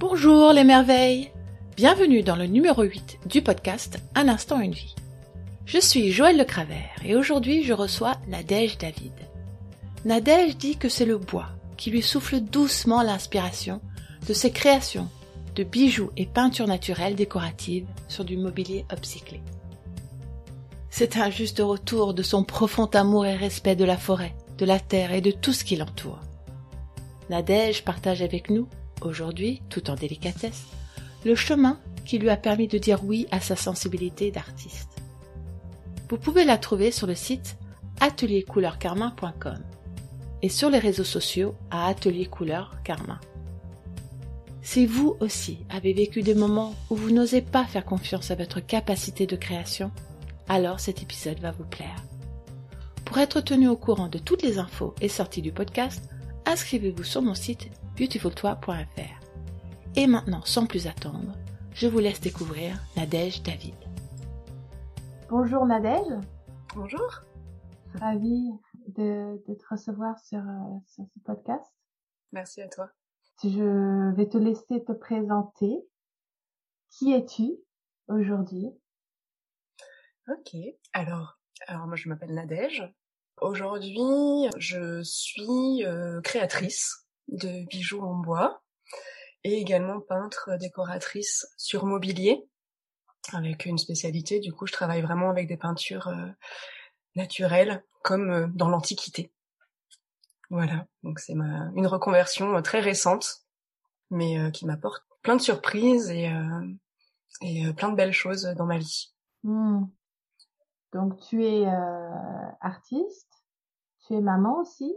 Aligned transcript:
Bonjour 0.00 0.52
les 0.52 0.62
merveilles 0.62 1.32
Bienvenue 1.76 2.22
dans 2.22 2.36
le 2.36 2.46
numéro 2.46 2.84
8 2.84 3.18
du 3.26 3.42
podcast 3.42 3.98
Un 4.14 4.28
instant 4.28 4.60
une 4.60 4.72
vie. 4.72 4.94
Je 5.66 5.80
suis 5.80 6.12
Joël 6.12 6.38
Le 6.38 6.44
Cravert 6.44 6.94
et 7.04 7.16
aujourd'hui 7.16 7.64
je 7.64 7.72
reçois 7.72 8.14
Nadège 8.28 8.78
David. 8.78 9.12
Nadège 10.04 10.56
dit 10.56 10.76
que 10.76 10.88
c'est 10.88 11.04
le 11.04 11.18
bois 11.18 11.48
qui 11.76 11.90
lui 11.90 12.02
souffle 12.02 12.38
doucement 12.38 13.02
l'inspiration 13.02 13.80
de 14.28 14.32
ses 14.34 14.52
créations 14.52 15.08
de 15.56 15.64
bijoux 15.64 16.12
et 16.16 16.26
peintures 16.26 16.68
naturelles 16.68 17.16
décoratives 17.16 17.88
sur 18.06 18.24
du 18.24 18.36
mobilier 18.36 18.86
upcyclé. 18.92 19.40
C'est 20.90 21.16
un 21.16 21.30
juste 21.30 21.58
retour 21.58 22.14
de 22.14 22.22
son 22.22 22.44
profond 22.44 22.86
amour 22.86 23.26
et 23.26 23.34
respect 23.34 23.74
de 23.74 23.84
la 23.84 23.96
forêt, 23.96 24.36
de 24.58 24.64
la 24.64 24.78
terre 24.78 25.10
et 25.10 25.22
de 25.22 25.32
tout 25.32 25.52
ce 25.52 25.64
qui 25.64 25.74
l'entoure. 25.74 26.20
Nadège 27.30 27.84
partage 27.84 28.22
avec 28.22 28.48
nous 28.48 28.68
aujourd'hui, 29.06 29.62
tout 29.68 29.90
en 29.90 29.94
délicatesse, 29.94 30.66
le 31.24 31.34
chemin 31.34 31.78
qui 32.04 32.18
lui 32.18 32.30
a 32.30 32.36
permis 32.36 32.68
de 32.68 32.78
dire 32.78 33.04
oui 33.04 33.26
à 33.30 33.40
sa 33.40 33.56
sensibilité 33.56 34.30
d'artiste. 34.30 34.88
Vous 36.08 36.16
pouvez 36.16 36.44
la 36.44 36.56
trouver 36.56 36.90
sur 36.90 37.06
le 37.06 37.14
site 37.14 37.56
ateliercouleur-carmin.com 38.00 39.58
et 40.42 40.48
sur 40.48 40.70
les 40.70 40.78
réseaux 40.78 41.04
sociaux 41.04 41.54
à 41.70 41.86
Atelier 41.86 42.26
Couleur 42.26 42.76
Carmin. 42.84 43.20
Si 44.62 44.86
vous 44.86 45.16
aussi 45.20 45.58
avez 45.70 45.92
vécu 45.92 46.22
des 46.22 46.34
moments 46.34 46.74
où 46.90 46.96
vous 46.96 47.10
n'osez 47.10 47.42
pas 47.42 47.64
faire 47.64 47.84
confiance 47.84 48.30
à 48.30 48.34
votre 48.34 48.60
capacité 48.60 49.26
de 49.26 49.36
création, 49.36 49.90
alors 50.48 50.80
cet 50.80 51.02
épisode 51.02 51.40
va 51.40 51.52
vous 51.52 51.64
plaire. 51.64 52.04
Pour 53.04 53.18
être 53.18 53.40
tenu 53.40 53.68
au 53.68 53.76
courant 53.76 54.08
de 54.08 54.18
toutes 54.18 54.42
les 54.42 54.58
infos 54.58 54.94
et 55.00 55.08
sorties 55.08 55.42
du 55.42 55.52
podcast, 55.52 56.10
inscrivez-vous 56.46 57.04
sur 57.04 57.22
mon 57.22 57.34
site 57.34 57.70
beautifultoi.fr. 57.98 59.20
Et 59.96 60.06
maintenant, 60.06 60.42
sans 60.44 60.66
plus 60.66 60.86
attendre, 60.86 61.34
je 61.74 61.88
vous 61.88 61.98
laisse 61.98 62.20
découvrir 62.20 62.80
Nadège 62.96 63.42
David. 63.42 63.74
Bonjour 65.28 65.66
Nadège. 65.66 66.14
Bonjour. 66.76 67.22
Ravie 67.94 68.52
de, 68.86 69.42
te 69.46 69.64
recevoir 69.68 70.16
sur, 70.20 70.38
euh, 70.38 70.78
sur 70.86 71.04
ce 71.12 71.18
podcast. 71.24 71.64
Merci 72.30 72.62
à 72.62 72.68
toi. 72.68 72.88
Je 73.42 74.14
vais 74.14 74.28
te 74.28 74.38
laisser 74.38 74.84
te 74.84 74.92
présenter. 74.92 75.84
Qui 76.90 77.12
es-tu 77.12 77.56
aujourd'hui? 78.06 78.68
Ok, 80.28 80.54
alors, 80.92 81.40
alors 81.66 81.86
moi 81.88 81.96
je 81.96 82.08
m'appelle 82.08 82.34
Nadège. 82.34 82.88
Aujourd'hui, 83.40 84.48
je 84.56 85.02
suis 85.02 85.84
euh, 85.84 86.20
créatrice 86.20 87.07
de 87.28 87.64
bijoux 87.66 88.02
en 88.02 88.16
bois 88.16 88.62
et 89.44 89.54
également 89.54 90.00
peintre 90.00 90.56
décoratrice 90.58 91.46
sur 91.56 91.84
mobilier 91.86 92.48
avec 93.32 93.66
une 93.66 93.78
spécialité. 93.78 94.40
Du 94.40 94.52
coup, 94.52 94.66
je 94.66 94.72
travaille 94.72 95.02
vraiment 95.02 95.30
avec 95.30 95.46
des 95.48 95.56
peintures 95.56 96.08
euh, 96.08 96.26
naturelles 97.14 97.84
comme 98.02 98.30
euh, 98.30 98.46
dans 98.48 98.68
l'Antiquité. 98.68 99.32
Voilà, 100.50 100.86
donc 101.02 101.18
c'est 101.18 101.34
ma 101.34 101.70
une 101.74 101.86
reconversion 101.86 102.62
très 102.62 102.80
récente, 102.80 103.44
mais 104.10 104.50
qui 104.52 104.64
m'apporte 104.64 105.04
plein 105.20 105.36
de 105.36 105.42
surprises 105.42 106.08
et 106.08 106.32
et 107.42 107.70
plein 107.74 107.90
de 107.90 107.96
belles 107.96 108.14
choses 108.14 108.44
dans 108.56 108.64
ma 108.64 108.78
vie. 108.78 109.12
Mmh. 109.42 109.84
Donc 110.94 111.20
tu 111.20 111.44
es 111.44 111.66
artiste, 112.62 113.28
tu 114.06 114.14
es 114.14 114.22
maman 114.22 114.60
aussi? 114.60 114.96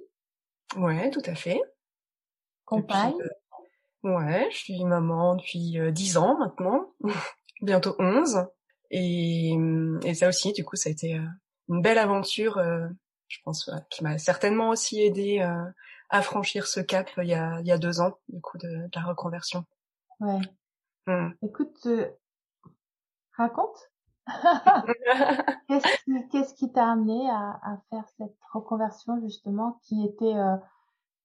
Ouais, 0.77 1.09
tout 1.11 1.23
à 1.25 1.35
fait. 1.35 1.61
Compagne 2.71 3.17
Ouais, 4.03 4.47
je 4.49 4.57
suis 4.57 4.83
maman 4.85 5.35
depuis 5.35 5.77
dix 5.91 6.17
ans 6.17 6.37
maintenant, 6.39 6.93
bientôt 7.61 7.95
11. 7.99 8.47
Et, 8.89 9.55
et 10.03 10.13
ça 10.15 10.27
aussi, 10.27 10.53
du 10.53 10.63
coup, 10.63 10.75
ça 10.75 10.89
a 10.89 10.91
été 10.91 11.19
une 11.69 11.81
belle 11.81 11.99
aventure, 11.99 12.59
je 13.27 13.37
pense, 13.43 13.69
qui 13.89 14.03
m'a 14.03 14.17
certainement 14.17 14.69
aussi 14.69 15.01
aidé 15.01 15.45
à 16.09 16.21
franchir 16.21 16.65
ce 16.65 16.79
cap 16.79 17.09
il 17.17 17.29
y 17.29 17.33
a, 17.33 17.59
il 17.59 17.67
y 17.67 17.71
a 17.71 17.77
deux 17.77 18.01
ans, 18.01 18.17
du 18.29 18.41
coup, 18.41 18.57
de, 18.57 18.89
la 18.95 19.01
reconversion. 19.03 19.65
Ouais. 20.19 20.41
Mmh. 21.07 21.29
Écoute, 21.43 21.87
raconte 23.37 23.91
Qu'est-ce 25.67 26.53
qui 26.53 26.71
t'a 26.71 26.91
amené 26.91 27.29
à, 27.29 27.59
à, 27.63 27.77
faire 27.89 28.03
cette 28.17 28.37
reconversion 28.53 29.19
justement 29.21 29.79
qui 29.83 30.05
était 30.05 30.35
euh, 30.35 30.57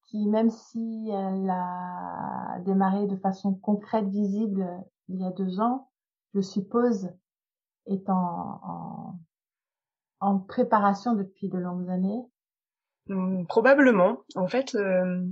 qui 0.07 0.27
même 0.29 0.51
si 0.51 1.09
elle 1.11 1.51
a 1.51 2.59
démarré 2.65 3.07
de 3.07 3.17
façon 3.17 3.55
concrète 3.55 4.09
visible 4.09 4.63
euh, 4.63 4.79
il 5.09 5.21
y 5.21 5.25
a 5.25 5.31
deux 5.31 5.61
ans, 5.61 5.91
je 6.35 6.41
suppose 6.41 7.11
est 7.87 8.09
en, 8.09 9.19
en, 10.21 10.39
préparation 10.41 11.15
depuis 11.15 11.49
de 11.49 11.59
longues 11.59 11.89
années. 11.89 12.25
Mmh, 13.09 13.47
probablement. 13.47 14.19
En 14.35 14.49
fait, 14.49 14.75
euh, 14.75 15.25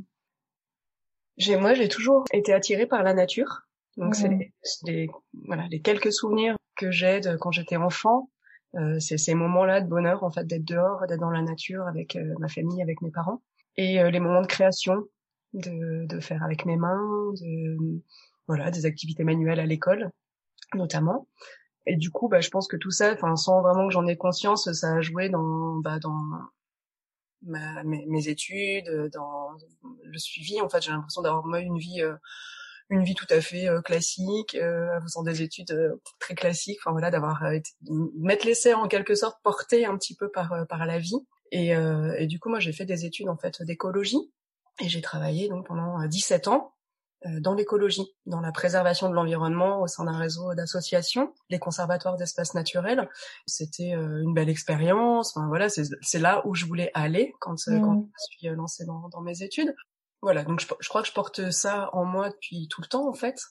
j'ai 1.36 1.56
moi 1.56 1.74
j'ai 1.74 1.88
toujours 1.88 2.24
été 2.32 2.52
attirée 2.52 2.86
par 2.86 3.02
la 3.02 3.14
nature. 3.14 3.62
Donc 3.96 4.14
c'est 4.14 4.52
les, 4.84 5.08
voilà 5.46 5.66
les 5.68 5.80
quelques 5.80 6.12
souvenirs 6.12 6.56
que 6.76 6.90
j'ai 6.90 7.20
de 7.20 7.36
quand 7.36 7.50
j'étais 7.50 7.76
enfant. 7.76 8.30
Euh, 8.76 8.98
c'est 8.98 9.18
ces 9.18 9.34
moments-là 9.34 9.80
de 9.80 9.88
bonheur 9.88 10.24
en 10.24 10.30
fait 10.30 10.44
d'être 10.46 10.64
dehors, 10.64 11.06
d'être 11.06 11.20
dans 11.20 11.30
la 11.30 11.42
nature 11.42 11.86
avec 11.86 12.16
euh, 12.16 12.34
ma 12.40 12.48
famille, 12.48 12.82
avec 12.82 13.02
mes 13.02 13.10
parents, 13.10 13.40
et 13.76 14.00
euh, 14.00 14.10
les 14.10 14.20
moments 14.20 14.42
de 14.42 14.46
création, 14.46 15.04
de, 15.52 16.06
de 16.06 16.20
faire 16.20 16.42
avec 16.42 16.66
mes 16.66 16.76
mains, 16.76 17.32
de 17.40 18.02
voilà 18.46 18.70
des 18.70 18.86
activités 18.86 19.24
manuelles 19.24 19.60
à 19.60 19.66
l'école 19.66 20.10
notamment. 20.74 21.28
Et 21.86 21.96
du 21.96 22.10
coup, 22.10 22.28
bah, 22.28 22.40
je 22.40 22.48
pense 22.48 22.66
que 22.66 22.76
tout 22.76 22.90
ça, 22.90 23.12
enfin, 23.12 23.36
sans 23.36 23.60
vraiment 23.62 23.86
que 23.86 23.92
j'en 23.92 24.06
ai 24.06 24.16
conscience, 24.16 24.72
ça 24.72 24.94
a 24.94 25.00
joué 25.02 25.28
dans, 25.28 25.76
bah, 25.76 25.98
dans 26.00 26.18
ma, 27.42 27.84
mes, 27.84 28.28
études, 28.28 28.90
dans 29.12 29.50
le 30.02 30.18
suivi. 30.18 30.60
En 30.60 30.68
fait, 30.68 30.82
j'ai 30.82 30.90
l'impression 30.90 31.22
d'avoir 31.22 31.44
moi 31.44 31.60
une 31.60 31.78
vie 31.78 32.02
une 32.90 33.02
vie 33.02 33.14
tout 33.14 33.26
à 33.30 33.40
fait 33.40 33.68
euh, 33.68 33.80
classique, 33.80 34.54
euh, 34.54 35.00
faisant 35.02 35.22
des 35.22 35.42
études 35.42 35.70
euh, 35.72 36.00
très 36.18 36.34
classiques, 36.34 36.78
enfin 36.80 36.92
voilà, 36.92 37.10
d'avoir 37.10 37.42
euh, 37.44 37.58
m'être 38.16 38.44
laissé 38.44 38.74
en 38.74 38.88
quelque 38.88 39.14
sorte 39.14 39.38
porter 39.42 39.86
un 39.86 39.96
petit 39.96 40.14
peu 40.14 40.30
par 40.30 40.66
par 40.68 40.86
la 40.86 40.98
vie. 40.98 41.26
Et, 41.50 41.68
et 41.68 42.26
du 42.26 42.40
coup, 42.40 42.48
moi, 42.48 42.58
j'ai 42.58 42.72
fait 42.72 42.84
des 42.84 43.04
études 43.04 43.28
en 43.28 43.36
fait 43.36 43.62
d'écologie 43.62 44.32
et 44.80 44.88
j'ai 44.88 45.00
travaillé 45.00 45.48
donc 45.48 45.66
pendant 45.66 46.04
17 46.04 46.48
ans 46.48 46.74
dans 47.40 47.54
l'écologie, 47.54 48.06
dans 48.26 48.40
la 48.40 48.50
préservation 48.50 49.08
de 49.08 49.14
l'environnement 49.14 49.80
au 49.80 49.86
sein 49.86 50.04
d'un 50.04 50.18
réseau 50.18 50.54
d'associations, 50.54 51.32
les 51.48 51.58
conservatoires 51.58 52.16
d'espaces 52.16 52.54
naturels. 52.54 53.08
C'était 53.46 53.92
une 53.92 54.34
belle 54.34 54.48
expérience. 54.48 55.36
Enfin 55.36 55.46
voilà, 55.46 55.68
c'est 55.68 56.18
là 56.18 56.42
où 56.44 56.54
je 56.54 56.66
voulais 56.66 56.90
aller 56.92 57.32
quand, 57.38 57.54
quand 57.66 57.94
mmh. 57.94 58.08
je 58.18 58.36
suis 58.36 58.48
lancée 58.48 58.84
dans, 58.84 59.08
dans 59.10 59.20
mes 59.20 59.42
études 59.42 59.74
voilà, 60.24 60.42
donc 60.42 60.58
je, 60.58 60.88
crois 60.88 61.02
que 61.02 61.08
je 61.08 61.12
porte 61.12 61.50
ça 61.50 61.90
en 61.92 62.06
moi 62.06 62.30
depuis 62.30 62.66
tout 62.68 62.80
le 62.80 62.86
temps 62.86 63.06
en 63.06 63.12
fait, 63.12 63.42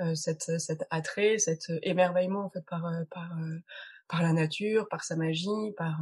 euh, 0.00 0.14
cette, 0.14 0.58
cet 0.58 0.86
attrait, 0.88 1.38
cet 1.38 1.70
émerveillement 1.82 2.46
en 2.46 2.50
fait 2.50 2.64
par 2.64 2.86
euh, 2.86 3.04
par 3.10 3.38
euh, 3.38 3.58
par 4.08 4.22
la 4.22 4.32
nature, 4.32 4.88
par 4.88 5.04
sa 5.04 5.16
magie, 5.16 5.72
par 5.76 5.98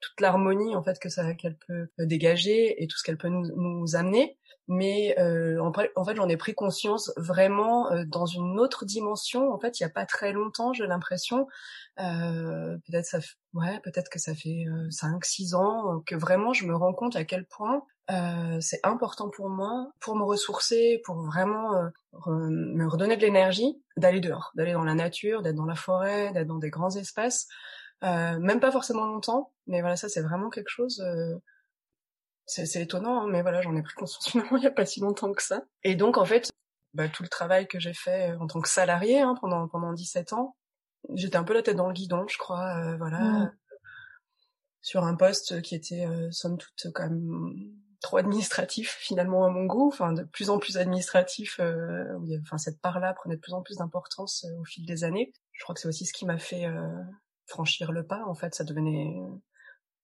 toute 0.00 0.20
l'harmonie 0.20 0.74
en 0.76 0.82
fait 0.82 0.98
que 0.98 1.08
ça 1.08 1.34
qu'elle 1.34 1.56
peut 1.56 1.88
dégager 1.98 2.82
et 2.82 2.86
tout 2.86 2.96
ce 2.96 3.02
qu'elle 3.02 3.18
peut 3.18 3.28
nous, 3.28 3.46
nous 3.56 3.96
amener. 3.96 4.36
Mais 4.66 5.14
en, 5.60 5.72
en, 5.96 6.04
fait, 6.04 6.16
j'en 6.16 6.28
ai 6.28 6.36
pris 6.36 6.54
conscience 6.54 7.12
vraiment 7.16 7.90
dans 8.06 8.26
une 8.26 8.58
autre 8.58 8.84
dimension. 8.84 9.52
En 9.52 9.58
fait, 9.58 9.78
il 9.78 9.82
y 9.82 9.86
a 9.86 9.90
pas 9.90 10.06
très 10.06 10.32
longtemps, 10.32 10.72
j'ai 10.72 10.86
l'impression, 10.86 11.46
peut-être 11.96 13.06
ça, 13.06 13.18
ouais, 13.54 13.80
peut-être 13.80 14.10
que 14.10 14.18
ça 14.18 14.34
fait 14.34 14.66
cinq, 14.90 15.24
six 15.24 15.54
ans 15.54 16.00
que 16.06 16.14
vraiment 16.14 16.52
je 16.52 16.66
me 16.66 16.76
rends 16.76 16.94
compte 16.94 17.16
à 17.16 17.24
quel 17.24 17.46
point 17.46 17.82
euh, 18.10 18.60
c'est 18.60 18.80
important 18.82 19.30
pour 19.30 19.48
moi, 19.48 19.90
pour 20.00 20.16
me 20.16 20.24
ressourcer, 20.24 21.00
pour 21.04 21.22
vraiment 21.22 21.74
euh, 21.74 21.88
me 22.26 22.86
redonner 22.86 23.16
de 23.16 23.22
l'énergie, 23.22 23.82
d'aller 23.96 24.20
dehors, 24.20 24.52
d'aller 24.54 24.72
dans 24.72 24.84
la 24.84 24.94
nature, 24.94 25.42
d'être 25.42 25.56
dans 25.56 25.64
la 25.64 25.74
forêt, 25.74 26.32
d'être 26.32 26.46
dans 26.46 26.58
des 26.58 26.70
grands 26.70 26.94
espaces, 26.94 27.48
euh, 28.02 28.38
même 28.38 28.60
pas 28.60 28.72
forcément 28.72 29.06
longtemps, 29.06 29.52
mais 29.66 29.80
voilà, 29.80 29.96
ça 29.96 30.08
c'est 30.08 30.20
vraiment 30.20 30.50
quelque 30.50 30.68
chose. 30.68 31.00
Euh, 31.00 31.36
c'est 32.46 32.82
étonnant, 32.82 33.22
hein, 33.22 33.26
mais 33.30 33.40
voilà, 33.40 33.62
j'en 33.62 33.74
ai 33.74 33.82
pris 33.82 33.94
conscience 33.94 34.34
il 34.52 34.62
y 34.62 34.66
a 34.66 34.70
pas 34.70 34.84
si 34.84 35.00
longtemps 35.00 35.32
que 35.32 35.42
ça. 35.42 35.62
Et 35.82 35.94
donc 35.94 36.18
en 36.18 36.26
fait, 36.26 36.50
bah, 36.92 37.08
tout 37.08 37.22
le 37.22 37.28
travail 37.30 37.66
que 37.66 37.80
j'ai 37.80 37.94
fait 37.94 38.30
euh, 38.32 38.38
en 38.38 38.46
tant 38.46 38.60
que 38.60 38.68
salarié 38.68 39.20
hein, 39.20 39.34
pendant 39.40 39.66
pendant 39.68 39.94
17 39.94 40.34
ans, 40.34 40.56
j'étais 41.14 41.36
un 41.36 41.44
peu 41.44 41.54
la 41.54 41.62
tête 41.62 41.76
dans 41.76 41.88
le 41.88 41.94
guidon, 41.94 42.26
je 42.28 42.38
crois, 42.38 42.96
voilà. 42.96 43.20
Mmh. 43.20 43.52
Sur 44.80 45.04
un 45.04 45.14
poste 45.14 45.62
qui 45.62 45.74
était 45.74 46.06
somme 46.30 46.58
toute 46.58 46.92
quand 46.92 47.04
même 47.04 47.74
trop 48.04 48.18
administratif 48.18 48.98
finalement 49.00 49.46
à 49.46 49.50
mon 49.50 49.64
goût, 49.64 49.88
enfin 49.88 50.12
de 50.12 50.22
plus 50.24 50.50
en 50.50 50.58
plus 50.58 50.76
administratif. 50.76 51.58
Euh, 51.58 52.04
enfin 52.42 52.58
cette 52.58 52.80
part-là 52.80 53.14
prenait 53.14 53.36
de 53.36 53.40
plus 53.40 53.54
en 53.54 53.62
plus 53.62 53.78
d'importance 53.78 54.44
euh, 54.44 54.60
au 54.60 54.64
fil 54.64 54.84
des 54.84 55.04
années. 55.04 55.32
Je 55.52 55.64
crois 55.64 55.74
que 55.74 55.80
c'est 55.80 55.88
aussi 55.88 56.04
ce 56.04 56.12
qui 56.12 56.26
m'a 56.26 56.38
fait 56.38 56.66
euh, 56.66 57.02
franchir 57.46 57.92
le 57.92 58.06
pas. 58.06 58.22
En 58.26 58.34
fait, 58.34 58.54
ça 58.54 58.62
devenait 58.62 59.16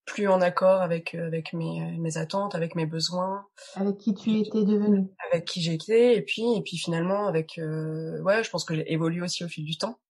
plus 0.06 0.28
en 0.28 0.40
accord 0.40 0.80
avec 0.80 1.14
avec 1.14 1.52
mes 1.52 1.98
mes 1.98 2.16
attentes, 2.16 2.54
avec 2.54 2.74
mes 2.74 2.86
besoins. 2.86 3.46
Avec 3.74 3.98
qui 3.98 4.14
tu 4.14 4.38
étais 4.38 4.64
devenue. 4.64 5.06
Avec 5.30 5.44
qui 5.44 5.60
j'étais 5.60 6.16
et 6.16 6.22
puis 6.22 6.56
et 6.56 6.62
puis 6.62 6.78
finalement 6.78 7.26
avec 7.26 7.58
ouais, 7.58 8.42
je 8.42 8.50
pense 8.50 8.64
que 8.64 8.74
j'ai 8.74 8.90
évolué 8.90 9.20
aussi 9.20 9.44
au 9.44 9.48
fil 9.48 9.64
du 9.64 9.76
temps. 9.76 10.00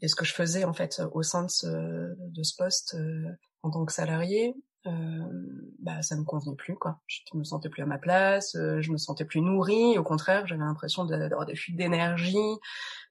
Et 0.00 0.08
ce 0.08 0.14
que 0.14 0.24
je 0.24 0.32
faisais 0.32 0.64
en 0.64 0.72
fait 0.72 1.02
au 1.12 1.22
sein 1.22 1.44
de 1.44 1.50
ce 1.50 1.66
de 1.66 2.42
ce 2.42 2.54
poste 2.56 2.96
en 3.62 3.70
tant 3.70 3.84
que 3.84 3.92
salarié, 3.92 4.54
euh, 4.86 5.72
bah 5.80 6.02
ça 6.02 6.16
me 6.16 6.24
convenait 6.24 6.56
plus 6.56 6.76
quoi. 6.76 7.00
Je 7.06 7.22
me 7.34 7.44
sentais 7.44 7.68
plus 7.68 7.82
à 7.82 7.86
ma 7.86 7.98
place, 7.98 8.54
euh, 8.54 8.80
je 8.80 8.92
me 8.92 8.96
sentais 8.96 9.24
plus 9.24 9.40
nourrie. 9.40 9.98
Au 9.98 10.04
contraire, 10.04 10.46
j'avais 10.46 10.62
l'impression 10.62 11.04
d'avoir 11.04 11.46
des 11.46 11.56
fuites 11.56 11.76
d'énergie 11.76 12.36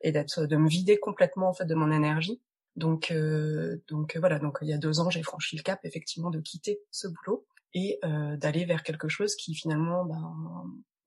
et 0.02 0.12
d'être 0.12 0.46
de 0.46 0.56
me 0.56 0.70
vider 0.70 0.98
complètement 0.98 1.50
en 1.50 1.54
fait 1.54 1.66
de 1.66 1.76
mon 1.76 1.92
énergie. 1.92 2.42
Donc 2.76 3.12
euh, 3.12 3.78
donc 3.90 4.16
voilà. 4.18 4.40
Donc 4.40 4.60
il 4.62 4.70
y 4.70 4.74
a 4.74 4.78
deux 4.78 5.00
ans, 5.00 5.10
j'ai 5.10 5.24
franchi 5.24 5.58
le 5.58 5.64
cap 5.64 5.80
effectivement 5.84 6.30
de 6.30 6.40
quitter 6.40 6.80
ce 6.92 7.08
boulot 7.08 7.46
et 7.74 8.00
euh, 8.06 8.38
d'aller 8.38 8.66
vers 8.66 8.84
quelque 8.84 9.10
chose 9.10 9.36
qui 9.36 9.54
finalement 9.54 10.06
ben, 10.06 10.36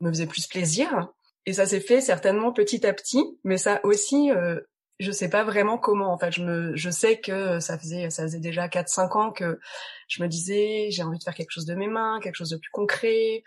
me 0.00 0.10
faisait 0.10 0.26
plus 0.26 0.46
plaisir. 0.46 1.08
Et 1.46 1.54
ça 1.54 1.64
s'est 1.64 1.80
fait 1.80 2.02
certainement 2.02 2.52
petit 2.52 2.86
à 2.86 2.92
petit, 2.92 3.24
mais 3.44 3.56
ça 3.56 3.80
aussi 3.84 4.30
euh, 4.30 4.60
je 5.00 5.10
sais 5.10 5.28
pas 5.28 5.42
vraiment 5.42 5.78
comment 5.78 6.12
en 6.12 6.18
fait 6.18 6.30
je 6.30 6.42
me 6.42 6.76
je 6.76 6.90
sais 6.90 7.20
que 7.20 7.58
ça 7.58 7.78
faisait 7.78 8.10
ça 8.10 8.22
faisait 8.22 8.38
déjà 8.38 8.68
4 8.68 8.88
5 8.88 9.16
ans 9.16 9.32
que 9.32 9.58
je 10.08 10.22
me 10.22 10.28
disais 10.28 10.88
j'ai 10.90 11.02
envie 11.02 11.18
de 11.18 11.24
faire 11.24 11.34
quelque 11.34 11.50
chose 11.50 11.66
de 11.66 11.74
mes 11.74 11.88
mains 11.88 12.20
quelque 12.22 12.36
chose 12.36 12.50
de 12.50 12.58
plus 12.58 12.70
concret 12.70 13.42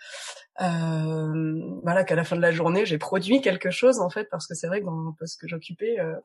euh, 0.62 1.80
voilà 1.84 2.04
qu'à 2.04 2.16
la 2.16 2.24
fin 2.24 2.36
de 2.36 2.42
la 2.42 2.52
journée 2.52 2.86
j'ai 2.86 2.98
produit 2.98 3.42
quelque 3.42 3.72
chose 3.72 4.00
en 4.00 4.10
fait 4.10 4.26
parce 4.30 4.48
que 4.48 4.56
c'est 4.56 4.68
vrai 4.68 4.82
que 4.82 4.86
dans 4.86 4.96
le 4.96 5.12
poste 5.18 5.40
que 5.40 5.48
j'occupais 5.48 6.00
euh, 6.00 6.16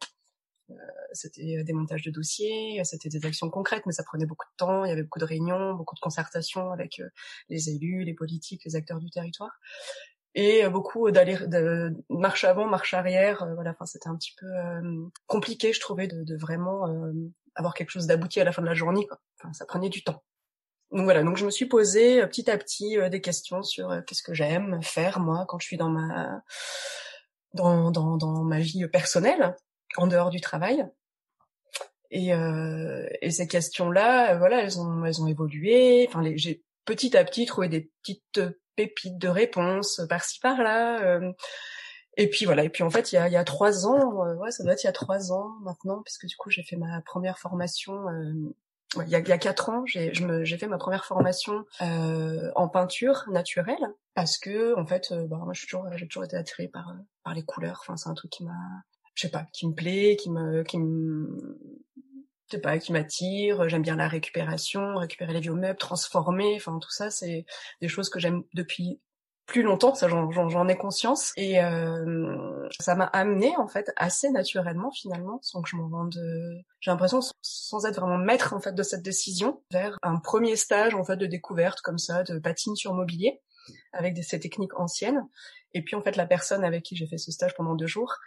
euh, 0.70 0.74
c'était 1.12 1.62
des 1.64 1.72
montages 1.72 2.02
de 2.02 2.10
dossiers, 2.10 2.80
c'était 2.84 3.08
des 3.08 3.24
actions 3.24 3.48
concrètes, 3.48 3.84
mais 3.86 3.92
ça 3.92 4.04
prenait 4.04 4.26
beaucoup 4.26 4.46
de 4.46 4.56
temps. 4.56 4.84
Il 4.84 4.88
y 4.88 4.92
avait 4.92 5.02
beaucoup 5.02 5.18
de 5.18 5.24
réunions, 5.24 5.74
beaucoup 5.74 5.94
de 5.94 6.00
concertations 6.00 6.70
avec 6.72 7.00
euh, 7.00 7.08
les 7.48 7.70
élus, 7.70 8.04
les 8.04 8.14
politiques, 8.14 8.62
les 8.64 8.76
acteurs 8.76 8.98
du 8.98 9.10
territoire 9.10 9.58
et 10.34 10.64
euh, 10.64 10.70
beaucoup 10.70 11.10
d'aller 11.10 11.36
de 11.46 11.94
marche 12.08 12.44
avant 12.44 12.66
marche 12.66 12.94
arrière 12.94 13.42
euh, 13.42 13.54
voilà 13.54 13.70
enfin 13.70 13.86
c'était 13.86 14.08
un 14.08 14.16
petit 14.16 14.34
peu 14.38 14.46
euh, 14.46 15.06
compliqué 15.26 15.72
je 15.72 15.80
trouvais 15.80 16.06
de, 16.06 16.22
de 16.24 16.36
vraiment 16.36 16.86
avoir 17.54 17.74
quelque 17.74 17.90
chose 17.90 18.06
d'abouti 18.06 18.40
à 18.40 18.44
la 18.44 18.52
fin 18.52 18.62
de 18.62 18.66
la 18.66 18.74
journée 18.74 19.06
quoi. 19.06 19.18
enfin 19.38 19.52
ça 19.52 19.66
prenait 19.66 19.88
du 19.88 20.02
temps 20.02 20.22
donc 20.90 21.04
voilà 21.04 21.22
donc 21.22 21.36
je 21.36 21.44
me 21.44 21.50
suis 21.50 21.66
posé 21.66 22.26
petit 22.26 22.50
à 22.50 22.56
petit 22.58 22.96
des 23.10 23.20
questions 23.20 23.62
sur 23.62 24.02
qu'est-ce 24.06 24.22
que 24.22 24.34
j'aime 24.34 24.82
faire 24.82 25.20
moi 25.20 25.44
quand 25.48 25.58
je 25.58 25.66
suis 25.66 25.76
dans 25.76 25.90
ma 25.90 26.42
dans 27.54 27.90
dans 27.90 28.16
dans 28.16 28.44
ma 28.44 28.60
vie 28.60 28.86
personnelle 28.88 29.54
en 29.96 30.06
dehors 30.06 30.30
du 30.30 30.40
travail 30.40 30.86
et, 32.10 32.32
euh, 32.32 33.06
et 33.20 33.30
ces 33.30 33.46
questions-là, 33.46 34.36
voilà, 34.36 34.62
elles 34.62 34.80
ont, 34.80 35.04
elles 35.04 35.20
ont 35.20 35.26
évolué. 35.26 36.06
Enfin, 36.08 36.22
j'ai 36.36 36.62
petit 36.88 37.18
à 37.18 37.24
petit 37.24 37.44
trouvé 37.44 37.68
des 37.68 37.92
petites 38.02 38.40
pépites 38.74 39.18
de 39.18 39.28
réponses 39.28 40.00
par-ci 40.08 40.40
par-là. 40.40 41.02
Euh, 41.02 41.32
et 42.16 42.30
puis 42.30 42.46
voilà. 42.46 42.64
Et 42.64 42.70
puis 42.70 42.82
en 42.82 42.90
fait, 42.90 43.12
il 43.12 43.16
y 43.16 43.18
a, 43.18 43.28
il 43.28 43.32
y 43.32 43.36
a 43.36 43.44
trois 43.44 43.86
ans, 43.86 44.24
euh, 44.24 44.34
ouais, 44.36 44.50
ça 44.50 44.64
doit 44.64 44.72
être 44.72 44.82
il 44.82 44.86
y 44.86 44.90
a 44.90 44.92
trois 44.92 45.30
ans 45.30 45.50
maintenant, 45.62 46.02
puisque 46.02 46.26
du 46.26 46.34
coup 46.36 46.48
j'ai 46.50 46.62
fait 46.62 46.76
ma 46.76 47.02
première 47.02 47.38
formation. 47.38 48.08
Euh, 48.08 48.32
il, 49.04 49.08
y 49.10 49.14
a, 49.14 49.18
il 49.18 49.28
y 49.28 49.32
a 49.32 49.38
quatre 49.38 49.68
ans, 49.68 49.84
j'ai 49.84 50.12
j'ai 50.14 50.56
fait 50.56 50.66
ma 50.66 50.78
première 50.78 51.04
formation 51.04 51.66
en 51.78 52.68
peinture 52.68 53.24
naturelle 53.30 53.94
parce 54.14 54.38
que 54.38 54.74
en 54.80 54.86
fait, 54.86 55.12
bah, 55.12 55.36
moi 55.44 55.52
suis 55.52 55.66
toujours 55.66 55.84
j'ai 55.94 56.08
toujours 56.08 56.24
été 56.24 56.36
attirée 56.36 56.68
par 56.68 56.94
par 57.22 57.34
les 57.34 57.44
couleurs. 57.44 57.80
Enfin, 57.82 57.98
c'est 57.98 58.08
un 58.08 58.14
truc 58.14 58.30
qui 58.30 58.44
m'a 58.44 58.56
je 59.14 59.26
sais 59.26 59.30
pas, 59.30 59.46
qui 59.52 59.68
me 59.68 59.74
plaît, 59.74 60.16
qui 60.16 60.30
me 60.30 60.62
qui 60.62 60.78
me 60.78 61.58
je 62.50 62.56
sais 62.56 62.60
pas, 62.60 62.78
qui 62.78 62.92
m'attire. 62.92 63.68
J'aime 63.68 63.82
bien 63.82 63.96
la 63.96 64.08
récupération, 64.08 64.96
récupérer 64.96 65.32
les 65.32 65.40
vieux 65.40 65.52
meubles, 65.52 65.78
transformer. 65.78 66.54
Enfin, 66.56 66.78
tout 66.78 66.90
ça, 66.90 67.10
c'est 67.10 67.44
des 67.80 67.88
choses 67.88 68.08
que 68.08 68.18
j'aime 68.18 68.42
depuis 68.54 69.00
plus 69.48 69.62
longtemps, 69.62 69.94
ça 69.94 70.08
j'en 70.08 70.68
ai 70.68 70.76
conscience 70.76 71.32
et 71.38 71.58
euh, 71.58 72.68
ça 72.80 72.94
m'a 72.94 73.06
amené 73.06 73.56
en 73.56 73.66
fait 73.66 73.90
assez 73.96 74.28
naturellement 74.28 74.90
finalement 74.90 75.38
sans 75.40 75.62
que 75.62 75.70
je 75.70 75.76
m'en 75.76 75.88
rende 75.88 76.20
j'ai 76.80 76.90
l'impression 76.90 77.20
sans 77.40 77.86
être 77.86 77.98
vraiment 77.98 78.18
maître 78.18 78.52
en 78.52 78.60
fait 78.60 78.74
de 78.74 78.82
cette 78.82 79.02
décision 79.02 79.62
vers 79.72 79.96
un 80.02 80.18
premier 80.18 80.54
stage 80.54 80.94
en 80.94 81.02
fait 81.02 81.16
de 81.16 81.24
découverte 81.24 81.80
comme 81.80 81.96
ça 81.96 82.24
de 82.24 82.38
patine 82.38 82.76
sur 82.76 82.92
mobilier 82.92 83.40
avec 83.94 84.22
ces 84.22 84.38
techniques 84.38 84.78
anciennes 84.78 85.26
et 85.72 85.82
puis 85.82 85.96
en 85.96 86.02
fait 86.02 86.16
la 86.16 86.26
personne 86.26 86.62
avec 86.62 86.82
qui 86.82 86.94
j'ai 86.94 87.06
fait 87.06 87.16
ce 87.16 87.32
stage 87.32 87.54
pendant 87.56 87.74
deux 87.74 87.86
jours 87.86 88.18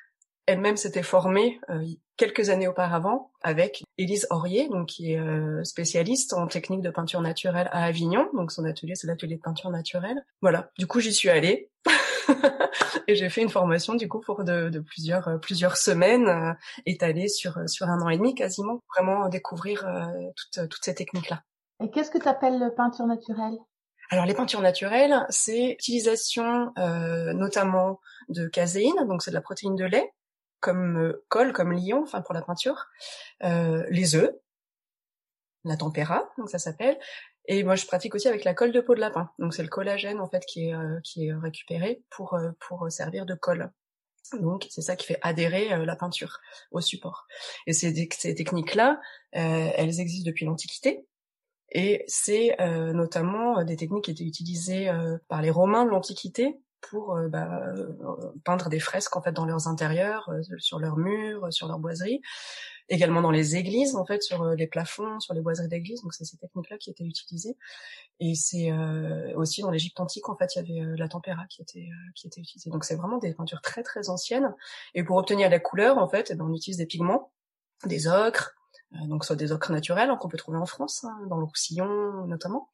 elle-même 0.46 0.78
s'était 0.78 1.04
formée 1.04 1.60
euh, 1.70 1.86
quelques 2.18 2.50
années 2.50 2.68
auparavant 2.68 3.32
avec 3.42 3.84
Élise 3.98 4.28
Aurier, 4.30 4.68
donc 4.70 4.88
qui 4.88 5.14
est 5.14 5.20
euh, 5.20 5.64
spécialiste 5.64 6.34
en 6.34 6.48
technique 6.48 6.82
de 6.82 6.90
peinture 6.90 7.22
naturelle 7.22 7.70
à 7.72 7.84
Avignon. 7.86 8.28
Donc 8.34 8.52
son 8.52 8.66
atelier, 8.66 8.96
c'est 8.96 9.08
l'atelier 9.08 9.36
de 9.36 9.42
peinture 9.42 9.70
naturelle. 9.70 10.26
Voilà. 10.42 10.72
Du 10.78 10.88
coup, 10.88 11.00
j'y 11.00 11.14
suis 11.14 11.30
allée. 11.30 11.70
et 13.08 13.16
j'ai 13.16 13.30
fait 13.30 13.42
une 13.42 13.50
formation 13.50 13.96
du 13.96 14.08
coup 14.08 14.20
pour 14.20 14.44
de, 14.44 14.70
de 14.70 14.80
plusieurs 14.80 15.28
euh, 15.28 15.38
plusieurs 15.38 15.76
semaines 15.76 16.56
étalée 16.86 17.28
sur 17.28 17.58
sur 17.68 17.88
un 17.88 18.00
an 18.02 18.10
et 18.10 18.18
demi 18.18 18.36
quasiment 18.36 18.80
vraiment 18.96 19.28
découvrir 19.28 19.86
toutes 20.36 20.70
toutes 20.70 20.86
ces 20.86 20.94
techniques 20.94 21.30
là. 21.30 21.42
Et 21.84 21.90
qu'est-ce 21.90 22.12
que 22.12 22.20
tu 22.20 22.28
appelles 22.28 22.72
peinture 22.78 23.08
naturelle? 23.08 23.58
Alors 24.12 24.26
les 24.26 24.34
peintures 24.34 24.60
naturelles, 24.60 25.26
c'est 25.30 25.70
l'utilisation 25.70 26.74
euh, 26.78 27.32
notamment 27.32 28.02
de 28.28 28.46
caséine, 28.46 29.08
donc 29.08 29.24
c'est 29.24 29.32
de 29.32 29.36
la 29.36 29.42
protéine 29.42 29.78
de 29.78 29.86
lait, 29.86 30.12
comme 30.62 30.98
euh, 30.98 31.26
colle, 31.28 31.52
comme 31.52 31.74
lion, 31.74 32.04
enfin 32.04 32.22
pour 32.22 32.34
la 32.34 32.42
peinture, 32.42 32.88
euh, 33.44 33.86
les 33.90 34.16
œufs, 34.16 34.32
la 35.66 35.76
tempéra, 35.76 36.30
donc 36.38 36.50
ça 36.50 36.60
s'appelle. 36.60 36.98
Et 37.46 37.64
moi, 37.64 37.76
je 37.76 37.86
pratique 37.86 38.16
aussi 38.16 38.28
avec 38.28 38.44
la 38.46 38.54
colle 38.54 38.72
de 38.72 38.80
peau 38.80 38.96
de 38.96 39.00
lapin. 39.00 39.32
Donc 39.40 39.54
c'est 39.54 39.64
le 39.64 39.68
collagène 39.68 40.20
en 40.20 40.30
fait 40.30 40.46
qui 40.46 40.70
est 40.70 40.74
euh, 40.74 41.00
qui 41.04 41.28
est 41.28 41.34
récupéré 41.34 42.04
pour 42.10 42.40
pour 42.60 42.90
servir 42.92 43.26
de 43.26 43.34
colle. 43.34 43.72
Donc 44.34 44.68
c'est 44.70 44.82
ça 44.82 44.96
qui 44.96 45.08
fait 45.08 45.20
adhérer 45.24 45.86
la 45.86 45.96
peinture 45.96 46.40
au 46.72 46.80
support. 46.80 47.26
Et 47.68 47.74
ces, 47.74 48.08
ces 48.14 48.36
techniques-là, 48.36 49.02
elles 49.32 50.00
existent 50.00 50.30
depuis 50.30 50.46
l'Antiquité. 50.46 51.06
Et 51.72 52.06
c'est 52.08 52.56
notamment 52.94 53.64
des 53.66 53.76
techniques 53.76 54.06
qui 54.06 54.12
étaient 54.12 54.24
utilisées 54.24 54.90
par 55.28 55.42
les 55.42 55.50
Romains 55.50 55.84
de 55.84 55.90
l'Antiquité 55.90 56.62
pour 56.82 57.16
euh, 57.16 57.28
bah, 57.30 57.64
euh, 57.68 57.94
peindre 58.44 58.70
des 58.70 58.80
fresques 58.80 59.16
en 59.16 59.22
fait 59.22 59.32
dans 59.32 59.46
leurs 59.46 59.68
intérieurs, 59.68 60.30
euh, 60.30 60.42
sur 60.60 60.80
leurs 60.80 60.98
murs, 60.98 61.52
sur 61.52 61.68
leurs 61.68 61.80
boiseries, 61.80 62.22
également 62.90 63.22
dans 63.22 63.32
les 63.32 63.56
églises 63.56 63.96
en 63.96 64.06
fait, 64.06 64.22
sur 64.22 64.46
les 64.46 64.68
plafonds, 64.68 65.20
sur 65.20 65.34
les 65.34 65.42
boiseries 65.42 65.70
d'église. 65.70 66.02
Donc 66.02 66.14
c'est 66.14 66.26
ces 66.26 66.38
techniques-là 66.38 66.78
qui 66.78 66.90
étaient 66.90 67.06
utilisées. 67.06 67.56
Et 68.20 68.36
c'est 68.36 68.72
aussi 69.36 69.62
dans 69.62 69.72
l'Égypte 69.72 70.00
antique 70.00 70.28
en 70.30 70.36
fait, 70.36 70.56
il 70.56 70.76
y 70.76 70.82
avait 70.82 70.98
la 70.98 71.08
tempéra 71.08 71.46
qui 71.50 71.62
était 71.62 71.88
qui 72.16 72.28
était 72.28 72.42
utilisée. 72.42 72.70
Donc 72.70 72.84
c'est 72.84 72.96
vraiment 72.96 73.18
des 73.18 73.34
peintures 73.34 73.62
très 73.62 73.84
très 73.84 74.10
anciennes. 74.10 74.54
Et 74.94 75.04
pour 75.04 75.18
obtenir 75.18 75.50
la 75.50 75.60
couleur 75.60 75.98
en 75.98 76.10
fait, 76.10 76.32
eh 76.32 76.36
ben, 76.36 76.46
on 76.46 76.54
utilise 76.54 76.78
des 76.78 76.86
pigments, 76.86 77.32
des 77.86 78.08
ocres, 78.08 78.56
donc 79.08 79.24
soit 79.24 79.38
des 79.38 79.52
ocres 79.52 79.72
naturels 79.72 80.10
hein, 80.10 80.18
qu'on 80.18 80.28
peut 80.28 80.38
trouver 80.38 80.58
en 80.58 80.66
France, 80.66 81.06
hein, 81.06 81.18
dans 81.30 81.38
le 81.38 81.46
Roussillon 81.46 82.28
notamment, 82.28 82.70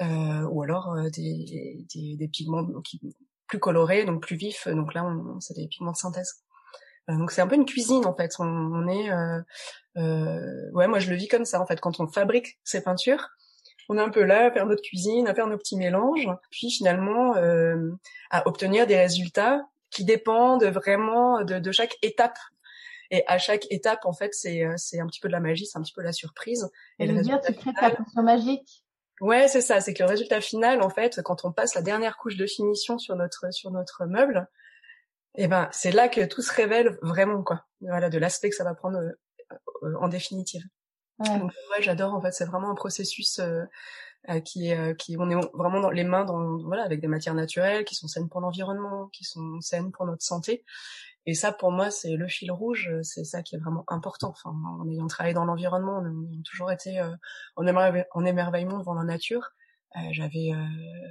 euh, 0.00 0.42
ou 0.50 0.62
alors 0.62 0.96
des, 1.12 1.86
des, 1.94 2.16
des, 2.16 2.28
pigments 2.28 2.66
qui, 2.82 3.00
plus 3.46 3.58
colorés, 3.58 4.04
donc 4.04 4.22
plus 4.22 4.36
vifs. 4.36 4.68
Donc 4.68 4.94
là, 4.94 5.04
c'est 5.40 5.54
des 5.54 5.66
pigments 5.68 5.92
de 5.92 5.96
synthèse. 5.96 6.42
Euh, 7.10 7.16
donc 7.16 7.30
c'est 7.30 7.40
un 7.40 7.46
peu 7.46 7.54
une 7.54 7.66
cuisine 7.66 8.04
en 8.06 8.14
fait. 8.14 8.32
On, 8.38 8.44
on 8.44 8.88
est, 8.88 9.10
euh, 9.10 9.40
euh, 9.96 10.70
ouais, 10.72 10.88
moi 10.88 10.98
je 10.98 11.10
le 11.10 11.16
vis 11.16 11.28
comme 11.28 11.44
ça 11.44 11.60
en 11.60 11.66
fait. 11.66 11.80
Quand 11.80 12.00
on 12.00 12.06
fabrique 12.06 12.58
ces 12.64 12.82
peintures, 12.82 13.28
on 13.88 13.98
est 13.98 14.02
un 14.02 14.10
peu 14.10 14.24
là 14.24 14.46
à 14.46 14.50
faire 14.50 14.66
notre 14.66 14.82
cuisine, 14.82 15.28
à 15.28 15.34
faire 15.34 15.46
nos 15.46 15.56
petits 15.56 15.76
mélanges, 15.76 16.28
puis 16.50 16.70
finalement 16.70 17.36
euh, 17.36 17.92
à 18.30 18.46
obtenir 18.48 18.86
des 18.86 18.96
résultats 18.96 19.62
qui 19.90 20.04
dépendent 20.04 20.64
vraiment 20.64 21.42
de, 21.42 21.58
de, 21.58 21.72
chaque 21.72 21.96
étape. 22.02 22.38
Et 23.12 23.22
à 23.28 23.38
chaque 23.38 23.66
étape, 23.70 24.00
en 24.04 24.12
fait, 24.12 24.34
c'est 24.34 24.66
c'est 24.76 24.98
un 24.98 25.06
petit 25.06 25.20
peu 25.20 25.28
de 25.28 25.32
la 25.32 25.38
magie, 25.38 25.64
c'est 25.64 25.78
un 25.78 25.82
petit 25.82 25.92
peu 25.92 26.02
la 26.02 26.10
surprise. 26.10 26.68
Et, 26.98 27.06
le 27.06 27.22
dire, 27.22 27.40
tu 27.40 27.54
crées 27.54 27.72
ta 27.80 27.90
potion 27.90 28.22
magique. 28.24 28.84
Ouais, 29.20 29.48
c'est 29.48 29.60
ça. 29.60 29.80
C'est 29.80 29.94
que 29.94 30.02
le 30.02 30.08
résultat 30.08 30.40
final, 30.40 30.82
en 30.82 30.90
fait, 30.90 31.22
quand 31.22 31.44
on 31.44 31.52
passe 31.52 31.74
la 31.74 31.82
dernière 31.82 32.16
couche 32.18 32.36
de 32.36 32.46
finition 32.46 32.98
sur 32.98 33.16
notre 33.16 33.52
sur 33.52 33.70
notre 33.70 34.04
meuble, 34.06 34.48
eh 35.36 35.48
ben 35.48 35.68
c'est 35.72 35.92
là 35.92 36.08
que 36.08 36.24
tout 36.24 36.42
se 36.42 36.52
révèle 36.52 36.98
vraiment, 37.02 37.42
quoi. 37.42 37.64
Voilà, 37.80 38.10
de 38.10 38.18
l'aspect 38.18 38.50
que 38.50 38.56
ça 38.56 38.64
va 38.64 38.74
prendre 38.74 38.98
euh, 38.98 39.94
en 40.00 40.08
définitive. 40.08 40.64
Ouais. 41.18 41.38
Donc 41.38 41.52
ouais, 41.70 41.82
j'adore. 41.82 42.14
En 42.14 42.20
fait, 42.20 42.32
c'est 42.32 42.44
vraiment 42.44 42.70
un 42.70 42.74
processus 42.74 43.38
euh, 43.38 43.64
euh 44.28 44.40
qui 44.40 44.70
est 44.70 44.96
qui 44.96 45.16
on 45.18 45.30
est 45.30 45.36
vraiment 45.54 45.80
dans 45.80 45.90
les 45.90 46.04
mains 46.04 46.24
dans 46.24 46.58
voilà 46.58 46.82
avec 46.82 47.00
des 47.00 47.06
matières 47.06 47.34
naturelles 47.34 47.84
qui 47.84 47.94
sont 47.94 48.08
saines 48.08 48.28
pour 48.28 48.40
l'environnement, 48.40 49.08
qui 49.08 49.24
sont 49.24 49.60
saines 49.60 49.92
pour 49.92 50.04
notre 50.04 50.22
santé 50.22 50.64
et 51.26 51.34
ça, 51.34 51.52
pour 51.52 51.72
moi, 51.72 51.90
c'est 51.90 52.14
le 52.16 52.28
fil 52.28 52.50
rouge. 52.52 52.90
C'est 53.02 53.24
ça 53.24 53.42
qui 53.42 53.56
est 53.56 53.58
vraiment 53.58 53.84
important. 53.88 54.30
Enfin, 54.30 54.50
en 54.50 54.88
ayant 54.88 55.06
travaillé 55.08 55.34
dans 55.34 55.44
l'environnement, 55.44 55.98
on 55.98 56.24
a 56.24 56.42
toujours 56.44 56.70
été 56.70 57.00
euh, 57.00 57.10
en, 57.56 58.24
émerveillement 58.24 58.78
devant 58.78 58.94
la 58.94 59.04
nature. 59.04 59.50
Euh, 59.96 60.00
J'avais 60.12 60.52
euh, 60.52 60.64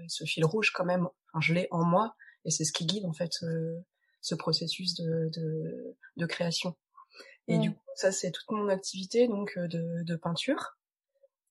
ce 0.07 0.23
fil 0.23 0.45
rouge 0.45 0.71
quand 0.71 0.85
même. 0.85 1.07
Enfin, 1.33 1.41
je 1.41 1.53
l'ai 1.53 1.67
en 1.71 1.83
moi, 1.83 2.15
et 2.45 2.51
c'est 2.51 2.63
ce 2.63 2.71
qui 2.71 2.85
guide 2.85 3.05
en 3.05 3.13
fait 3.13 3.31
ce 4.21 4.35
processus 4.35 4.95
de, 4.95 5.29
de, 5.33 5.97
de 6.17 6.25
création. 6.25 6.75
Et 7.47 7.59
du 7.59 7.71
coup, 7.71 7.81
ça, 7.95 8.11
c'est 8.11 8.31
toute 8.31 8.49
mon 8.49 8.69
activité 8.69 9.27
donc 9.27 9.57
de, 9.57 10.03
de 10.03 10.15
peinture. 10.15 10.77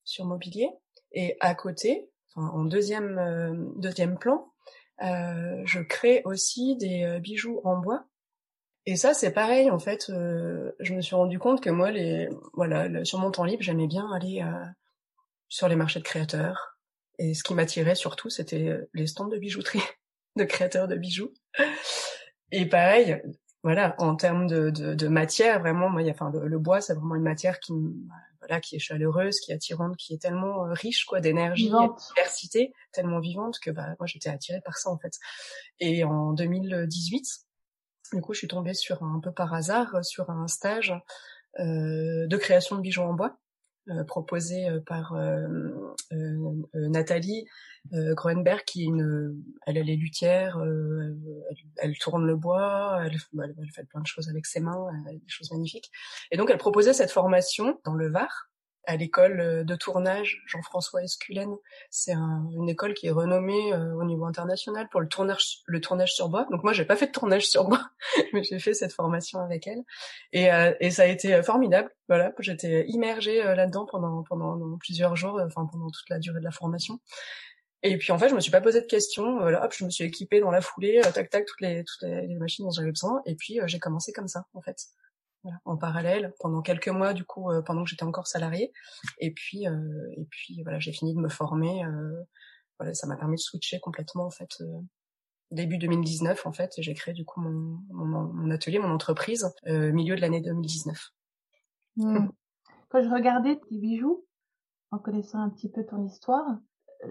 sur 0.04 0.24
mobilier. 0.24 0.70
Et 1.12 1.36
à 1.40 1.54
côté, 1.54 2.10
enfin, 2.34 2.48
en 2.48 2.64
deuxième 2.64 3.18
euh, 3.18 3.52
deuxième 3.76 4.18
plan, 4.18 4.52
euh, 5.02 5.62
je 5.64 5.80
crée 5.80 6.22
aussi 6.24 6.76
des 6.76 7.04
euh, 7.04 7.18
bijoux 7.20 7.60
en 7.64 7.78
bois. 7.78 8.06
Et 8.86 8.96
ça, 8.96 9.14
c'est 9.14 9.32
pareil 9.32 9.70
en 9.70 9.78
fait. 9.78 10.06
je 10.08 10.94
me 10.94 11.00
suis 11.00 11.14
rendu 11.14 11.38
compte 11.38 11.62
que 11.62 11.70
moi, 11.70 11.90
les 11.90 12.28
voilà, 12.52 13.04
sur 13.04 13.18
mon 13.18 13.30
temps 13.30 13.44
libre, 13.44 13.62
j'aimais 13.62 13.86
bien 13.86 14.10
aller 14.12 14.44
sur 15.48 15.68
les 15.68 15.76
marchés 15.76 16.00
de 16.00 16.04
créateurs. 16.04 16.78
Et 17.18 17.34
ce 17.34 17.42
qui 17.42 17.54
m'attirait 17.54 17.94
surtout, 17.94 18.28
c'était 18.28 18.76
les 18.92 19.06
stands 19.06 19.28
de 19.28 19.38
bijouterie, 19.38 19.82
de 20.36 20.44
créateurs 20.44 20.88
de 20.88 20.96
bijoux. 20.96 21.32
Et 22.50 22.66
pareil, 22.66 23.22
voilà, 23.64 23.94
en 23.98 24.14
termes 24.14 24.46
de, 24.46 24.68
de, 24.68 24.94
de 24.94 25.08
matière, 25.08 25.58
vraiment, 25.60 25.88
moi, 25.88 26.02
y 26.02 26.10
a, 26.10 26.12
enfin, 26.12 26.30
le, 26.30 26.58
bois, 26.58 26.82
c'est 26.82 26.92
vraiment 26.92 27.14
une 27.14 27.22
matière 27.22 27.60
qui, 27.60 27.72
voilà, 28.40 28.60
qui 28.60 28.76
est 28.76 28.78
chaleureuse, 28.78 29.40
qui 29.40 29.52
est 29.52 29.54
attirante, 29.54 29.96
qui 29.96 30.12
est 30.12 30.18
tellement 30.18 30.66
euh, 30.66 30.72
riche, 30.74 31.06
quoi, 31.06 31.20
d'énergie, 31.20 31.70
de 31.70 32.14
diversité, 32.14 32.74
tellement 32.92 33.20
vivante 33.20 33.58
que, 33.60 33.70
bah, 33.70 33.94
moi, 33.98 34.06
j'étais 34.06 34.28
attirée 34.28 34.60
par 34.62 34.76
ça, 34.76 34.90
en 34.90 34.98
fait. 34.98 35.14
Et 35.80 36.04
en 36.04 36.32
2018, 36.34 37.26
du 38.12 38.20
coup, 38.20 38.32
je 38.34 38.38
suis 38.38 38.48
tombée 38.48 38.74
sur 38.74 39.02
un 39.02 39.20
peu 39.20 39.32
par 39.32 39.54
hasard 39.54 40.04
sur 40.04 40.30
un 40.30 40.46
stage 40.48 40.94
euh, 41.58 42.26
de 42.26 42.36
création 42.36 42.76
de 42.76 42.80
bijoux 42.80 43.02
en 43.02 43.14
bois 43.14 43.38
euh, 43.90 44.02
proposé 44.02 44.66
euh, 44.66 44.80
par 44.80 45.12
euh, 45.12 45.94
Nathalie 46.72 47.44
Groenberg, 47.92 48.62
qui 48.64 48.84
est 48.84 48.86
une, 48.86 49.44
elle, 49.66 49.76
est 49.76 49.84
luthière, 49.96 50.58
elle, 50.58 51.56
elle, 51.76 51.98
tourne 51.98 52.24
le 52.24 52.34
bois, 52.34 52.98
elle, 53.04 53.18
elle, 53.42 53.70
fait 53.70 53.84
plein 53.84 54.00
de 54.00 54.06
choses 54.06 54.30
avec 54.30 54.46
ses 54.46 54.60
mains, 54.60 54.86
des 55.12 55.20
choses 55.26 55.52
magnifiques. 55.52 55.90
Et 56.30 56.38
donc 56.38 56.48
elle 56.50 56.56
proposait 56.56 56.94
cette 56.94 57.10
formation 57.10 57.78
dans 57.84 57.92
le 57.92 58.10
Var, 58.10 58.48
à 58.86 58.96
l'école 58.96 59.40
euh, 59.40 59.64
de 59.64 59.74
tournage 59.74 60.42
Jean-François 60.46 61.02
Esculen. 61.02 61.56
C'est 61.90 62.12
une 62.12 62.68
école 62.68 62.94
qui 62.94 63.06
est 63.06 63.10
renommée 63.10 63.72
euh, 63.72 63.94
au 63.94 64.04
niveau 64.04 64.24
international 64.24 64.88
pour 64.90 65.00
le 65.00 65.08
tournage, 65.08 65.60
le 65.66 65.80
tournage 65.80 66.14
sur 66.14 66.28
bois. 66.28 66.46
Donc 66.50 66.62
moi, 66.62 66.72
j'ai 66.72 66.84
pas 66.84 66.96
fait 66.96 67.06
de 67.06 67.12
tournage 67.12 67.46
sur 67.46 67.64
bois, 67.64 67.90
mais 68.32 68.42
j'ai 68.42 68.58
fait 68.58 68.74
cette 68.74 68.92
formation 68.92 69.40
avec 69.40 69.66
elle, 69.66 69.82
et, 70.32 70.52
euh, 70.52 70.72
et 70.80 70.90
ça 70.90 71.02
a 71.02 71.06
été 71.06 71.42
formidable. 71.42 71.90
Voilà, 72.08 72.32
j'étais 72.38 72.86
immergée 72.88 73.42
là-dedans 73.42 73.86
pendant 73.86 74.22
pendant 74.24 74.76
plusieurs 74.78 75.16
jours, 75.16 75.40
enfin 75.44 75.66
pendant 75.70 75.90
toute 75.90 76.08
la 76.10 76.18
durée 76.18 76.40
de 76.40 76.44
la 76.44 76.50
formation. 76.50 77.00
Et 77.82 77.98
puis 77.98 78.12
en 78.12 78.18
fait, 78.18 78.28
je 78.28 78.34
me 78.34 78.40
suis 78.40 78.50
pas 78.50 78.60
posé 78.60 78.80
de 78.80 78.86
questions. 78.86 79.38
Voilà, 79.38 79.64
hop, 79.64 79.72
je 79.76 79.84
me 79.84 79.90
suis 79.90 80.04
équipée 80.04 80.40
dans 80.40 80.50
la 80.50 80.60
foulée, 80.60 81.00
tac 81.14 81.30
tac, 81.30 81.46
toutes 81.46 81.60
les 81.60 81.84
toutes 81.84 82.02
les 82.02 82.34
machines 82.36 82.64
dont 82.64 82.70
j'avais 82.70 82.90
besoin. 82.90 83.22
Et 83.26 83.34
puis 83.34 83.58
j'ai 83.66 83.78
commencé 83.78 84.12
comme 84.12 84.28
ça, 84.28 84.46
en 84.54 84.60
fait 84.60 84.88
en 85.64 85.76
parallèle 85.76 86.34
pendant 86.40 86.62
quelques 86.62 86.88
mois 86.88 87.12
du 87.12 87.24
coup 87.24 87.50
euh, 87.50 87.62
pendant 87.62 87.84
que 87.84 87.90
j'étais 87.90 88.04
encore 88.04 88.26
salariée 88.26 88.72
et 89.18 89.32
puis 89.32 89.66
euh, 89.66 90.10
et 90.16 90.24
puis 90.30 90.62
voilà 90.62 90.78
j'ai 90.78 90.92
fini 90.92 91.14
de 91.14 91.20
me 91.20 91.28
former 91.28 91.84
euh, 91.84 92.22
voilà 92.78 92.94
ça 92.94 93.06
m'a 93.06 93.16
permis 93.16 93.36
de 93.36 93.40
switcher 93.40 93.80
complètement 93.80 94.26
en 94.26 94.30
fait 94.30 94.62
début 95.50 95.78
2019 95.78 96.46
en 96.46 96.52
fait 96.52 96.72
j'ai 96.78 96.94
créé 96.94 97.14
du 97.14 97.24
coup 97.24 97.40
mon, 97.40 97.78
mon, 97.90 98.50
atelier 98.50 98.78
mon 98.78 98.90
entreprise 98.90 99.54
milieu 99.66 100.16
de 100.16 100.20
l'année 100.20 100.40
2019 100.40 101.10
mmh. 101.96 102.28
quand 102.88 103.02
je 103.02 103.08
regardais 103.08 103.56
tes 103.56 103.78
bijoux 103.78 104.26
en 104.90 104.98
connaissant 104.98 105.40
un 105.40 105.50
petit 105.50 105.70
peu 105.70 105.84
ton 105.84 106.04
histoire 106.04 106.58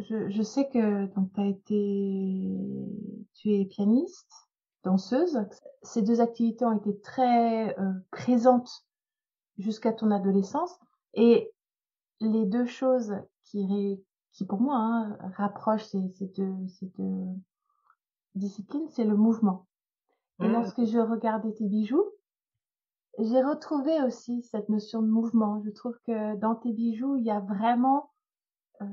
je, 0.10 0.30
je 0.30 0.42
sais 0.42 0.68
que 0.70 1.06
donc 1.14 1.30
as 1.38 1.46
été 1.46 2.50
tu 3.36 3.52
es 3.52 3.66
pianiste 3.66 4.43
danseuse. 4.84 5.40
Ces 5.82 6.02
deux 6.02 6.22
activités 6.22 6.66
ont 6.66 6.78
été 6.78 7.00
très 7.00 7.78
euh, 7.80 7.94
présentes 8.12 8.86
jusqu'à 9.58 9.94
ton 9.94 10.12
adolescence. 10.12 10.80
Et 11.14 11.52
les 12.20 12.46
deux 12.46 12.66
choses 12.66 13.16
qui, 13.44 14.04
qui 14.32 14.46
pour 14.46 14.62
moi, 14.62 14.76
hein, 14.78 15.18
rapprochent 15.36 15.86
ces, 15.86 16.10
ces, 16.10 16.28
deux, 16.28 16.54
ces 16.68 16.88
deux 16.98 17.26
disciplines, 18.36 18.88
c'est 18.90 19.04
le 19.04 19.16
mouvement. 19.16 19.68
Et 20.42 20.48
mmh. 20.48 20.52
lorsque 20.52 20.84
je 20.86 21.00
regardais 21.00 21.54
tes 21.54 21.68
bijoux, 21.68 22.06
j'ai 23.20 23.42
retrouvé 23.44 24.02
aussi 24.04 24.42
cette 24.42 24.70
notion 24.70 25.02
de 25.02 25.08
mouvement. 25.08 25.62
Je 25.64 25.70
trouve 25.70 25.98
que 26.08 26.36
dans 26.38 26.56
tes 26.56 26.74
bijoux, 26.74 27.18
il 27.18 27.26
y 27.26 27.32
a 27.32 27.40
vraiment 27.40 28.10
euh, 28.82 28.86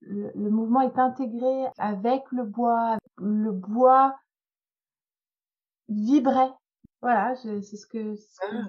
le, 0.00 0.30
le, 0.34 0.50
mouvement 0.50 0.82
est 0.82 0.98
intégré 0.98 1.66
avec 1.78 2.22
le 2.32 2.44
bois. 2.44 2.98
Le 3.16 3.50
bois 3.50 4.14
vibrait. 5.92 6.50
Voilà, 7.00 7.34
c'est 7.36 7.76
ce 7.76 7.86
que. 7.86 8.14
Ah. 8.42 8.68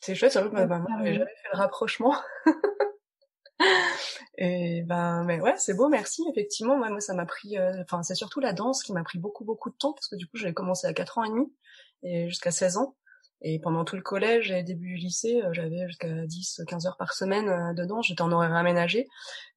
C'est 0.00 0.14
chouette, 0.14 0.32
c'est 0.32 0.40
vrai 0.40 0.50
que 0.50 0.68
bah, 0.68 0.78
moi 0.78 0.88
j'avais 0.98 1.14
jamais 1.14 1.24
fait 1.24 1.48
le 1.52 1.58
rapprochement. 1.58 2.14
Et 4.38 4.82
ben, 4.82 5.24
mais 5.24 5.40
ouais, 5.40 5.54
c'est 5.56 5.74
beau, 5.74 5.88
merci. 5.88 6.24
Effectivement, 6.30 6.76
moi, 6.76 7.00
ça 7.00 7.14
m'a 7.14 7.26
pris. 7.26 7.58
Euh, 7.58 7.82
enfin, 7.82 8.04
c'est 8.04 8.14
surtout 8.14 8.38
la 8.38 8.52
danse 8.52 8.84
qui 8.84 8.92
m'a 8.92 9.02
pris 9.02 9.18
beaucoup, 9.18 9.44
beaucoup 9.44 9.70
de 9.70 9.74
temps 9.74 9.92
parce 9.92 10.06
que 10.06 10.14
du 10.14 10.26
coup, 10.26 10.36
j'avais 10.36 10.54
commencé 10.54 10.86
à 10.86 10.92
4 10.92 11.18
ans 11.18 11.24
et 11.24 11.30
demi 11.30 11.52
et 12.04 12.28
jusqu'à 12.28 12.52
16 12.52 12.76
ans. 12.76 12.96
Et 13.40 13.58
pendant 13.60 13.84
tout 13.84 13.96
le 13.96 14.02
collège 14.02 14.52
et 14.52 14.62
début 14.62 14.94
du 14.94 14.94
lycée, 14.94 15.42
euh, 15.42 15.52
j'avais 15.52 15.88
jusqu'à 15.88 16.26
10, 16.26 16.62
15 16.68 16.86
heures 16.86 16.96
par 16.96 17.14
semaine 17.14 17.48
euh, 17.48 17.74
dedans. 17.74 18.00
J'étais 18.00 18.22
en 18.22 18.30
horaire 18.30 18.54
aménagé. 18.54 19.08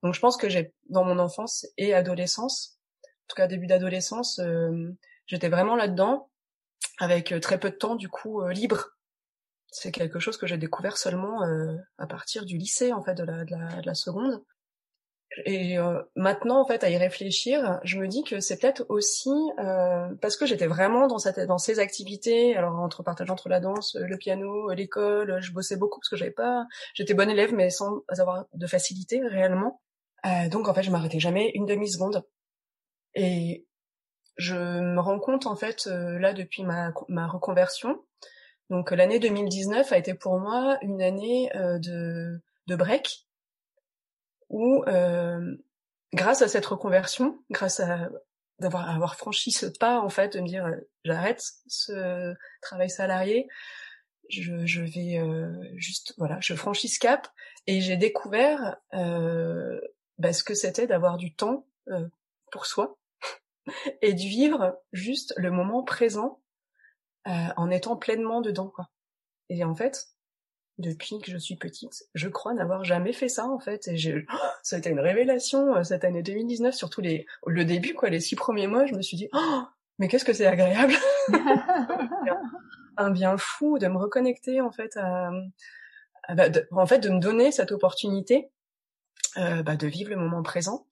Donc, 0.02 0.16
je 0.16 0.20
pense 0.20 0.38
que 0.38 0.50
j'ai, 0.50 0.74
dans 0.90 1.04
mon 1.04 1.20
enfance 1.20 1.68
et 1.78 1.94
adolescence, 1.94 2.80
en 3.04 3.28
tout 3.28 3.36
cas 3.36 3.48
début 3.48 3.68
d'adolescence, 3.68 4.42
j'étais 5.28 5.50
vraiment 5.50 5.76
là-dedans 5.76 6.31
avec 7.02 7.32
euh, 7.32 7.40
très 7.40 7.60
peu 7.60 7.72
de 7.72 7.76
temps 7.76 7.96
du 7.96 8.08
coup 8.08 8.42
euh, 8.42 8.54
libre. 8.54 8.92
C'est 9.72 9.92
quelque 9.92 10.20
chose 10.20 10.38
que 10.38 10.46
j'ai 10.46 10.58
découvert 10.58 10.98
seulement 10.98 11.44
euh, 11.44 11.76
à 11.98 12.06
partir 12.06 12.46
du 12.46 12.58
lycée 12.58 12.94
en 12.94 13.02
fait 13.02 13.16
de 13.16 13.24
la, 13.24 13.44
de 13.44 13.52
la, 13.52 13.82
de 13.82 13.86
la 13.86 13.96
seconde. 13.96 14.44
Et 15.46 15.78
maintenant, 16.18 16.60
en 16.60 16.66
fait, 16.66 16.84
à 16.84 16.90
y 16.90 16.98
réfléchir, 16.98 17.80
je 17.86 17.98
me 17.98 18.10
dis 18.10 18.22
que 18.26 18.42
c'est 18.42 18.60
peut-être 18.60 18.86
aussi 18.90 19.30
parce 20.20 20.36
que 20.36 20.46
j'étais 20.46 20.68
vraiment 20.68 21.08
dans 21.08 21.20
cette, 21.20 21.40
dans 21.40 21.58
ces 21.58 21.80
activités, 21.80 22.58
alors 22.58 22.78
entre 22.80 23.02
partage 23.02 23.32
entre 23.32 23.48
la 23.48 23.62
danse, 23.62 23.96
le 23.96 24.18
piano, 24.18 24.70
l'école, 24.74 25.40
je 25.40 25.54
bossais 25.54 25.78
beaucoup 25.78 26.02
parce 26.02 26.10
que 26.10 26.18
j'avais 26.18 26.32
pas, 26.32 26.68
j'étais 26.96 27.14
bonne 27.14 27.30
élève 27.30 27.54
mais 27.54 27.70
sans 27.70 28.02
avoir 28.10 28.44
de 28.54 28.68
facilité 28.68 29.22
réellement. 29.26 29.80
donc 30.50 30.68
en 30.68 30.74
fait, 30.74 30.84
je 30.84 30.92
m'arrêtais 30.92 31.22
jamais 31.22 31.52
une 31.54 31.66
demi 31.66 31.90
seconde. 31.90 32.26
Et 33.16 33.66
je 34.38 34.56
me 34.56 35.00
rends 35.00 35.20
compte 35.20 35.46
en 35.46 35.56
fait 35.56 35.88
euh, 35.88 36.20
là 36.20 36.34
depuis 36.34 36.64
ma, 36.64 36.94
ma 37.08 37.28
reconversion. 37.28 38.04
Donc 38.70 38.92
l'année 38.92 39.20
2019 39.20 39.92
a 39.92 39.98
été 39.98 40.14
pour 40.14 40.40
moi 40.40 40.78
une 40.82 41.02
année 41.02 41.54
euh, 41.56 41.78
de, 41.80 42.42
de 42.68 42.76
break 42.76 43.28
où 44.50 44.84
euh, 44.88 45.56
grâce 46.14 46.42
à 46.42 46.48
cette 46.48 46.66
reconversion, 46.66 47.40
grâce 47.50 47.80
à 47.80 48.10
d'avoir 48.60 48.90
avoir 48.90 49.16
franchi 49.16 49.52
ce 49.52 49.66
pas 49.66 50.00
en 50.00 50.10
fait 50.10 50.38
de 50.38 50.42
me 50.42 50.48
dire 50.48 50.70
j'arrête 51.04 51.44
ce 51.68 52.36
travail 52.62 52.92
salarié, 52.92 53.48
je, 54.30 54.66
je 54.68 54.82
vais 54.84 55.20
juste 55.78 56.14
voilà, 56.20 56.38
je 56.42 56.54
franchis 56.54 56.88
ce 56.88 57.00
cap 57.00 57.28
et 57.66 57.82
j'ai 57.82 57.98
découvert 57.98 58.78
bah, 58.92 60.34
ce 60.34 60.44
que 60.44 60.54
c'était 60.54 60.86
d'avoir 60.86 61.18
du 61.18 61.34
temps 61.34 61.66
pour 62.52 62.68
soi 62.68 63.00
et 64.02 64.14
de 64.14 64.20
vivre 64.20 64.80
juste 64.92 65.34
le 65.38 65.52
moment 65.52 65.84
présent 65.84 66.42
euh, 67.28 67.48
en 67.58 67.70
étant 67.70 67.96
pleinement 67.96 68.42
dedans 68.42 68.70
quoi. 68.70 68.90
Et 69.50 69.64
en 69.64 69.76
fait, 69.76 70.08
depuis 70.78 71.20
que 71.20 71.30
je 71.32 71.38
suis 71.38 71.56
petite, 71.56 72.06
je 72.16 72.30
crois 72.30 72.54
n'avoir 72.54 72.84
jamais 72.84 73.14
fait 73.14 73.30
ça 73.30 73.48
en 73.48 73.60
fait. 73.60 73.88
Et 73.88 73.98
j'ai, 73.98 74.26
ça 74.64 74.76
a 74.76 74.80
été 74.80 74.90
une 74.90 75.00
révélation 75.00 75.76
euh, 75.76 75.84
cette 75.84 76.04
année 76.04 76.24
2019, 76.24 76.74
surtout 76.74 77.02
les, 77.02 77.26
le 77.46 77.66
début 77.66 77.94
quoi, 77.94 78.10
les 78.10 78.20
six 78.20 78.36
premiers 78.36 78.68
mois, 78.68 78.86
je 78.86 78.96
me 78.96 79.02
suis 79.02 79.18
dit, 79.18 79.30
oh, 79.34 79.64
mais 80.00 80.08
qu'est-ce 80.08 80.26
que 80.26 80.34
c'est 80.34 80.48
agréable, 80.48 80.94
un 82.98 83.12
bien 83.12 83.38
fou 83.38 83.78
de 83.78 83.88
me 83.88 83.98
reconnecter 83.98 84.62
en 84.62 84.72
fait 84.72 84.98
à, 84.98 85.32
bah, 86.30 86.46
en 86.72 86.86
fait 86.86 87.00
de 87.00 87.10
me 87.10 87.20
donner 87.20 87.52
cette 87.52 87.72
opportunité 87.72 88.52
euh, 89.38 89.64
bah, 89.64 89.76
de 89.76 89.88
vivre 89.88 90.10
le 90.10 90.18
moment 90.18 90.44
présent 90.44 90.88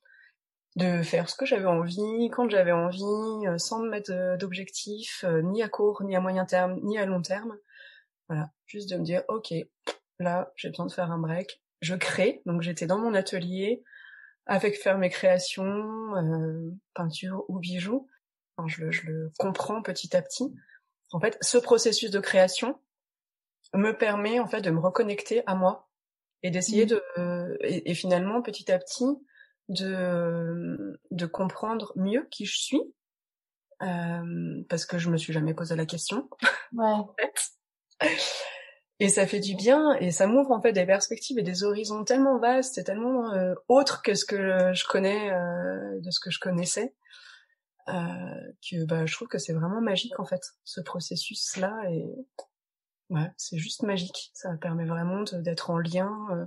de 0.75 1.01
faire 1.01 1.29
ce 1.29 1.35
que 1.35 1.45
j'avais 1.45 1.65
envie, 1.65 2.29
quand 2.29 2.49
j'avais 2.49 2.71
envie, 2.71 3.47
euh, 3.47 3.57
sans 3.57 3.79
me 3.79 3.89
mettre 3.89 4.11
euh, 4.11 4.37
d'objectifs, 4.37 5.23
euh, 5.23 5.41
ni 5.41 5.63
à 5.63 5.69
court, 5.69 6.03
ni 6.03 6.15
à 6.15 6.21
moyen 6.21 6.45
terme, 6.45 6.79
ni 6.83 6.97
à 6.97 7.05
long 7.05 7.21
terme. 7.21 7.57
Voilà, 8.27 8.51
juste 8.67 8.89
de 8.89 8.97
me 8.97 9.03
dire, 9.03 9.23
ok, 9.27 9.53
là, 10.19 10.51
j'ai 10.55 10.69
besoin 10.69 10.85
de 10.85 10.91
faire 10.91 11.11
un 11.11 11.17
break. 11.17 11.61
Je 11.81 11.95
crée, 11.95 12.41
donc 12.45 12.61
j'étais 12.61 12.85
dans 12.85 12.99
mon 12.99 13.13
atelier 13.13 13.83
avec 14.45 14.75
faire 14.81 14.97
mes 14.97 15.09
créations, 15.09 16.11
peinture 16.93 17.45
ou 17.47 17.59
bijoux. 17.59 18.07
Enfin, 18.57 18.67
je, 18.67 18.91
je, 18.91 19.05
le 19.05 19.31
comprends 19.37 19.81
petit 19.81 20.15
à 20.15 20.21
petit. 20.21 20.53
En 21.11 21.19
fait, 21.19 21.37
ce 21.41 21.57
processus 21.57 22.11
de 22.11 22.19
création 22.19 22.79
me 23.73 23.91
permet 23.91 24.39
en 24.39 24.47
fait 24.47 24.61
de 24.61 24.71
me 24.71 24.79
reconnecter 24.79 25.43
à 25.45 25.55
moi 25.55 25.89
et 26.43 26.51
d'essayer 26.51 26.85
mmh. 26.85 26.89
de 26.89 27.57
et, 27.61 27.93
finalement 27.93 28.41
petit 28.41 28.71
à 28.71 28.79
petit 28.79 29.05
de, 29.69 30.99
de 31.11 31.25
comprendre 31.25 31.93
mieux 31.95 32.27
qui 32.29 32.45
je 32.45 32.57
suis, 32.57 32.81
euh, 33.81 34.63
parce 34.67 34.85
que 34.85 34.97
je 34.97 35.09
me 35.09 35.17
suis 35.17 35.33
jamais 35.33 35.53
posé 35.53 35.75
la 35.75 35.85
question. 35.85 36.29
Ouais. 36.73 36.85
en 36.85 37.15
fait. 37.17 38.09
et 38.99 39.09
ça 39.09 39.25
fait 39.25 39.39
du 39.39 39.55
bien 39.55 39.93
et 39.99 40.11
ça 40.11 40.27
m'ouvre 40.27 40.51
en 40.51 40.61
fait 40.61 40.73
des 40.73 40.85
perspectives 40.85 41.39
et 41.39 41.43
des 41.43 41.63
horizons 41.63 42.03
tellement 42.03 42.37
vastes 42.37 42.77
et 42.77 42.83
tellement 42.83 43.33
euh, 43.33 43.55
autres 43.67 44.01
que 44.01 44.13
ce 44.13 44.25
que 44.25 44.73
je 44.73 44.87
connais 44.87 45.31
euh, 45.31 45.99
de 45.99 46.11
ce 46.11 46.19
que 46.19 46.31
je 46.31 46.39
connaissais 46.39 46.93
euh, 47.87 48.51
que 48.69 48.85
bah, 48.85 49.05
je 49.05 49.13
trouve 49.15 49.27
que 49.27 49.37
c'est 49.37 49.53
vraiment 49.53 49.81
magique 49.81 50.19
en 50.19 50.25
fait 50.25 50.41
ce 50.63 50.81
processus 50.81 51.57
là 51.57 51.75
et 51.89 52.05
ouais 53.09 53.31
c'est 53.37 53.57
juste 53.57 53.83
magique 53.83 54.31
ça 54.33 54.51
permet 54.61 54.85
vraiment 54.85 55.23
d'être 55.23 55.69
en 55.69 55.79
lien 55.79 56.13
euh. 56.31 56.45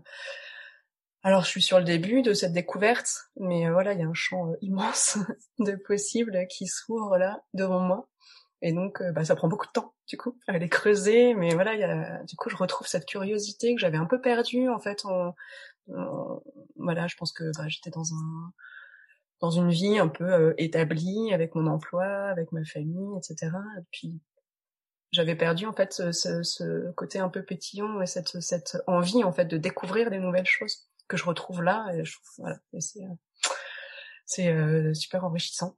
Alors 1.23 1.43
je 1.43 1.49
suis 1.49 1.63
sur 1.63 1.79
le 1.79 1.85
début 1.85 2.23
de 2.23 2.35
cette 2.35 2.53
découverte 2.53 3.31
mais 3.37 3.67
euh, 3.67 3.73
voilà 3.73 3.93
il 3.93 4.01
y 4.01 4.03
a 4.03 4.07
un 4.07 4.15
champ 4.15 4.53
immense 4.61 5.19
de 5.59 5.75
possibles 5.77 6.47
qui 6.49 6.67
s'ouvre 6.67 7.17
là 7.19 7.43
devant 7.55 7.81
moi 7.81 8.09
et 8.65 8.73
donc, 8.73 9.03
bah, 9.13 9.25
ça 9.25 9.35
prend 9.35 9.49
beaucoup 9.49 9.67
de 9.67 9.73
temps, 9.73 9.93
du 10.07 10.17
coup, 10.17 10.39
à 10.47 10.57
les 10.57 10.69
creuser. 10.69 11.35
Mais 11.35 11.53
voilà, 11.53 11.75
y 11.75 11.83
a, 11.83 12.23
du 12.23 12.37
coup, 12.37 12.49
je 12.49 12.55
retrouve 12.55 12.87
cette 12.87 13.07
curiosité 13.07 13.75
que 13.75 13.81
j'avais 13.81 13.99
un 13.99 14.07
peu 14.07 14.21
perdue, 14.21 14.69
en 14.69 14.79
fait. 14.79 15.05
En, 15.05 15.35
voilà, 16.77 17.07
je 17.09 17.17
pense 17.17 17.33
que 17.33 17.51
bah, 17.57 17.69
j'étais 17.69 17.91
dans 17.91 18.15
un 18.15 18.53
dans 19.41 19.51
une 19.51 19.71
vie 19.71 19.99
un 19.99 20.09
peu 20.09 20.33
euh, 20.33 20.55
établie 20.57 21.33
avec 21.35 21.57
mon 21.57 21.67
emploi, 21.67 22.05
avec 22.05 22.53
ma 22.53 22.65
famille, 22.65 23.19
etc. 23.19 23.51
Et 23.79 23.83
puis 23.91 24.21
j'avais 25.11 25.35
perdu 25.35 25.67
en 25.67 25.73
fait 25.73 25.93
ce, 25.93 26.13
ce, 26.13 26.91
côté 26.93 27.19
un 27.19 27.29
peu 27.29 27.43
pétillant 27.43 28.01
et 28.01 28.07
cette 28.07 28.41
cette 28.41 28.79
envie 28.87 29.25
en 29.25 29.33
fait 29.33 29.47
de 29.47 29.57
découvrir 29.59 30.11
des 30.11 30.21
nouvelles 30.21 30.47
choses 30.47 30.89
que 31.13 31.19
je 31.19 31.27
retrouve 31.27 31.63
là. 31.63 31.87
Et 31.95 32.05
je 32.05 32.15
trouve 32.15 32.29
voilà, 32.39 32.59
c'est 32.81 33.05
euh, 33.05 33.15
c'est 34.25 34.49
euh, 34.49 34.95
super 34.95 35.25
enrichissant. 35.25 35.77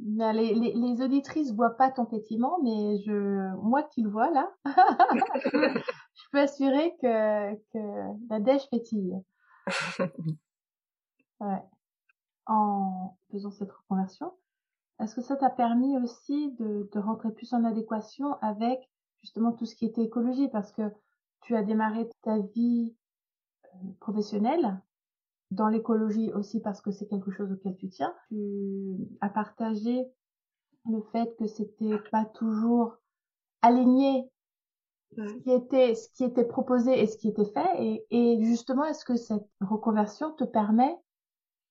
Les, 0.00 0.32
les, 0.32 0.72
les, 0.74 1.02
auditrices 1.02 1.52
voient 1.52 1.76
pas 1.76 1.92
ton 1.92 2.06
pétillement, 2.06 2.58
mais 2.64 2.98
je, 3.06 3.54
moi 3.62 3.84
qui 3.84 4.02
le 4.02 4.10
vois 4.10 4.30
là, 4.32 4.50
je 4.64 6.24
peux 6.32 6.40
assurer 6.40 6.96
que, 7.00 7.54
que 7.54 8.28
la 8.28 8.40
dèche 8.40 8.68
pétille. 8.70 9.14
Ouais. 11.40 11.60
En 12.46 13.16
faisant 13.32 13.50
cette 13.50 13.72
reconversion, 13.72 14.32
est-ce 15.00 15.16
que 15.16 15.22
ça 15.22 15.34
t'a 15.34 15.50
permis 15.50 15.98
aussi 15.98 16.52
de, 16.52 16.88
de 16.92 17.00
rentrer 17.00 17.32
plus 17.32 17.52
en 17.52 17.64
adéquation 17.64 18.34
avec 18.42 18.78
justement 19.22 19.50
tout 19.50 19.66
ce 19.66 19.74
qui 19.74 19.84
était 19.84 20.04
écologie? 20.04 20.46
Parce 20.46 20.70
que 20.70 20.82
tu 21.40 21.56
as 21.56 21.64
démarré 21.64 22.08
ta 22.22 22.38
vie 22.38 22.94
professionnelle 24.00 24.80
dans 25.50 25.68
l'écologie 25.68 26.32
aussi 26.32 26.60
parce 26.60 26.80
que 26.80 26.90
c'est 26.90 27.06
quelque 27.06 27.30
chose 27.30 27.52
auquel 27.52 27.76
tu 27.76 27.88
tiens. 27.88 28.14
Tu 28.28 28.96
as 29.20 29.28
partagé 29.28 30.06
le 30.90 31.02
fait 31.12 31.36
que 31.38 31.46
c'était 31.46 31.98
pas 32.10 32.24
toujours 32.24 32.96
aligné 33.60 34.28
ce 35.16 35.34
qui 35.42 35.50
était 35.50 35.94
ce 35.94 36.08
qui 36.14 36.24
était 36.24 36.44
proposé 36.44 37.00
et 37.00 37.06
ce 37.06 37.18
qui 37.18 37.28
était 37.28 37.44
fait 37.44 37.68
et, 37.78 38.06
et 38.10 38.44
justement 38.44 38.84
est-ce 38.84 39.04
que 39.04 39.16
cette 39.16 39.46
reconversion 39.60 40.32
te 40.32 40.44
permet 40.44 40.96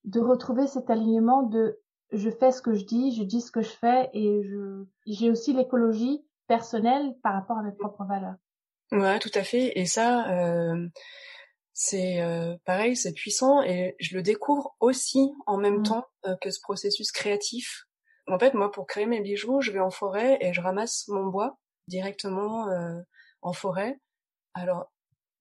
de 0.04 0.20
retrouver 0.20 0.68
cet 0.68 0.90
alignement 0.90 1.44
de 1.44 1.80
je 2.12 2.30
fais 2.30 2.52
ce 2.52 2.62
que 2.62 2.74
je 2.74 2.86
dis, 2.86 3.16
je 3.16 3.24
dis 3.24 3.42
ce 3.42 3.52
que 3.52 3.62
je 3.62 3.70
fais 3.70 4.10
et 4.14 4.44
je 4.44 4.86
j'ai 5.08 5.32
aussi 5.32 5.54
l'écologie 5.54 6.24
personnelle 6.48 7.16
par 7.24 7.34
rapport 7.34 7.58
à 7.58 7.64
mes 7.64 7.72
propres 7.72 8.04
valeurs? 8.04 8.36
Ouais, 8.92 9.20
tout 9.20 9.32
à 9.34 9.44
fait. 9.44 9.80
Et 9.80 9.86
ça, 9.86 10.30
euh, 10.32 10.88
c'est 11.74 12.22
euh, 12.22 12.56
pareil, 12.66 12.96
c'est 12.96 13.14
puissant 13.14 13.62
et 13.64 13.96
je 14.00 14.16
le 14.16 14.22
découvre 14.22 14.76
aussi 14.80 15.32
en 15.46 15.58
même 15.58 15.80
mmh. 15.80 15.84
temps 15.84 16.06
euh, 16.26 16.36
que 16.42 16.52
ce 16.52 16.60
processus 16.60 17.12
créatif. 17.12 17.86
En 18.28 18.38
fait, 18.38 18.54
moi, 18.54 18.72
pour 18.72 18.88
créer 18.88 19.06
mes 19.06 19.22
bijoux, 19.22 19.62
je 19.62 19.72
vais 19.72 19.80
en 19.80 19.90
forêt 19.90 20.38
et 20.42 20.54
je 20.54 20.62
ramasse 20.62 21.08
mon 21.08 21.26
bois 21.26 21.58
directement 21.88 22.70
euh, 22.70 23.00
en 23.42 23.54
forêt. 23.54 24.00
Alors, 24.54 24.92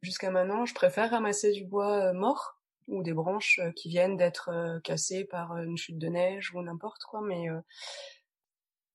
jusqu'à 0.03 0.31
maintenant, 0.31 0.67
je 0.67 0.75
préfère 0.75 1.11
ramasser 1.11 1.53
du 1.53 1.65
bois 1.67 2.13
mort 2.13 2.57
ou 2.89 3.03
des 3.03 3.13
branches 3.13 3.61
qui 3.77 3.89
viennent 3.89 4.17
d'être 4.17 4.81
cassées 4.83 5.25
par 5.25 5.57
une 5.59 5.77
chute 5.77 5.99
de 5.99 6.09
neige 6.09 6.53
ou 6.55 6.63
n'importe 6.63 7.03
quoi, 7.05 7.21
mais 7.21 7.47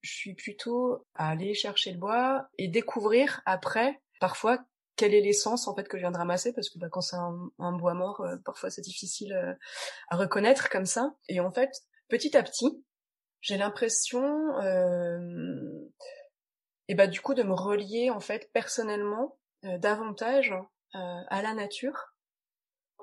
je 0.01 0.12
suis 0.12 0.34
plutôt 0.34 1.06
à 1.13 1.30
aller 1.30 1.54
chercher 1.54 1.92
le 1.92 2.00
bois 2.00 2.48
et 2.58 2.68
découvrir 2.68 3.42
après 3.46 4.01
parfois 4.20 4.60
quelle 4.95 5.13
est 5.13 5.21
l'essence 5.21 5.67
en 5.67 5.75
fait 5.75 5.88
que 5.88 5.97
je 5.97 6.01
viens 6.01 6.12
de 6.12 6.17
ramasser? 6.17 6.53
Parce 6.53 6.69
que 6.69 6.79
bah, 6.79 6.88
quand 6.89 7.01
c'est 7.01 7.17
un, 7.17 7.71
bois 7.73 7.93
mort 7.93 8.21
euh, 8.21 8.38
parfois 8.43 8.69
c'est 8.69 8.81
difficile 8.81 9.34
euh, 9.34 9.53
à 10.10 10.17
reconnaître 10.17 10.69
comme 10.69 10.86
ça. 10.86 11.15
Et 11.27 11.39
en 11.39 11.51
fait 11.51 11.71
petit 12.08 12.36
à 12.38 12.43
petit 12.43 12.84
j'ai 13.41 13.58
l'impression 13.58 14.58
euh, 14.62 15.89
et 16.88 16.95
bah 16.95 17.08
du 17.08 17.21
coup 17.21 17.34
de 17.34 17.43
me 17.43 17.53
relier 17.53 18.10
en 18.10 18.19
fait 18.19 18.49
personnellement 18.53 19.38
euh, 19.65 19.77
davantage 19.77 20.53
à 20.93 21.41
la 21.41 21.53
nature. 21.53 22.13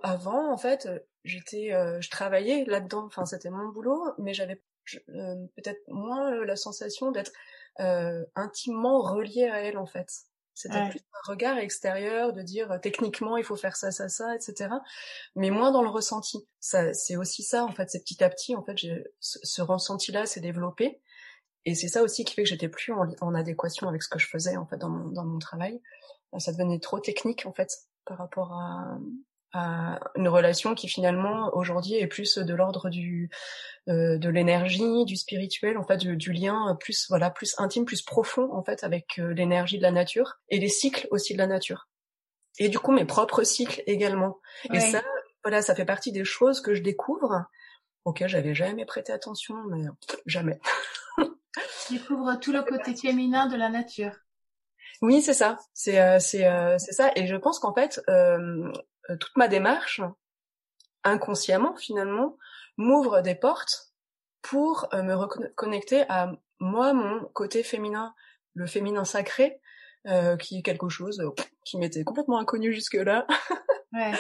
Avant 0.03 0.51
en 0.51 0.57
fait 0.57 0.89
j'étais 1.25 1.71
je 2.01 2.11
travaillais 2.11 2.65
là-dedans. 2.65 3.05
Enfin 3.05 3.27
c'était 3.27 3.51
mon 3.51 3.69
boulot 3.69 4.15
mais 4.19 4.33
j'avais 4.33 4.63
peut-être 5.05 5.83
moins 5.89 6.45
la 6.45 6.57
sensation 6.57 7.13
d'être 7.13 7.33
intimement 8.35 9.03
reliée 9.03 9.45
à 9.45 9.61
elle 9.61 9.77
en 9.77 9.87
fait 9.87 10.09
c'était 10.63 10.89
plus 10.89 11.01
un 11.01 11.31
regard 11.31 11.59
extérieur 11.59 12.33
de 12.33 12.43
dire 12.43 12.71
euh, 12.73 12.79
techniquement 12.79 13.37
il 13.37 13.45
faut 13.45 13.57
faire 13.57 13.77
ça, 13.77 13.91
ça, 13.91 14.09
ça, 14.09 14.35
etc. 14.35 14.71
Mais 15.37 15.51
moins 15.51 15.71
dans 15.71 15.83
le 15.83 15.89
ressenti. 15.89 16.47
Ça, 16.61 16.93
c'est 16.95 17.17
aussi 17.17 17.43
ça 17.43 17.65
en 17.65 17.73
fait. 17.73 17.91
C'est 17.91 18.01
petit 18.01 18.23
à 18.23 18.31
petit 18.31 18.55
en 18.55 18.63
fait, 18.63 18.79
ce, 19.21 19.39
ce 19.43 19.63
ressenti-là 19.63 20.27
s'est 20.27 20.41
développé. 20.41 21.01
Et 21.65 21.75
c'est 21.75 21.89
ça 21.89 22.03
aussi 22.03 22.25
qui 22.25 22.35
fait 22.35 22.43
que 22.43 22.49
j'étais 22.49 22.69
plus 22.69 22.93
en, 22.93 23.07
en, 23.21 23.35
adéquation 23.35 23.89
avec 23.89 24.03
ce 24.03 24.09
que 24.09 24.19
je 24.19 24.27
faisais 24.27 24.57
en 24.57 24.67
fait 24.67 24.79
dans 24.79 24.89
mon, 24.89 25.11
dans 25.11 25.25
mon 25.25 25.39
travail. 25.39 25.81
Ça 26.39 26.53
devenait 26.53 26.81
trop 26.81 26.99
technique 26.99 27.47
en 27.47 27.53
fait 27.53 27.71
par 28.05 28.19
rapport 28.19 28.53
à, 28.53 28.99
une 29.55 30.29
relation 30.29 30.75
qui 30.75 30.89
finalement 30.89 31.51
aujourd'hui 31.55 31.95
est 31.95 32.07
plus 32.07 32.39
de 32.39 32.55
l'ordre 32.55 32.89
du 32.89 33.31
euh, 33.89 34.17
de 34.17 34.29
l'énergie, 34.29 35.05
du 35.05 35.17
spirituel, 35.17 35.77
en 35.77 35.85
fait 35.85 35.99
du, 35.99 36.33
lien 36.33 36.77
plus 36.81 37.07
voilà 37.09 37.31
plus 37.31 37.55
intime, 37.59 37.85
plus 37.85 38.03
profond 38.03 38.53
en 38.53 38.63
fait 38.63 38.85
avec 38.85 39.19
euh, 39.19 39.35
l'énergie 39.35 39.79
de 39.79 39.83
la 39.83 39.91
nature 39.91 40.39
et 40.49 40.59
les 40.59 40.69
cycles 40.69 41.07
aussi 41.11 41.35
de 41.35 41.39
la 41.39 41.47
nature. 41.47 41.89
Et 42.59 42.69
du 42.69 42.79
coup 42.79 42.93
mes 42.93 43.05
propres 43.05 43.43
cycles 43.43 43.83
également. 43.87 44.41
Et 44.73 44.81
ça 44.81 45.03
voilà 45.45 45.61
ça 45.61 45.75
fait 45.75 45.85
partie 45.85 46.13
des 46.13 46.25
choses 46.25 46.61
que 46.61 46.75
je 46.75 46.83
découvre 46.83 47.45
auxquelles 48.05 48.29
j'avais 48.29 48.55
jamais 48.55 48.85
prêté 48.85 49.13
attention 49.13 49.57
mais 49.69 49.85
jamais. 50.27 50.61
tu 51.19 51.95
découvres 51.95 52.39
tout 52.41 52.53
le 52.53 52.63
côté 52.69 52.95
féminin 52.95 53.47
de 53.47 53.57
la 53.57 53.69
nature. 53.69 54.13
Oui, 55.03 55.21
c'est 55.21 55.35
ça. 55.35 55.59
C'est 55.75 56.01
euh, 56.01 56.21
c'est 56.21 56.47
euh, 56.47 56.79
c'est 56.79 56.93
ça. 56.93 57.11
Et 57.17 57.27
je 57.27 57.35
pense 57.35 57.59
qu'en 57.59 57.75
fait, 57.75 58.01
euh, 58.09 58.73
toute 59.09 59.37
ma 59.37 59.49
démarche, 59.49 60.01
inconsciemment 61.05 61.77
finalement, 61.77 62.39
m'ouvre 62.77 63.21
des 63.21 63.35
portes 63.35 63.93
pour 64.43 64.89
me 64.93 65.15
reconnecter 65.15 66.05
à 66.09 66.33
moi, 66.59 66.93
mon 66.93 67.25
côté 67.33 67.63
féminin, 67.63 68.15
le 68.55 68.67
féminin 68.67 69.05
sacré, 69.05 69.61
qui 70.39 70.59
est 70.59 70.63
quelque 70.63 70.89
chose 70.89 71.23
qui 71.65 71.79
m'était 71.79 72.05
complètement 72.05 72.39
inconnu 72.39 72.73
jusque-là. 72.73 73.27
ouais. 73.93 74.13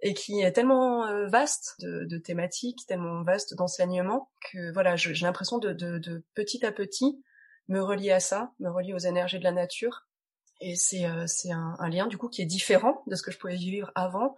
et 0.00 0.14
qui 0.14 0.40
est 0.40 0.52
tellement 0.52 1.26
vaste 1.28 1.76
de, 1.80 2.04
de 2.04 2.18
thématiques, 2.18 2.86
tellement 2.86 3.22
vaste 3.22 3.56
d'enseignements 3.56 4.30
que 4.52 4.72
voilà, 4.72 4.96
j'ai 4.96 5.24
l'impression 5.24 5.58
de, 5.58 5.72
de, 5.72 5.98
de, 5.98 6.24
petit 6.34 6.64
à 6.66 6.72
petit 6.72 7.22
me 7.68 7.80
relier 7.80 8.12
à 8.12 8.20
ça, 8.20 8.52
me 8.58 8.70
relier 8.70 8.92
aux 8.92 8.98
énergies 8.98 9.38
de 9.38 9.44
la 9.44 9.52
nature 9.52 10.06
et 10.64 10.76
c'est 10.76 11.04
euh, 11.04 11.26
c'est 11.26 11.52
un, 11.52 11.76
un, 11.78 11.88
lien 11.90 12.06
du 12.06 12.16
coup 12.16 12.28
qui 12.28 12.40
est 12.40 12.46
différent 12.46 13.02
de 13.06 13.14
ce 13.14 13.22
que 13.22 13.30
je 13.30 13.38
pouvais 13.38 13.54
vivre 13.54 13.92
avant, 13.94 14.34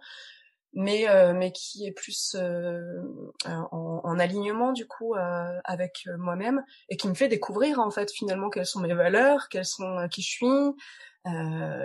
mais 0.73 1.07
euh, 1.09 1.33
mais 1.33 1.53
qui 1.53 1.87
est 1.87 1.93
plus 1.93 2.35
euh, 2.37 3.01
en, 3.45 4.01
en, 4.03 4.19
alignement 4.19 4.73
du 4.73 4.85
coup 4.85 5.15
avec 5.63 6.07
moi-même 6.17 6.63
et 6.89 6.97
qui 6.97 7.07
me 7.07 7.13
fait 7.13 7.29
découvrir 7.29 7.79
en 7.79 7.91
fait 7.91 8.11
finalement 8.11 8.49
quelles 8.49 8.65
sont 8.65 8.81
mes 8.81 8.93
valeurs, 8.93 9.47
quelles 9.49 9.65
sont 9.65 10.07
qui 10.11 10.21
je 10.21 10.29
suis. 10.29 10.75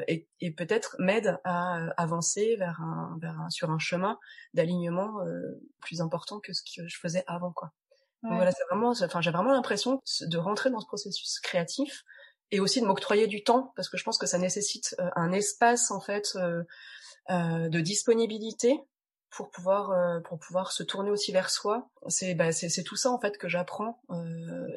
et, 0.08 0.28
et 0.40 0.50
peut-être 0.50 0.96
m'aide 0.98 1.38
à 1.44 1.90
avancer 1.96 2.56
vers 2.56 2.80
un, 2.80 3.16
vers 3.20 3.40
un, 3.40 3.50
sur 3.50 3.70
un 3.70 3.78
chemin 3.78 4.18
d'alignement 4.54 5.18
plus 5.80 6.00
important 6.00 6.40
que 6.40 6.52
ce 6.52 6.62
que 6.62 6.86
je 6.88 6.98
faisais 6.98 7.24
avant 7.28 7.52
quoi. 7.52 7.70
Donc 8.22 8.34
voilà, 8.34 8.52
c'est 8.52 8.64
vraiment, 8.70 8.90
enfin 8.90 9.20
j'ai 9.20 9.32
vraiment 9.32 9.52
l'impression 9.52 10.00
de 10.20 10.38
rentrer 10.38 10.70
dans 10.70 10.78
ce 10.78 10.86
processus 10.86 11.40
créatif 11.40 12.04
et 12.52 12.60
aussi 12.60 12.80
de 12.80 12.86
m'octroyer 12.86 13.26
du 13.26 13.42
temps 13.42 13.72
parce 13.74 13.88
que 13.88 13.96
je 13.96 14.04
pense 14.04 14.18
que 14.18 14.26
ça 14.26 14.38
nécessite 14.38 14.94
euh, 15.00 15.08
un 15.16 15.32
espace 15.32 15.90
en 15.90 16.00
fait 16.00 16.36
euh, 16.36 16.62
euh, 17.30 17.68
de 17.68 17.80
disponibilité 17.80 18.78
pour 19.30 19.50
pouvoir 19.50 20.22
pour 20.24 20.38
pouvoir 20.38 20.72
se 20.72 20.82
tourner 20.82 21.10
aussi 21.10 21.32
vers 21.32 21.48
soi. 21.48 21.90
C'est 22.08 22.34
bah, 22.34 22.52
c'est 22.52 22.82
tout 22.82 22.96
ça 22.96 23.10
en 23.10 23.18
fait 23.18 23.38
que 23.38 23.48
j'apprends 23.48 24.02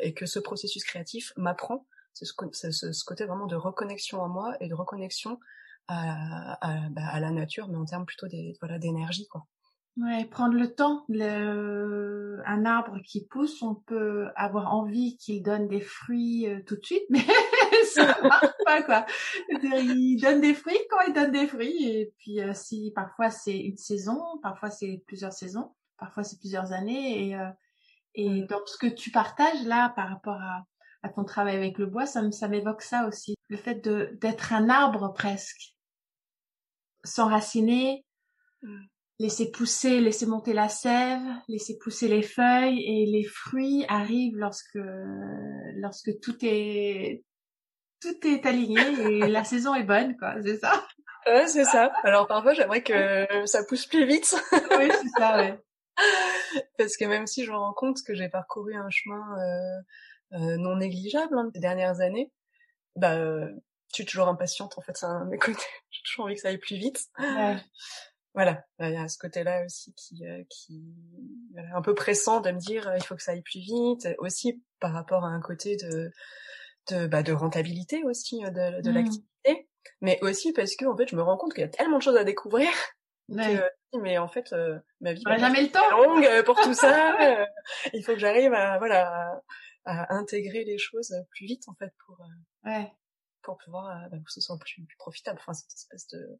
et 0.02 0.14
que 0.14 0.26
ce 0.26 0.40
processus 0.40 0.86
créatif 0.86 1.34
m'apprend. 1.36 1.86
C'est 2.14 2.24
ce, 2.24 2.72
ce, 2.72 3.04
côté 3.04 3.26
vraiment 3.26 3.48
de 3.48 3.58
reconnexion 3.58 4.24
à 4.24 4.30
moi 4.30 4.56
et 4.62 4.70
de 4.70 4.74
reconnexion 4.74 5.42
à, 5.90 6.54
à, 6.66 6.90
bah, 6.90 7.02
à 7.06 7.20
la 7.20 7.32
nature, 7.32 7.68
mais 7.68 7.76
en 7.76 7.84
termes 7.84 8.06
plutôt 8.06 8.30
des 8.30 8.56
voilà 8.62 8.80
d'énergie 8.80 9.28
quoi. 9.28 9.46
Ouais, 9.98 10.26
prendre 10.26 10.56
le 10.56 10.74
temps. 10.74 11.06
Le... 11.08 12.42
Un 12.46 12.66
arbre 12.66 13.00
qui 13.06 13.26
pousse, 13.26 13.62
on 13.62 13.76
peut 13.76 14.28
avoir 14.36 14.74
envie 14.74 15.18
qu'il 15.18 15.42
donne 15.42 15.68
des 15.70 15.80
fruits 15.80 16.48
euh, 16.48 16.60
tout 16.66 16.76
de 16.76 16.86
suite, 16.86 17.06
mais 17.10 17.24
ça 17.93 18.21
marche 18.21 18.54
pas 18.63 18.84
quoi. 18.84 19.06
Il 19.49 20.19
donne 20.21 20.41
des 20.41 20.54
fruits 20.54 20.80
quand 20.89 21.01
il 21.08 21.13
donne 21.13 21.32
des 21.32 21.47
fruits, 21.47 21.89
et 21.89 22.13
puis 22.17 22.41
euh, 22.41 22.54
si 22.54 22.91
parfois 22.95 23.30
c'est 23.30 23.58
une 23.58 23.78
saison, 23.78 24.21
parfois 24.41 24.69
c'est 24.69 25.04
plusieurs 25.08 25.34
saisons, 25.34 25.73
parfois 25.97 26.23
c'est 26.23 26.39
plusieurs 26.39 26.71
années, 26.73 27.28
et 27.28 27.36
euh, 27.36 27.49
et 28.15 28.43
donc 28.43 28.62
ce 28.67 28.78
que 28.78 28.88
tu 28.88 29.12
partages 29.12 29.63
là 29.65 29.89
par 29.95 30.10
rapport 30.10 30.41
à, 30.41 30.65
à 31.04 31.10
ton 31.10 31.23
travail 31.25 31.56
avec 31.56 31.78
le 31.78 31.86
bois, 31.86 32.06
ça, 32.06 32.30
ça 32.32 32.47
m'évoque 32.47 32.82
ça 32.82 33.08
aussi, 33.08 33.36
le 33.49 33.58
fait 33.58 33.75
de 33.75 34.17
d'être 34.21 34.54
un 34.54 34.69
arbre 34.69 35.13
presque, 35.13 35.75
s'enraciner. 37.04 38.06
Laisser 39.17 39.49
pousser, 39.49 40.01
laisser 40.01 40.25
monter 40.25 40.51
la 40.51 40.67
sève, 40.67 41.21
laisser 41.47 41.78
pousser 41.78 42.10
les 42.10 42.21
feuilles 42.21 42.82
et 42.82 43.06
les 43.06 43.23
fruits 43.23 43.86
arrivent 43.88 44.36
lorsque 44.36 44.78
lorsque 45.75 46.19
tout 46.19 46.36
est 46.41 47.23
tout 48.13 48.28
est 48.28 48.46
aligné 48.46 48.82
et 48.82 49.28
la 49.28 49.44
saison 49.44 49.76
est 49.76 49.84
bonne 49.84 50.18
quoi, 50.18 50.36
c'est 50.44 50.58
ça? 50.58 50.86
Ouais, 51.28 51.48
c'est 51.48 51.65
ça. 51.65 51.91
Alors 52.04 52.28
parfois 52.28 52.54
j'aimerais 52.54 52.84
que 52.84 53.28
ça 53.46 53.63
pousse 53.63 53.86
plus 53.86 54.06
vite. 54.06 54.36
oui, 54.52 54.89
c'est 54.91 55.20
ça, 55.20 55.38
ouais. 55.38 55.60
Parce 56.78 56.98
que 56.98 57.06
même 57.06 57.26
si 57.26 57.46
je 57.46 57.52
me 57.52 57.58
rends 57.58 57.74
compte 57.74 57.98
que 58.06 58.13
j'ai 58.13 58.30
parcouru 58.30 58.76
un 58.76 58.89
chemin 58.89 59.38
euh, 59.39 60.38
euh, 60.38 60.58
non 60.58 60.76
négligeable 60.76 61.38
hein, 61.38 61.50
ces 61.54 61.60
dernières 61.60 62.02
années, 62.02 62.32
bah 62.96 63.15
euh, 63.15 63.50
je 63.89 63.96
suis 63.96 64.06
toujours 64.06 64.28
impatiente 64.28 64.78
en 64.78 64.82
fait, 64.82 64.96
ça 64.98 65.24
mes 65.26 65.38
côtés. 65.38 65.65
J'ai 65.89 66.02
toujours 66.06 66.26
envie 66.26 66.36
que 66.36 66.41
ça 66.41 66.50
aille 66.50 66.58
plus 66.58 66.78
vite. 66.78 67.06
Ouais 67.18 67.58
voilà, 68.36 68.65
il 68.82 68.91
y 68.91 68.98
a 68.98 69.08
ce 69.08 69.18
côté-là 69.18 69.63
aussi 69.63 69.94
qui, 69.94 70.28
euh, 70.28 70.44
qui 70.50 70.84
voilà, 71.54 71.70
un 71.76 71.82
peu 71.82 71.96
pressant 71.96 72.41
de 72.41 72.52
me 72.52 72.60
dire 72.60 72.88
euh, 72.89 72.98
il 72.98 73.04
faut 73.04 73.15
que 73.15 73.24
ça 73.24 73.32
aille 73.32 73.41
plus 73.41 73.62
vite, 73.62 74.10
aussi 74.20 74.62
par 74.82 74.91
rapport 74.91 75.24
à 75.24 75.30
un 75.30 75.39
côté 75.39 75.78
de 75.78 76.12
de, 76.89 77.08
bah, 77.08 77.24
de 77.24 77.34
rentabilité 77.34 78.04
aussi 78.04 78.43
euh, 78.43 78.50
de, 78.50 78.82
de 78.82 78.89
mmh. 78.89 78.93
l'activité, 78.93 79.69
mais 80.02 80.19
aussi 80.21 80.54
parce 80.54 80.76
que 80.76 80.86
en 80.86 80.95
fait 80.95 81.08
je 81.08 81.15
me 81.15 81.21
rends 81.21 81.38
compte 81.38 81.54
qu'il 81.54 81.62
y 81.62 81.65
a 81.65 81.69
tellement 81.69 81.98
de 81.98 82.04
choses 82.04 82.17
à 82.17 82.24
découvrir 82.24 82.69
que 83.30 83.69
mais 84.00 84.17
en 84.17 84.28
fait 84.28 84.54
ma 85.02 85.13
vie 85.13 85.24
est 85.30 85.39
jamais 85.39 85.62
le 85.62 85.71
temps 85.71 85.89
longue 85.91 86.43
pour 86.43 86.60
tout 86.62 86.74
ça, 86.74 87.17
il 87.93 88.04
faut 88.04 88.13
que 88.13 88.19
j'arrive 88.19 88.54
à 88.54 88.78
voilà 88.78 89.41
à, 89.86 90.13
intégrer 90.15 90.63
les 90.63 90.78
choses 90.78 91.15
plus 91.32 91.45
vite 91.45 91.67
en 91.67 91.76
fait 91.76 91.93
pour 92.06 92.17
ouais. 92.65 92.91
pour 93.41 93.58
pouvoir 93.58 94.10
bah, 94.10 94.17
que 94.17 94.32
ce 94.32 94.41
soit 94.41 94.58
plus, 94.60 94.84
plus 94.86 94.98
profitable, 94.98 95.39
enfin 95.39 95.54
cette 95.54 95.74
espèce 95.74 96.08
de 96.10 96.39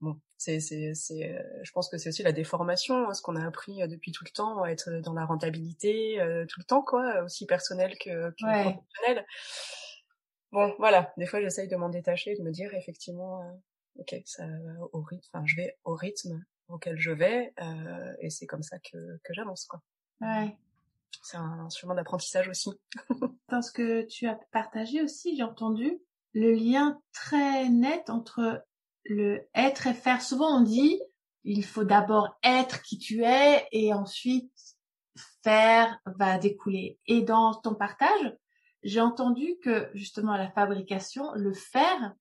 bon, 0.00 0.20
c'est, 0.36 0.60
c'est, 0.60 0.94
c'est, 0.94 1.34
euh, 1.34 1.42
je 1.62 1.72
pense 1.72 1.88
que 1.88 1.98
c'est 1.98 2.08
aussi 2.08 2.22
la 2.22 2.32
déformation, 2.32 3.08
hein, 3.08 3.14
ce 3.14 3.22
qu'on 3.22 3.36
a 3.36 3.46
appris 3.46 3.82
euh, 3.82 3.86
depuis 3.86 4.12
tout 4.12 4.24
le 4.24 4.30
temps, 4.30 4.62
à 4.62 4.70
être 4.70 4.90
dans 5.00 5.14
la 5.14 5.24
rentabilité, 5.24 6.20
euh, 6.20 6.44
tout 6.46 6.60
le 6.60 6.64
temps, 6.64 6.82
quoi, 6.82 7.22
aussi 7.22 7.46
personnel 7.46 7.96
que, 7.98 8.30
que 8.30 8.62
professionnel. 8.62 9.26
Bon, 10.52 10.74
voilà, 10.78 11.12
des 11.16 11.26
fois 11.26 11.40
j'essaye 11.40 11.68
de 11.68 11.76
m'en 11.76 11.88
détacher, 11.88 12.36
de 12.36 12.42
me 12.42 12.50
dire 12.50 12.72
effectivement, 12.74 13.42
ok, 13.98 14.14
ça, 14.24 14.44
au 14.92 15.00
rythme, 15.00 15.28
enfin, 15.32 15.44
je 15.46 15.56
vais 15.56 15.76
au 15.84 15.94
rythme 15.94 16.44
auquel 16.68 16.98
je 16.98 17.10
vais, 17.10 17.52
et 18.20 18.30
c'est 18.30 18.46
comme 18.46 18.62
ça 18.62 18.78
que, 18.78 19.18
que 19.24 19.34
j'avance, 19.34 19.66
quoi. 19.66 19.82
Ouais. 20.20 20.56
C'est 21.22 21.36
un 21.36 21.68
chemin 21.68 21.94
d'apprentissage 21.94 22.48
aussi. 22.48 22.70
Dans 23.50 23.60
ce 23.60 23.72
que 23.72 24.02
tu 24.02 24.28
as 24.28 24.38
partagé 24.52 25.02
aussi, 25.02 25.36
j'ai 25.36 25.42
entendu 25.42 25.98
le 26.32 26.52
lien 26.52 27.00
très 27.12 27.68
net 27.68 28.08
entre 28.10 28.64
le 29.08 29.46
être 29.54 29.86
et 29.86 29.94
faire. 29.94 30.22
Souvent 30.22 30.58
on 30.58 30.60
dit 30.62 31.00
il 31.46 31.64
faut 31.64 31.84
d'abord 31.84 32.36
être 32.42 32.82
qui 32.82 32.98
tu 32.98 33.22
es 33.22 33.66
et 33.70 33.94
ensuite 33.94 34.52
faire 35.44 35.98
va 36.04 36.38
découler. 36.38 36.98
Et 37.06 37.22
dans 37.22 37.54
ton 37.54 37.76
partage, 37.76 38.34
j'ai 38.82 39.00
entendu 39.00 39.56
que 39.62 39.88
justement 39.94 40.32
à 40.32 40.38
la 40.38 40.50
fabrication, 40.50 41.32
le 41.34 41.54
faire 41.54 42.14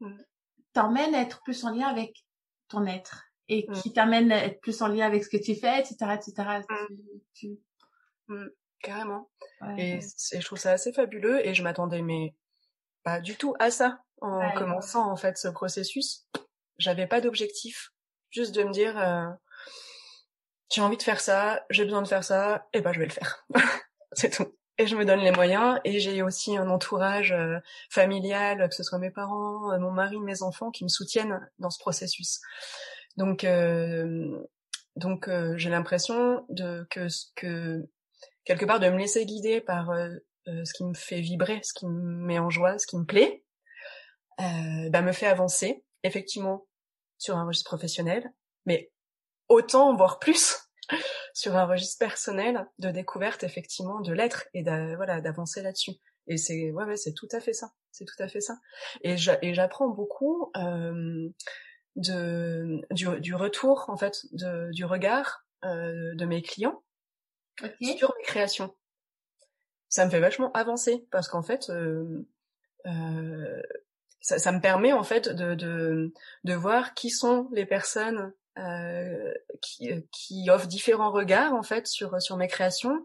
mm. 0.00 0.18
t'emmène 0.74 1.14
à 1.14 1.22
être 1.22 1.42
plus 1.42 1.64
en 1.64 1.74
lien 1.74 1.86
avec 1.86 2.26
ton 2.68 2.86
être 2.86 3.24
et 3.48 3.66
mm. 3.68 3.72
qui 3.72 3.92
t'amène 3.94 4.30
à 4.30 4.44
être 4.44 4.60
plus 4.60 4.82
en 4.82 4.88
lien 4.88 5.06
avec 5.06 5.24
ce 5.24 5.30
que 5.30 5.42
tu 5.42 5.54
fais, 5.54 5.80
etc., 5.80 5.96
etc. 6.14 6.60
Mm. 8.28 8.48
Carrément. 8.80 9.30
et, 9.78 9.98
et, 9.98 10.40
je 10.40 10.44
trouve 10.44 10.58
ça 10.58 10.72
assez 10.72 10.92
fabuleux 10.92 11.46
et 11.46 11.54
je 11.54 11.62
m'attendais 11.62 12.02
mais 12.02 12.34
pas 13.02 13.20
du 13.20 13.36
tout 13.36 13.54
à 13.60 13.70
ça 13.70 14.02
en 14.22 14.52
commençant 14.52 15.10
en 15.10 15.16
fait 15.16 15.36
ce 15.36 15.48
processus. 15.48 16.26
J'avais 16.78 17.06
pas 17.06 17.20
d'objectif, 17.20 17.92
juste 18.30 18.54
de 18.54 18.62
me 18.62 18.72
dire 18.72 18.98
euh, 18.98 19.28
j'ai 20.72 20.80
envie 20.80 20.96
de 20.96 21.02
faire 21.02 21.20
ça, 21.20 21.64
j'ai 21.70 21.84
besoin 21.84 22.02
de 22.02 22.08
faire 22.08 22.24
ça, 22.24 22.66
et 22.72 22.80
ben 22.80 22.92
je 22.92 23.00
vais 23.00 23.06
le 23.06 23.12
faire. 23.12 23.46
c'est 24.12 24.30
tout. 24.30 24.56
Et 24.78 24.86
je 24.86 24.96
me 24.96 25.04
donne 25.04 25.20
les 25.20 25.32
moyens 25.32 25.78
et 25.84 26.00
j'ai 26.00 26.22
aussi 26.22 26.56
un 26.56 26.68
entourage 26.70 27.32
euh, 27.32 27.58
familial, 27.90 28.68
que 28.68 28.74
ce 28.74 28.82
soit 28.82 28.98
mes 28.98 29.10
parents, 29.10 29.70
euh, 29.70 29.78
mon 29.78 29.90
mari, 29.90 30.18
mes 30.18 30.42
enfants 30.42 30.70
qui 30.70 30.84
me 30.84 30.88
soutiennent 30.88 31.46
dans 31.58 31.70
ce 31.70 31.78
processus. 31.78 32.40
Donc 33.18 33.46
donc 34.96 35.28
j'ai 35.56 35.68
l'impression 35.68 36.46
de 36.48 36.86
que 36.88 37.08
que 37.36 37.86
quelque 38.44 38.64
part 38.64 38.80
de 38.80 38.88
me 38.88 38.96
laisser 38.96 39.26
guider 39.26 39.60
par 39.60 39.92
ce 40.46 40.72
qui 40.72 40.84
me 40.84 40.94
fait 40.94 41.20
vibrer, 41.20 41.60
ce 41.62 41.74
qui 41.74 41.86
me 41.86 41.92
met 42.24 42.38
en 42.38 42.48
joie, 42.48 42.78
ce 42.78 42.86
qui 42.86 42.96
me 42.96 43.04
plaît, 43.04 43.42
euh, 43.42 43.51
bah, 44.38 45.02
me 45.02 45.12
fait 45.12 45.26
avancer, 45.26 45.84
effectivement, 46.02 46.66
sur 47.18 47.36
un 47.36 47.46
registre 47.46 47.68
professionnel, 47.68 48.32
mais 48.66 48.90
autant, 49.48 49.94
voire 49.94 50.18
plus, 50.18 50.58
sur 51.34 51.56
un 51.56 51.66
registre 51.66 51.98
personnel 51.98 52.66
de 52.78 52.90
découverte, 52.90 53.44
effectivement, 53.44 54.00
de 54.00 54.12
l'être 54.12 54.46
et 54.54 54.62
voilà 54.96 55.20
d'avancer 55.20 55.62
là-dessus. 55.62 55.92
Et 56.26 56.36
c'est 56.36 56.70
ouais, 56.70 56.84
ouais 56.84 56.96
c'est 56.96 57.14
tout 57.14 57.28
à 57.32 57.40
fait 57.40 57.52
ça, 57.52 57.72
c'est 57.90 58.04
tout 58.04 58.20
à 58.20 58.28
fait 58.28 58.40
ça. 58.40 58.54
Et 59.02 59.16
j'apprends 59.16 59.88
beaucoup 59.88 60.50
euh, 60.56 61.28
de 61.96 62.80
du, 62.90 63.20
du, 63.20 63.34
retour 63.34 63.86
en 63.88 63.96
fait, 63.96 64.26
de, 64.32 64.70
du 64.72 64.84
regard 64.84 65.44
euh, 65.64 66.14
de 66.14 66.24
mes 66.24 66.42
clients 66.42 66.82
sur 67.80 68.14
mes 68.18 68.24
créations. 68.24 68.74
Ça 69.88 70.06
me 70.06 70.10
fait 70.10 70.20
vachement 70.20 70.52
avancer 70.52 71.06
parce 71.10 71.28
qu'en 71.28 71.42
fait, 71.42 71.68
euh, 71.68 72.26
euh, 72.86 73.62
ça, 74.22 74.38
ça, 74.38 74.52
me 74.52 74.60
permet 74.60 74.92
en 74.92 75.02
fait 75.02 75.28
de, 75.28 75.54
de, 75.54 76.12
de 76.44 76.54
voir 76.54 76.94
qui 76.94 77.10
sont 77.10 77.48
les 77.52 77.66
personnes 77.66 78.32
euh, 78.58 79.34
qui, 79.60 79.90
qui 80.10 80.48
offrent 80.48 80.68
différents 80.68 81.10
regards 81.10 81.52
en 81.54 81.62
fait 81.62 81.86
sur 81.86 82.20
sur 82.22 82.36
mes 82.36 82.48
créations. 82.48 83.04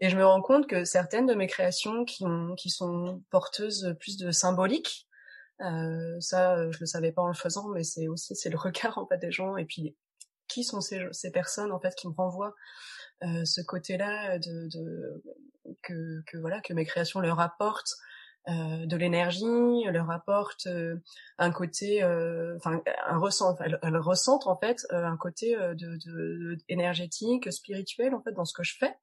Et 0.00 0.10
je 0.10 0.16
me 0.16 0.24
rends 0.26 0.42
compte 0.42 0.68
que 0.68 0.84
certaines 0.84 1.26
de 1.26 1.34
mes 1.34 1.46
créations 1.46 2.04
qui 2.04 2.24
ont 2.26 2.54
qui 2.56 2.70
sont 2.70 3.22
porteuses 3.30 3.96
plus 4.00 4.16
de 4.16 4.30
symbolique 4.30 5.08
euh, 5.60 6.20
ça 6.20 6.70
je 6.70 6.78
le 6.78 6.86
savais 6.86 7.10
pas 7.10 7.22
en 7.22 7.28
le 7.28 7.34
faisant 7.34 7.68
mais 7.68 7.82
c'est 7.82 8.06
aussi 8.06 8.36
c'est 8.36 8.50
le 8.50 8.58
regard 8.58 8.98
en 8.98 9.06
fait 9.06 9.18
des 9.18 9.32
gens. 9.32 9.56
Et 9.56 9.64
puis 9.64 9.96
qui 10.48 10.64
sont 10.64 10.80
ces, 10.80 11.06
ces 11.12 11.30
personnes 11.30 11.72
en 11.72 11.78
fait 11.78 11.94
qui 11.94 12.08
me 12.08 12.14
renvoient 12.14 12.54
euh, 13.22 13.44
ce 13.44 13.60
côté-là 13.60 14.38
de, 14.38 14.68
de 14.68 15.22
que, 15.82 16.22
que 16.26 16.38
voilà 16.38 16.60
que 16.60 16.72
mes 16.72 16.84
créations 16.84 17.20
leur 17.20 17.40
apportent 17.40 17.94
euh, 18.48 18.86
de 18.86 18.96
l'énergie, 18.96 19.84
leur 19.90 20.10
apporte 20.10 20.68
euh, 20.68 20.96
un 21.36 21.50
côté, 21.50 22.02
euh, 22.02 22.56
enfin 22.56 22.80
un 23.06 23.18
ressent, 23.18 23.54
elles, 23.60 23.96
ressentent 23.98 24.46
en 24.46 24.56
fait 24.56 24.86
un 24.90 25.18
côté 25.18 25.54
de, 25.54 25.74
de, 25.74 26.56
énergétique, 26.68 27.52
spirituel 27.52 28.14
en 28.14 28.22
fait 28.22 28.32
dans 28.32 28.46
ce 28.46 28.54
que 28.54 28.62
je 28.62 28.76
fais. 28.78 28.94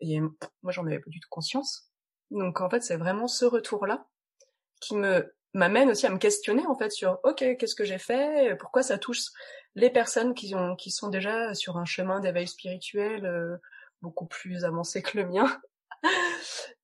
Et 0.00 0.20
moi 0.20 0.72
j'en 0.72 0.84
avais 0.84 0.98
pas 0.98 1.10
du 1.10 1.20
tout 1.20 1.28
conscience. 1.30 1.92
Donc 2.32 2.60
en 2.60 2.68
fait 2.68 2.82
c'est 2.82 2.96
vraiment 2.96 3.28
ce 3.28 3.44
retour-là 3.44 4.08
qui 4.80 4.96
me 4.96 5.32
m'amène 5.54 5.90
aussi 5.90 6.06
à 6.06 6.10
me 6.10 6.18
questionner 6.18 6.66
en 6.66 6.74
fait 6.74 6.90
sur 6.90 7.20
ok 7.22 7.56
qu'est-ce 7.56 7.76
que 7.76 7.84
j'ai 7.84 7.98
fait, 7.98 8.56
pourquoi 8.58 8.82
ça 8.82 8.98
touche 8.98 9.26
les 9.76 9.90
personnes 9.90 10.34
qui 10.34 10.56
ont 10.56 10.74
qui 10.74 10.90
sont 10.90 11.08
déjà 11.08 11.54
sur 11.54 11.76
un 11.76 11.84
chemin 11.84 12.18
d'éveil 12.18 12.48
spirituel 12.48 13.60
beaucoup 14.02 14.26
plus 14.26 14.64
avancé 14.64 15.02
que 15.02 15.18
le 15.18 15.26
mien? 15.26 15.46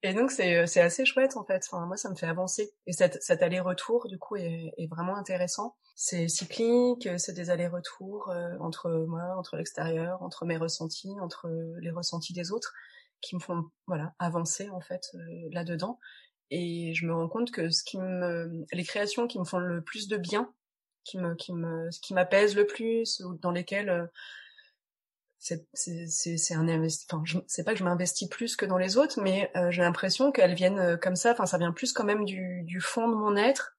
Et 0.02 0.14
donc 0.14 0.30
c'est 0.30 0.56
euh, 0.56 0.66
c'est 0.66 0.80
assez 0.80 1.04
chouette 1.04 1.36
en 1.36 1.44
fait. 1.44 1.62
Enfin, 1.70 1.86
moi 1.86 1.96
ça 1.96 2.10
me 2.10 2.14
fait 2.14 2.26
avancer. 2.26 2.72
Et 2.86 2.92
cet, 2.92 3.22
cet 3.22 3.42
aller-retour 3.42 4.08
du 4.08 4.18
coup 4.18 4.36
est, 4.36 4.72
est 4.76 4.86
vraiment 4.88 5.16
intéressant. 5.16 5.76
C'est 5.94 6.28
cyclique, 6.28 7.08
c'est 7.18 7.34
des 7.34 7.50
allers-retours 7.50 8.30
euh, 8.30 8.56
entre 8.60 8.90
moi, 9.08 9.36
entre 9.36 9.56
l'extérieur, 9.56 10.22
entre 10.22 10.44
mes 10.44 10.56
ressentis, 10.56 11.14
entre 11.20 11.48
les 11.80 11.90
ressentis 11.90 12.32
des 12.32 12.50
autres, 12.50 12.72
qui 13.20 13.36
me 13.36 13.40
font 13.40 13.64
voilà 13.86 14.14
avancer 14.18 14.68
en 14.70 14.80
fait 14.80 15.08
euh, 15.14 15.48
là-dedans. 15.52 15.98
Et 16.50 16.92
je 16.94 17.06
me 17.06 17.14
rends 17.14 17.28
compte 17.28 17.50
que 17.50 17.70
ce 17.70 17.82
qui 17.82 17.98
me, 17.98 18.64
les 18.72 18.84
créations 18.84 19.26
qui 19.26 19.38
me 19.38 19.44
font 19.44 19.58
le 19.58 19.82
plus 19.82 20.06
de 20.08 20.18
bien, 20.18 20.52
qui 21.04 21.18
me, 21.18 21.34
qui 21.34 21.52
me, 21.54 21.88
qui 22.02 22.12
m'apaise 22.12 22.54
le 22.54 22.66
plus, 22.66 23.20
ou 23.20 23.34
dans 23.38 23.50
lesquelles 23.50 24.10
c'est 25.42 25.66
c'est 25.72 26.54
un 26.54 26.68
enfin 26.68 27.24
c'est 27.48 27.64
pas 27.64 27.72
que 27.72 27.78
je 27.78 27.84
m'investis 27.84 28.28
plus 28.28 28.54
que 28.54 28.64
dans 28.64 28.78
les 28.78 28.96
autres 28.96 29.20
mais 29.20 29.50
euh, 29.56 29.70
j'ai 29.70 29.82
l'impression 29.82 30.30
qu'elles 30.30 30.54
viennent 30.54 30.78
euh, 30.78 30.96
comme 30.96 31.16
ça 31.16 31.32
enfin 31.32 31.46
ça 31.46 31.58
vient 31.58 31.72
plus 31.72 31.92
quand 31.92 32.04
même 32.04 32.24
du 32.24 32.62
du 32.62 32.80
fond 32.80 33.08
de 33.08 33.14
mon 33.14 33.36
être 33.36 33.76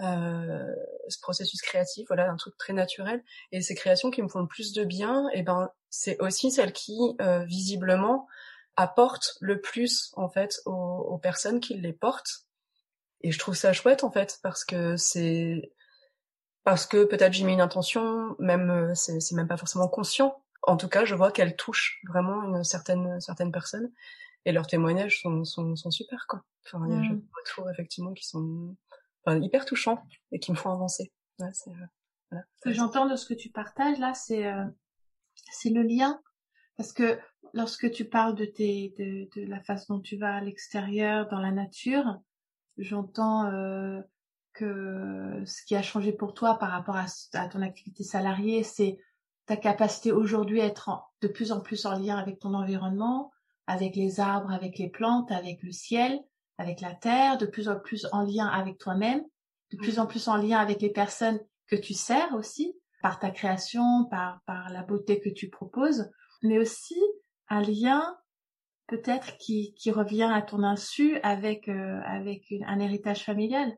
euh, 0.00 0.74
ce 1.08 1.18
processus 1.20 1.60
créatif, 1.62 2.06
voilà, 2.08 2.30
un 2.30 2.36
truc 2.36 2.56
très 2.56 2.72
naturel. 2.72 3.22
Et 3.52 3.60
ces 3.60 3.74
créations 3.74 4.10
qui 4.10 4.22
me 4.22 4.28
font 4.28 4.40
le 4.40 4.48
plus 4.48 4.72
de 4.72 4.84
bien, 4.84 5.28
et 5.32 5.40
eh 5.40 5.42
ben, 5.42 5.70
c'est 5.90 6.20
aussi 6.20 6.50
celles 6.50 6.72
qui, 6.72 6.98
euh, 7.20 7.44
visiblement, 7.44 8.26
apportent 8.76 9.36
le 9.40 9.60
plus, 9.60 10.12
en 10.16 10.28
fait, 10.28 10.60
aux, 10.66 10.72
aux, 10.72 11.18
personnes 11.18 11.60
qui 11.60 11.74
les 11.74 11.92
portent. 11.92 12.46
Et 13.20 13.30
je 13.30 13.38
trouve 13.38 13.54
ça 13.54 13.72
chouette, 13.72 14.04
en 14.04 14.10
fait, 14.10 14.40
parce 14.42 14.64
que 14.64 14.96
c'est, 14.96 15.72
parce 16.64 16.86
que 16.86 17.04
peut-être 17.04 17.32
j'ai 17.32 17.44
mis 17.44 17.52
une 17.52 17.60
intention, 17.60 18.34
même, 18.38 18.70
euh, 18.70 18.94
c'est 18.94 19.32
même 19.32 19.48
pas 19.48 19.56
forcément 19.56 19.88
conscient. 19.88 20.43
En 20.66 20.76
tout 20.76 20.88
cas, 20.88 21.04
je 21.04 21.14
vois 21.14 21.30
qu'elles 21.30 21.56
touchent 21.56 22.00
vraiment 22.08 22.42
une 22.42 22.64
certaine, 22.64 23.20
certaine 23.20 23.52
personne. 23.52 23.92
Et 24.46 24.52
leurs 24.52 24.66
témoignages 24.66 25.20
sont, 25.20 25.44
sont, 25.44 25.76
sont 25.76 25.90
super, 25.90 26.26
quoi. 26.26 26.42
Enfin, 26.66 26.84
il 26.86 26.92
y 26.92 26.96
a 26.96 27.00
mmh. 27.00 27.16
des 27.16 27.24
retours, 27.36 27.70
effectivement, 27.70 28.12
qui 28.12 28.26
sont, 28.26 28.76
hyper 29.26 29.64
touchants 29.64 30.02
et 30.32 30.38
qui 30.38 30.52
me 30.52 30.56
font 30.56 30.70
avancer. 30.70 31.12
Ouais, 31.38 31.50
c'est, 31.52 31.70
euh, 31.70 32.36
Ce 32.56 32.68
que 32.68 32.72
j'entends 32.72 33.06
de 33.06 33.16
ce 33.16 33.26
que 33.26 33.34
tu 33.34 33.50
partages 33.50 33.98
là, 33.98 34.12
c'est 34.14 34.46
euh, 34.46 34.64
c'est 35.50 35.70
le 35.70 35.82
lien, 35.82 36.20
parce 36.76 36.92
que 36.92 37.18
lorsque 37.54 37.90
tu 37.90 38.04
parles 38.04 38.34
de 38.34 38.44
tes 38.44 38.94
de, 38.98 39.28
de 39.34 39.46
la 39.48 39.60
façon 39.60 39.94
dont 39.94 40.00
tu 40.00 40.16
vas 40.16 40.36
à 40.36 40.40
l'extérieur, 40.40 41.26
dans 41.28 41.40
la 41.40 41.52
nature, 41.52 42.20
j'entends 42.76 43.46
euh, 43.46 44.00
que 44.52 45.42
ce 45.46 45.64
qui 45.64 45.74
a 45.74 45.82
changé 45.82 46.12
pour 46.12 46.34
toi 46.34 46.58
par 46.58 46.70
rapport 46.70 46.96
à, 46.96 47.06
à 47.32 47.48
ton 47.48 47.62
activité 47.62 48.04
salariée, 48.04 48.62
c'est 48.62 48.98
ta 49.46 49.56
capacité 49.56 50.12
aujourd'hui 50.12 50.60
à 50.60 50.66
être 50.66 50.90
de 51.20 51.28
plus 51.28 51.52
en 51.52 51.60
plus 51.60 51.86
en 51.86 51.98
lien 51.98 52.16
avec 52.16 52.38
ton 52.38 52.54
environnement, 52.54 53.32
avec 53.66 53.96
les 53.96 54.20
arbres, 54.20 54.52
avec 54.52 54.78
les 54.78 54.88
plantes, 54.88 55.30
avec 55.30 55.62
le 55.62 55.72
ciel, 55.72 56.20
avec 56.58 56.80
la 56.80 56.94
terre, 56.94 57.38
de 57.38 57.46
plus 57.46 57.68
en 57.68 57.78
plus 57.78 58.06
en 58.12 58.22
lien 58.22 58.46
avec 58.46 58.78
toi-même, 58.78 59.22
de 59.72 59.76
plus 59.76 59.98
en 59.98 60.06
plus 60.06 60.28
en 60.28 60.36
lien 60.36 60.58
avec 60.58 60.80
les 60.80 60.90
personnes 60.90 61.40
que 61.66 61.76
tu 61.76 61.94
sers 61.94 62.32
aussi, 62.34 62.74
par 63.02 63.18
ta 63.18 63.30
création, 63.30 64.06
par, 64.10 64.40
par 64.46 64.70
la 64.70 64.82
beauté 64.82 65.20
que 65.20 65.28
tu 65.28 65.50
proposes, 65.50 66.10
mais 66.42 66.58
aussi 66.58 67.00
un 67.48 67.60
lien 67.60 68.16
peut-être 68.86 69.36
qui, 69.38 69.74
qui 69.74 69.90
revient 69.90 70.30
à 70.32 70.42
ton 70.42 70.62
insu 70.62 71.18
avec, 71.22 71.68
euh, 71.68 72.00
avec 72.04 72.52
un 72.66 72.80
héritage 72.80 73.24
familial. 73.24 73.76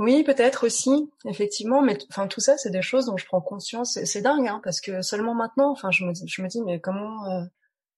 Oui, 0.00 0.24
peut-être 0.24 0.66
aussi, 0.66 1.08
effectivement, 1.24 1.80
mais 1.80 1.96
enfin 2.10 2.26
tout 2.26 2.40
ça, 2.40 2.56
c'est 2.58 2.70
des 2.70 2.82
choses 2.82 3.06
dont 3.06 3.16
je 3.16 3.26
prends 3.26 3.40
conscience. 3.40 3.98
C'est 4.04 4.22
dingue, 4.22 4.48
hein, 4.48 4.60
parce 4.64 4.80
que 4.80 5.02
seulement 5.02 5.34
maintenant, 5.34 5.70
enfin, 5.70 5.92
je 5.92 6.04
me, 6.04 6.12
je 6.26 6.42
me 6.42 6.48
dis, 6.48 6.62
mais 6.62 6.80
comment, 6.80 7.24
euh, 7.30 7.44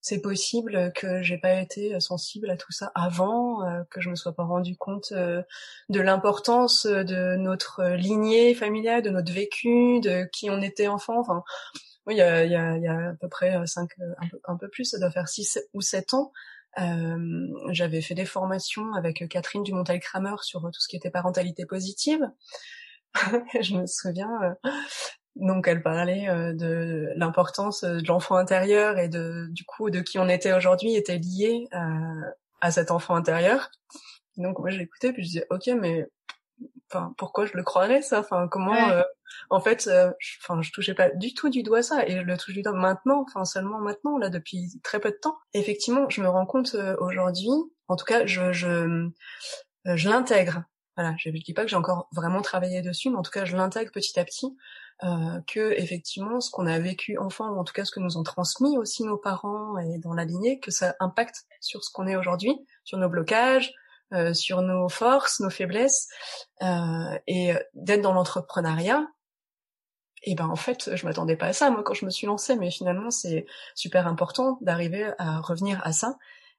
c'est 0.02 0.20
possible 0.20 0.92
que 0.94 1.22
j'ai 1.22 1.38
pas 1.38 1.54
été 1.54 1.98
sensible 2.00 2.50
à 2.50 2.56
tout 2.59 2.70
ça 2.70 2.92
avant, 2.94 3.64
euh, 3.64 3.82
que 3.90 4.02
je 4.02 4.11
me 4.11 4.14
sois 4.14 4.35
pas 4.35 4.44
rendu 4.44 4.76
compte 4.76 5.12
euh, 5.12 5.42
de 5.88 6.00
l'importance 6.00 6.85
de 6.87 7.37
notre 7.37 7.82
lignée 7.94 8.54
familiale, 8.54 9.02
de 9.02 9.11
notre 9.11 9.32
vécu, 9.32 10.00
de 10.00 10.28
qui 10.32 10.50
on 10.50 10.61
était 10.61 10.88
enfant. 10.88 11.18
Enfin, 11.18 11.44
oui, 12.06 12.14
il 12.16 12.18
y 12.18 12.22
a 12.54 13.09
à 13.09 13.14
peu 13.20 13.28
près 13.28 13.66
cinq, 13.66 13.90
un 14.18 14.28
peu, 14.28 14.40
un 14.44 14.56
peu 14.56 14.68
plus, 14.68 14.85
ça 14.85 14.98
doit 14.98 15.11
faire 15.11 15.28
six 15.28 15.59
ou 15.72 15.80
sept 15.80 16.12
ans. 16.14 16.32
Euh, 16.78 17.48
j'avais 17.70 18.02
fait 18.02 18.14
des 18.14 18.26
formations 18.26 18.92
avec 18.94 19.26
Catherine 19.28 19.62
Dumontel-Kramer 19.62 20.36
sur 20.42 20.60
tout 20.60 20.80
ce 20.80 20.88
qui 20.88 20.96
était 20.96 21.10
parentalité 21.10 21.64
positive. 21.66 22.20
je 23.60 23.76
me 23.76 23.86
souviens, 23.86 24.56
donc 25.36 25.68
elle 25.68 25.82
parlait 25.82 26.28
euh, 26.28 26.54
de 26.54 27.12
l'importance 27.16 27.84
euh, 27.84 28.00
de 28.00 28.08
l'enfant 28.08 28.36
intérieur 28.36 28.98
et 28.98 29.08
de 29.08 29.48
du 29.50 29.64
coup 29.64 29.90
de 29.90 30.00
qui 30.00 30.18
on 30.18 30.28
était 30.28 30.54
aujourd'hui 30.54 30.96
était 30.96 31.18
lié 31.18 31.68
à, 31.72 31.98
à 32.62 32.70
cet 32.70 32.90
enfant 32.90 33.14
intérieur. 33.14 33.70
Donc 34.38 34.58
moi 34.58 34.70
je 34.70 34.78
l'écoutais 34.78 35.12
puis 35.12 35.22
je 35.24 35.28
disais 35.28 35.46
ok 35.50 35.70
mais 35.78 36.06
enfin 36.90 37.14
pourquoi 37.16 37.46
je 37.46 37.53
le 37.55 37.62
croirais 37.62 38.03
ça? 38.03 38.20
Enfin 38.20 38.49
comment 38.49 38.90
euh, 38.90 39.03
en 39.51 39.61
fait 39.61 39.90
enfin 40.42 40.61
je, 40.62 40.70
touchais 40.72 40.94
pas 40.94 41.11
du 41.11 41.35
tout 41.35 41.49
du 41.49 41.62
doigt 41.62 41.83
ça 41.83 42.07
et 42.07 42.12
je 42.12 42.22
le 42.22 42.37
touche 42.37 42.55
du 42.55 42.62
doigt 42.62 42.72
maintenant 42.72 43.25
enfin 43.27 43.44
seulement 43.44 43.81
maintenant 43.81 44.18
là 44.18 44.31
depuis 44.31 44.81
très 44.83 45.01
peu 45.01 45.11
de 45.11 45.16
temps. 45.16 45.38
Effectivement 45.55 46.09
je 46.09 46.20
me 46.22 46.29
rends 46.29 46.46
compte 46.46 46.77
aujourd'hui 46.99 47.51
en 47.88 47.96
tout 47.96 48.05
cas 48.05 48.27
je 48.27 48.53
je 48.53 49.09
je 49.85 50.09
l'intègre. 50.09 50.64
Voilà 50.96 51.14
je 51.18 51.29
ne 51.29 51.38
dis 51.38 51.55
pas 51.55 51.62
que 51.62 51.68
j'ai 51.68 51.77
encore 51.77 52.09
vraiment 52.12 52.42
travaillé 52.42 52.83
dessus 52.83 53.11
mais 53.11 53.16
en 53.16 53.22
tout 53.22 53.31
cas 53.31 53.44
je 53.44 53.57
l'intègre 53.57 53.92
petit 53.92 54.18
à 54.18 54.25
petit 54.25 54.57
euh, 55.05 55.40
que 55.46 55.72
effectivement 55.72 56.40
ce 56.40 56.51
qu'on 56.51 56.66
a 56.66 56.79
vécu 56.79 57.18
enfant 57.18 57.51
ou 57.51 57.59
en 57.59 57.64
tout 57.64 57.75
cas 57.75 57.85
ce 57.85 57.90
que 57.90 58.01
nous 58.01 58.16
ont 58.16 58.22
transmis 58.22 58.79
aussi 58.79 59.05
nos 59.05 59.18
parents 59.18 59.77
et 59.77 59.99
dans 59.99 60.14
la 60.14 60.25
lignée 60.25 60.59
que 60.59 60.70
ça 60.70 60.94
impacte 61.01 61.44
sur 61.61 61.85
ce 61.85 61.90
qu'on 61.92 62.07
est 62.07 62.16
aujourd'hui 62.16 62.57
sur 62.83 62.96
nos 62.96 63.11
blocages 63.11 63.75
euh, 64.12 64.34
sur 64.34 64.62
nos 64.62 64.88
forces 64.88 65.40
nos 65.40 65.50
faiblesses 65.50 66.08
euh, 66.62 67.18
et 67.26 67.52
d'être 67.74 68.02
dans 68.02 68.12
l'entrepreneuriat 68.12 69.06
et 70.22 70.34
ben 70.34 70.48
en 70.48 70.56
fait 70.56 70.94
je 70.94 71.06
m'attendais 71.06 71.36
pas 71.36 71.46
à 71.46 71.52
ça 71.52 71.70
moi 71.70 71.82
quand 71.82 71.94
je 71.94 72.04
me 72.04 72.10
suis 72.10 72.26
lancée 72.26 72.56
mais 72.56 72.70
finalement 72.70 73.10
c'est 73.10 73.46
super 73.74 74.06
important 74.06 74.58
d'arriver 74.60 75.10
à 75.18 75.40
revenir 75.40 75.80
à 75.84 75.92
ça 75.92 76.16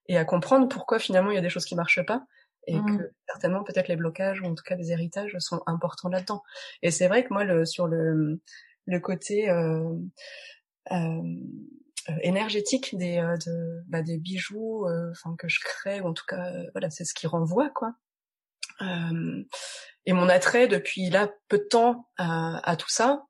et 0.08 0.18
à 0.18 0.26
comprendre 0.26 0.68
pourquoi 0.68 1.00
finalement 1.00 1.32
il 1.32 1.36
y 1.36 1.40
a 1.40 1.42
des 1.42 1.50
choses 1.50 1.66
qui 1.66 1.76
marchent 1.76 2.06
pas 2.06 2.24
et 2.68 2.80
mmh. 2.80 2.98
que 2.98 3.12
certainement 3.28 3.64
peut-être 3.64 3.88
les 3.88 3.96
blocages 3.96 4.42
ou 4.42 4.46
en 4.46 4.54
tout 4.54 4.64
cas 4.64 4.76
des 4.76 4.92
héritages 4.92 5.36
sont 5.40 5.62
importants 5.66 6.10
là-dedans. 6.10 6.44
Et 6.82 6.92
c'est 6.92 7.08
vrai 7.08 7.24
que 7.24 7.34
moi 7.34 7.46
le 7.46 7.66
sur 7.66 7.88
le 7.88 8.42
le 8.86 9.00
côté 9.00 9.50
euh, 9.50 9.94
euh, 10.92 11.22
énergétique 12.22 12.98
des 12.98 13.18
euh, 13.18 13.36
de, 13.46 13.84
bah, 13.88 14.02
des 14.02 14.18
bijoux 14.18 14.86
euh, 14.86 15.12
enfin 15.12 15.36
que 15.38 15.48
je 15.48 15.60
crée 15.60 16.02
ou 16.02 16.08
en 16.08 16.14
tout 16.14 16.26
cas 16.28 16.52
voilà 16.74 16.90
c'est 16.90 17.06
ce 17.06 17.14
qui 17.14 17.28
renvoie 17.28 17.70
quoi. 17.70 17.94
et 20.06 20.14
mon 20.14 20.30
attrait 20.30 20.68
depuis 20.68 21.10
là 21.10 21.30
peu 21.48 21.58
de 21.58 21.64
temps 21.64 22.08
à, 22.18 22.60
à 22.70 22.76
tout 22.76 22.90
ça, 22.90 23.24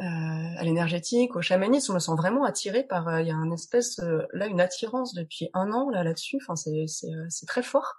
euh, 0.00 0.04
à 0.04 0.64
l'énergétique, 0.64 1.36
au 1.36 1.42
chamanisme, 1.42 1.92
on 1.92 1.94
me 1.94 2.00
sent 2.00 2.14
vraiment 2.16 2.44
attiré 2.44 2.82
par. 2.82 3.20
Il 3.20 3.26
y 3.26 3.30
a 3.30 3.34
un 3.34 3.50
espèce 3.50 4.00
là 4.32 4.46
une 4.46 4.60
attirance 4.60 5.14
depuis 5.14 5.50
un 5.54 5.70
an 5.72 5.90
là 5.90 6.02
là-dessus. 6.02 6.38
Enfin 6.42 6.56
c'est 6.56 6.86
c'est 6.86 7.12
c'est 7.28 7.46
très 7.46 7.62
fort. 7.62 7.94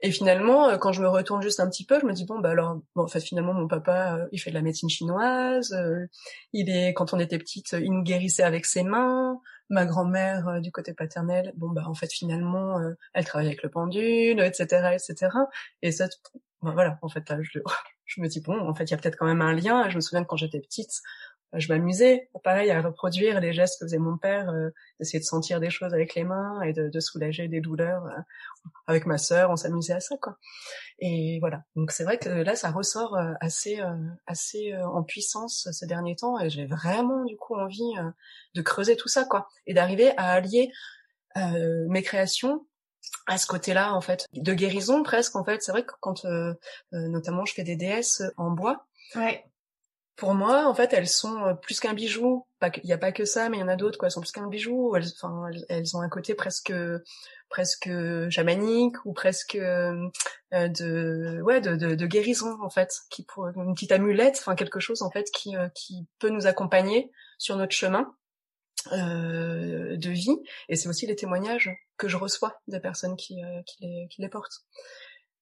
Et 0.00 0.12
finalement, 0.12 0.68
euh, 0.68 0.78
quand 0.78 0.92
je 0.92 1.02
me 1.02 1.08
retourne 1.08 1.42
juste 1.42 1.60
un 1.60 1.68
petit 1.68 1.84
peu, 1.84 1.98
je 2.00 2.06
me 2.06 2.12
dis 2.12 2.24
bon 2.24 2.38
bah 2.38 2.50
alors 2.50 2.80
bon, 2.94 3.04
en 3.04 3.08
fait 3.08 3.20
finalement 3.20 3.52
mon 3.52 3.66
papa 3.66 4.16
euh, 4.16 4.28
il 4.32 4.38
fait 4.38 4.50
de 4.50 4.54
la 4.54 4.62
médecine 4.62 4.88
chinoise, 4.88 5.72
euh, 5.72 6.06
il 6.52 6.70
est 6.70 6.94
quand 6.94 7.12
on 7.14 7.18
était 7.18 7.38
petite 7.38 7.72
il 7.72 7.92
nous 7.92 8.02
guérissait 8.02 8.44
avec 8.44 8.66
ses 8.66 8.84
mains. 8.84 9.40
Ma 9.70 9.84
grand-mère 9.84 10.62
du 10.62 10.72
côté 10.72 10.94
paternel, 10.94 11.52
bon 11.56 11.68
bah 11.70 11.82
en 11.86 11.94
fait 11.94 12.10
finalement 12.10 12.80
elle 13.12 13.24
travaille 13.26 13.48
avec 13.48 13.62
le 13.62 13.68
pendule, 13.68 14.40
etc. 14.40 14.94
etc. 14.94 15.28
Et 15.82 15.92
ça, 15.92 16.08
voilà 16.62 16.98
en 17.02 17.08
fait 17.10 17.24
je, 17.42 17.58
je 18.06 18.20
me 18.22 18.28
dis 18.28 18.40
bon 18.40 18.58
en 18.58 18.74
fait 18.74 18.84
il 18.84 18.92
y 18.92 18.94
a 18.94 18.96
peut-être 18.96 19.16
quand 19.16 19.26
même 19.26 19.42
un 19.42 19.52
lien. 19.52 19.88
Je 19.90 19.96
me 19.96 20.00
souviens 20.00 20.22
que 20.22 20.28
quand 20.28 20.36
j'étais 20.36 20.60
petite, 20.60 21.02
je 21.54 21.72
m'amusais, 21.72 22.28
pareil, 22.44 22.70
à 22.70 22.82
reproduire 22.82 23.40
les 23.40 23.52
gestes 23.52 23.80
que 23.80 23.86
faisait 23.86 23.98
mon 23.98 24.18
père, 24.18 24.50
euh, 24.50 24.68
d'essayer 25.00 25.18
de 25.18 25.24
sentir 25.24 25.60
des 25.60 25.70
choses 25.70 25.94
avec 25.94 26.14
les 26.14 26.24
mains 26.24 26.60
et 26.62 26.74
de, 26.74 26.88
de 26.88 27.00
soulager 27.00 27.48
des 27.48 27.60
douleurs. 27.60 28.04
Euh, 28.04 28.20
avec 28.86 29.06
ma 29.06 29.16
sœur, 29.16 29.50
on 29.50 29.56
s'amusait 29.56 29.94
à 29.94 30.00
ça, 30.00 30.16
quoi. 30.18 30.36
Et 30.98 31.38
voilà. 31.40 31.62
Donc 31.74 31.90
c'est 31.90 32.04
vrai 32.04 32.18
que 32.18 32.28
là, 32.28 32.54
ça 32.54 32.70
ressort 32.70 33.16
euh, 33.16 33.32
assez, 33.40 33.80
assez 34.26 34.76
en 34.76 35.02
puissance 35.02 35.68
ces 35.72 35.86
derniers 35.86 36.16
temps, 36.16 36.38
et 36.38 36.50
j'ai 36.50 36.66
vraiment 36.66 37.24
du 37.24 37.36
coup 37.36 37.54
envie 37.54 37.92
de 38.54 38.62
creuser 38.62 38.96
tout 38.96 39.08
ça, 39.08 39.24
quoi, 39.24 39.48
et 39.66 39.72
d'arriver 39.72 40.12
à 40.16 40.32
allier 40.32 40.70
mes 41.36 42.02
créations 42.02 42.66
à 43.26 43.38
ce 43.38 43.46
côté-là, 43.46 43.94
en 43.94 44.00
fait, 44.00 44.26
de 44.34 44.52
guérison 44.52 45.02
presque. 45.02 45.36
En 45.36 45.44
fait, 45.44 45.62
c'est 45.62 45.72
vrai 45.72 45.84
que 45.84 45.94
quand, 46.00 46.26
notamment, 46.92 47.44
je 47.46 47.54
fais 47.54 47.64
des 47.64 47.76
déesses 47.76 48.22
en 48.36 48.50
bois. 48.50 48.86
Ouais 49.14 49.47
pour 50.18 50.34
moi, 50.34 50.66
en 50.66 50.74
fait, 50.74 50.92
elles 50.92 51.08
sont 51.08 51.44
euh, 51.44 51.54
plus 51.54 51.78
qu'un 51.78 51.94
bijou. 51.94 52.44
Il 52.82 52.84
n'y 52.84 52.92
a 52.92 52.98
pas 52.98 53.12
que 53.12 53.24
ça, 53.24 53.48
mais 53.48 53.58
il 53.58 53.60
y 53.60 53.62
en 53.62 53.68
a 53.68 53.76
d'autres, 53.76 53.98
quoi. 53.98 54.08
Elles 54.08 54.12
sont 54.12 54.20
plus 54.20 54.32
qu'un 54.32 54.48
bijou. 54.48 54.96
Elles, 54.96 55.94
ont 55.94 56.00
un 56.00 56.08
côté 56.08 56.34
presque, 56.34 56.72
presque 57.48 57.88
chamanique 58.28 58.96
ou 59.04 59.12
presque 59.12 59.54
euh, 59.54 60.10
de, 60.52 61.40
ouais, 61.42 61.60
de, 61.60 62.06
guérison, 62.06 62.58
en 62.60 62.68
fait, 62.68 62.92
qui 63.10 63.22
pour 63.22 63.46
une 63.46 63.74
petite 63.74 63.92
amulette, 63.92 64.38
enfin 64.40 64.56
quelque 64.56 64.80
chose, 64.80 65.02
en 65.02 65.10
fait, 65.10 65.30
qui, 65.30 65.56
euh, 65.56 65.68
peut 66.18 66.30
nous 66.30 66.48
accompagner 66.48 67.12
sur 67.38 67.56
notre 67.56 67.72
chemin 67.72 68.12
euh, 68.90 69.96
de 69.96 70.10
vie. 70.10 70.36
Et 70.68 70.74
c'est 70.74 70.88
aussi 70.88 71.06
les 71.06 71.14
témoignages 71.14 71.70
que 71.96 72.08
je 72.08 72.16
reçois 72.16 72.60
des 72.66 72.80
personnes 72.80 73.16
qui 73.16 73.40
les 74.18 74.28
portent. 74.28 74.64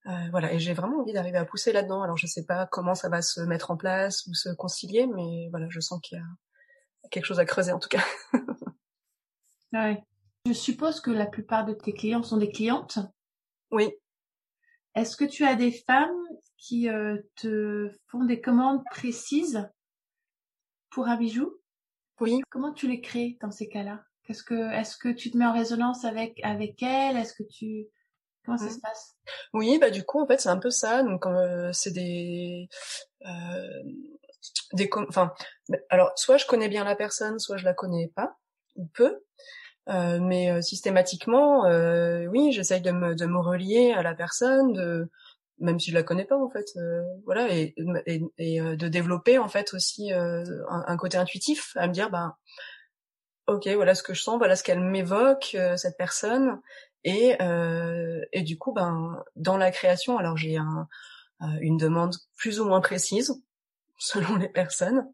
Euh, 0.07 0.29
voilà, 0.31 0.53
et 0.53 0.61
j'ai 0.61 0.73
vraiment 0.73 1.01
envie 1.01 1.13
d'arriver 1.13 1.39
à 1.39 1.45
pousser 1.45 1.73
là-dedans. 1.73 2.03
Alors 2.03 2.17
je 2.17 2.27
sais 2.27 2.45
pas 2.45 2.67
comment 2.67 2.95
ça 2.95 3.09
va 3.09 3.23
se 3.23 3.41
mettre 3.41 3.71
en 3.71 3.77
place 3.77 4.27
ou 4.27 4.35
se 4.35 4.51
concilier, 4.51 5.07
mais 5.07 5.49
voilà, 5.51 5.67
je 5.69 5.81
sens 5.81 6.01
qu'il 6.01 6.19
y 6.19 6.21
a 6.21 7.09
quelque 7.11 7.25
chose 7.25 7.41
à 7.41 7.45
creuser 7.45 7.73
en 7.73 7.79
tout 7.79 7.89
cas. 7.89 8.05
ouais. 9.73 10.03
Je 10.47 10.53
suppose 10.53 11.01
que 11.01 11.11
la 11.11 11.27
plupart 11.27 11.65
de 11.65 11.73
tes 11.73 11.93
clients 11.93 12.23
sont 12.23 12.37
des 12.37 12.51
clientes. 12.51 13.01
Oui. 13.73 13.93
Est-ce 14.95 15.17
que 15.17 15.25
tu 15.25 15.45
as 15.45 15.57
des 15.57 15.73
femmes 15.73 16.17
qui 16.57 16.89
euh, 16.89 17.19
te 17.35 17.91
font 18.07 18.25
des 18.25 18.41
commandes 18.41 18.85
précises 18.93 19.69
pour 20.91 21.09
un 21.09 21.17
bijou? 21.17 21.53
Oui. 22.21 22.41
Comment 22.51 22.73
tu 22.73 22.87
les 22.87 23.01
crées 23.01 23.39
dans 23.41 23.51
ces 23.51 23.69
cas-là? 23.69 24.05
Qu'est-ce 24.23 24.45
que 24.45 24.73
est-ce 24.73 24.97
que 24.97 25.09
tu 25.09 25.31
te 25.31 25.37
mets 25.37 25.47
en 25.47 25.53
résonance 25.53 26.05
avec 26.05 26.41
avec 26.45 26.83
elles? 26.83 27.17
Est-ce 27.17 27.35
que 27.35 27.43
tu 27.43 27.87
Comment 28.47 28.59
ça 28.59 28.71
se 28.71 28.79
passe? 28.79 29.17
Oui, 29.53 29.79
bah 29.79 29.91
du 29.91 30.05
coup 30.05 30.21
en 30.21 30.27
fait 30.27 30.41
c'est 30.41 30.49
un 30.49 30.59
peu 30.59 30.71
ça. 30.71 31.03
Donc 31.03 31.27
euh, 31.27 31.71
c'est 31.73 31.91
des 31.91 32.69
euh, 33.27 33.83
des 34.73 34.89
enfin 35.09 35.33
alors 35.91 36.13
soit 36.17 36.39
je 36.39 36.47
connais 36.47 36.69
bien 36.69 36.85
la 36.85 36.97
personne, 36.97 37.39
soit 37.39 37.57
je 37.57 37.65
la 37.65 37.75
connais 37.75 38.11
pas 38.15 38.39
ou 38.77 38.87
peu. 38.87 39.21
Euh, 39.89 40.19
mais 40.21 40.51
euh, 40.51 40.63
systématiquement, 40.63 41.67
euh, 41.67 42.27
oui, 42.27 42.51
j'essaye 42.53 42.81
de 42.81 42.91
me, 42.91 43.15
de 43.15 43.27
me 43.27 43.39
relier 43.39 43.93
à 43.93 44.03
la 44.03 44.15
personne, 44.15 44.73
de, 44.73 45.09
même 45.59 45.79
si 45.79 45.91
je 45.91 45.95
la 45.95 46.03
connais 46.03 46.25
pas 46.25 46.37
en 46.37 46.51
fait, 46.51 46.67
voilà, 47.25 47.49
et, 47.55 47.75
et, 48.07 48.23
et 48.39 48.61
de 48.61 48.89
développer 48.89 49.39
en 49.39 49.49
fait 49.49 49.73
aussi 49.75 50.13
un, 50.13 50.45
un, 50.69 50.97
côté 50.97 51.17
intuitif, 51.17 51.73
à 51.77 51.87
me 51.87 51.93
dire, 51.93 52.11
ben, 52.11 52.35
ok, 53.47 53.69
voilà 53.69 53.95
ce 53.95 54.03
que 54.03 54.13
je 54.13 54.23
sens, 54.23 54.39
voilà 54.39 54.57
ce 54.57 54.65
qu'elle 54.65 54.81
m'évoque 54.81 55.57
cette 55.77 55.97
personne, 55.97 56.61
et 57.07 57.39
et 58.33 58.43
du 58.43 58.59
coup, 58.59 58.73
ben, 58.73 59.25
dans 59.37 59.57
la 59.57 59.71
création, 59.71 60.19
alors 60.19 60.37
j'ai 60.37 60.59
un, 60.59 60.89
une 61.61 61.79
demande 61.79 62.15
plus 62.37 62.61
ou 62.61 62.67
moins 62.67 62.83
précise 62.83 63.43
selon 63.99 64.37
les 64.37 64.49
personnes. 64.49 65.09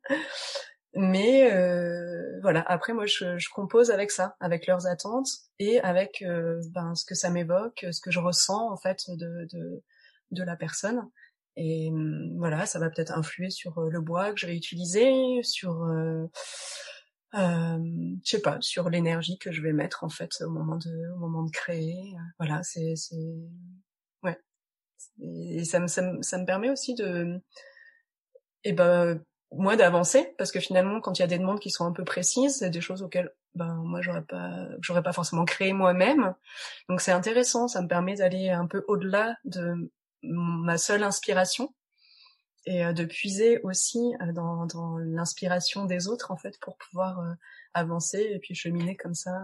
Mais 0.95 1.51
euh, 1.51 2.39
voilà, 2.43 2.61
après 2.69 2.93
moi 2.93 3.07
je, 3.07 3.39
je, 3.39 3.49
compose 3.49 3.91
avec 3.91 4.11
ça, 4.11 4.37
avec 4.41 4.67
leurs 4.67 4.87
attentes 4.87 5.29
et 5.59 5.81
avec 5.81 6.21
euh, 6.21 6.61
ben, 6.71 6.95
ce 6.95 7.07
que 7.07 7.15
ça 7.15 7.31
m'évoque, 7.31 7.87
ce 7.91 8.01
que 8.03 8.11
je 8.11 8.19
ressens 8.19 8.71
en 8.71 8.77
fait 8.77 9.05
de, 9.09 9.47
de, 9.51 9.83
de 10.33 10.43
la 10.43 10.55
personne. 10.55 11.09
Et 11.57 11.89
hum, 11.91 12.37
voilà, 12.37 12.67
ça 12.67 12.79
va 12.79 12.91
peut-être 12.91 13.17
influer 13.17 13.49
sur 13.49 13.79
euh, 13.79 13.89
le 13.91 14.01
bois 14.01 14.33
que 14.33 14.41
je 14.41 14.47
vais 14.47 14.57
utiliser, 14.57 15.43
sur 15.43 15.85
euh, 15.85 16.27
euh, 17.35 17.79
je 18.25 18.31
sais 18.31 18.43
pas, 18.43 18.59
sur 18.61 18.91
l'énergie 18.91 19.39
que 19.39 19.53
je 19.53 19.63
vais 19.63 19.73
mettre 19.73 20.05
en 20.05 20.09
fait 20.09 20.31
au 20.43 20.51
moment 20.51 20.77
de 20.77 21.13
au 21.15 21.19
moment 21.19 21.43
de 21.45 21.51
créer. 21.51 22.15
Voilà, 22.39 22.63
c'est 22.63 22.95
c'est 22.97 23.17
ouais. 24.23 24.39
Et 25.21 25.65
ça 25.65 25.81
me 25.81 25.87
ça 25.87 26.03
me, 26.03 26.23
ça 26.23 26.39
me 26.39 26.45
permet 26.47 26.71
aussi 26.71 26.95
de 26.95 27.41
eh 28.65 28.73
ben 28.73 29.21
moi 29.53 29.77
d'avancer 29.77 30.35
parce 30.39 30.53
que 30.53 30.61
finalement 30.61 31.01
quand 31.01 31.19
il 31.19 31.23
y 31.23 31.25
a 31.25 31.29
des 31.29 31.39
demandes 31.39 31.61
qui 31.61 31.71
sont 31.71 31.85
un 31.87 31.93
peu 31.93 32.05
précises 32.05 32.59
c'est 32.59 32.71
des 32.71 32.81
choses 32.81 33.03
auxquelles 33.03 33.31
ben 33.55 33.75
moi 33.85 34.01
j'aurais 34.01 34.25
pas 34.25 34.69
j'aurais 34.81 35.03
pas 35.03 35.13
forcément 35.13 35.45
créé 35.45 35.73
moi-même 35.75 36.35
donc 36.89 37.01
c'est 37.03 37.13
intéressant 37.13 37.69
ça 37.69 37.83
me 37.83 37.89
permet 37.89 38.15
d'aller 38.15 38.49
un 38.49 38.67
peu 38.67 38.85
au-delà 38.89 39.37
de 39.45 39.93
ma 40.23 40.79
seule 40.79 41.03
inspiration 41.03 41.75
et 42.65 42.85
euh, 42.85 42.93
de 42.93 43.05
puiser 43.05 43.61
aussi 43.63 44.15
euh, 44.21 44.33
dans, 44.33 44.67
dans 44.67 44.99
l'inspiration 44.99 45.85
des 45.85 46.09
autres 46.09 46.31
en 46.31 46.37
fait 46.37 46.59
pour 46.61 46.77
pouvoir 46.77 47.21
euh, 47.21 47.33
avancer 47.75 48.21
et 48.21 48.39
puis 48.39 48.55
cheminer 48.55 48.97
comme 48.97 49.15
ça 49.15 49.41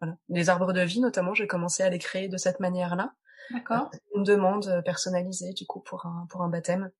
voilà. 0.00 0.16
Les 0.28 0.48
arbres 0.48 0.72
de 0.72 0.80
vie 0.80 1.00
notamment 1.00 1.34
j'ai 1.34 1.46
commencé 1.46 1.82
à 1.82 1.90
les 1.90 1.98
créer 1.98 2.28
de 2.28 2.36
cette 2.36 2.60
manière 2.60 2.96
là 2.96 3.14
d'accord 3.50 3.90
une 4.14 4.24
demande 4.24 4.82
personnalisée 4.84 5.52
du 5.52 5.66
coup 5.66 5.80
pour 5.80 6.06
un 6.06 6.26
pour 6.30 6.42
un 6.42 6.48
baptême. 6.48 6.90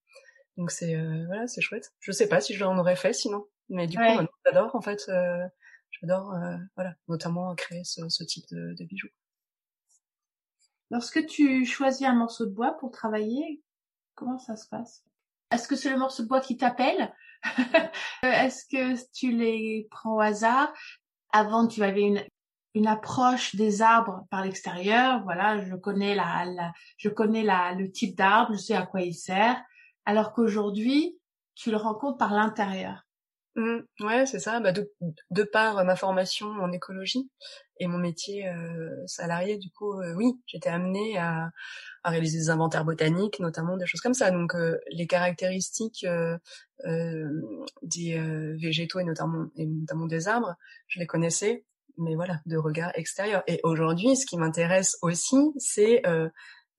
Donc 0.56 0.70
c'est 0.70 0.94
euh, 0.94 1.24
voilà, 1.26 1.46
c'est 1.46 1.60
chouette. 1.60 1.92
Je 2.00 2.12
sais 2.12 2.28
pas 2.28 2.40
si 2.40 2.54
je 2.54 2.62
l'en 2.62 2.76
aurais 2.78 2.96
fait 2.96 3.12
sinon, 3.12 3.46
mais 3.68 3.86
du 3.86 3.96
coup 3.96 4.26
j'adore 4.44 4.74
en 4.74 4.82
fait, 4.82 5.08
euh, 5.08 5.46
j'adore 5.90 6.34
euh, 6.34 6.56
voilà, 6.76 6.94
notamment 7.08 7.54
créer 7.54 7.82
ce, 7.84 8.08
ce 8.08 8.24
type 8.24 8.44
de, 8.50 8.74
de, 8.74 8.84
bijoux. 8.84 9.08
Lorsque 10.90 11.24
tu 11.26 11.64
choisis 11.64 12.06
un 12.06 12.14
morceau 12.14 12.46
de 12.46 12.50
bois 12.50 12.76
pour 12.78 12.90
travailler, 12.90 13.62
comment 14.14 14.38
ça 14.38 14.56
se 14.56 14.68
passe? 14.68 15.04
Est-ce 15.50 15.68
que 15.68 15.76
c'est 15.76 15.90
le 15.90 15.98
morceau 15.98 16.22
de 16.22 16.28
bois 16.28 16.40
qui 16.40 16.56
t'appelle 16.56 17.12
Est-ce 18.22 18.64
que 18.66 19.12
tu 19.12 19.32
les 19.32 19.88
prends 19.90 20.16
au 20.16 20.20
hasard? 20.20 20.72
Avant, 21.32 21.66
tu 21.66 21.82
avais 21.82 22.02
une, 22.02 22.24
une 22.74 22.86
approche 22.86 23.56
des 23.56 23.82
arbres 23.82 24.26
par 24.30 24.44
l'extérieur. 24.44 25.22
Voilà, 25.24 25.64
je 25.64 25.74
connais 25.74 26.14
la, 26.14 26.44
la 26.44 26.72
je 26.98 27.08
connais 27.08 27.42
la, 27.42 27.72
le 27.72 27.90
type 27.90 28.16
d'arbre, 28.16 28.52
je 28.52 28.58
sais 28.58 28.74
à 28.74 28.86
quoi 28.86 29.00
il 29.00 29.14
sert 29.14 29.60
alors 30.10 30.32
qu'aujourd'hui, 30.32 31.18
tu 31.54 31.70
le 31.70 31.76
rencontres 31.76 32.18
par 32.18 32.32
l'intérieur. 32.32 33.06
Mmh, 33.56 33.78
ouais, 34.00 34.26
c'est 34.26 34.38
ça. 34.38 34.60
Bah, 34.60 34.72
de, 34.72 34.92
de, 35.30 35.42
par 35.42 35.84
ma 35.84 35.96
formation 35.96 36.46
en 36.46 36.70
écologie 36.70 37.28
et 37.78 37.88
mon 37.88 37.98
métier 37.98 38.48
euh, 38.48 38.90
salarié, 39.06 39.58
du 39.58 39.70
coup, 39.70 40.00
euh, 40.00 40.14
oui, 40.14 40.40
j'étais 40.46 40.68
amenée 40.68 41.18
à, 41.18 41.50
à, 42.04 42.10
réaliser 42.10 42.38
des 42.38 42.50
inventaires 42.50 42.84
botaniques, 42.84 43.40
notamment 43.40 43.76
des 43.76 43.86
choses 43.86 44.00
comme 44.00 44.14
ça. 44.14 44.30
Donc, 44.30 44.54
les 44.90 45.06
caractéristiques 45.06 46.06
des 47.82 48.54
végétaux 48.60 49.00
et 49.00 49.04
notamment, 49.04 49.46
et 49.56 49.66
notamment 49.66 50.06
des 50.06 50.28
arbres, 50.28 50.54
je 50.86 51.00
les 51.00 51.06
connaissais, 51.06 51.64
mais 51.98 52.14
voilà, 52.14 52.40
de 52.46 52.56
regard 52.56 52.92
extérieur. 52.94 53.42
Et 53.48 53.60
aujourd'hui, 53.64 54.16
ce 54.16 54.26
qui 54.26 54.36
m'intéresse 54.36 54.96
aussi, 55.02 55.36
c'est 55.58 56.02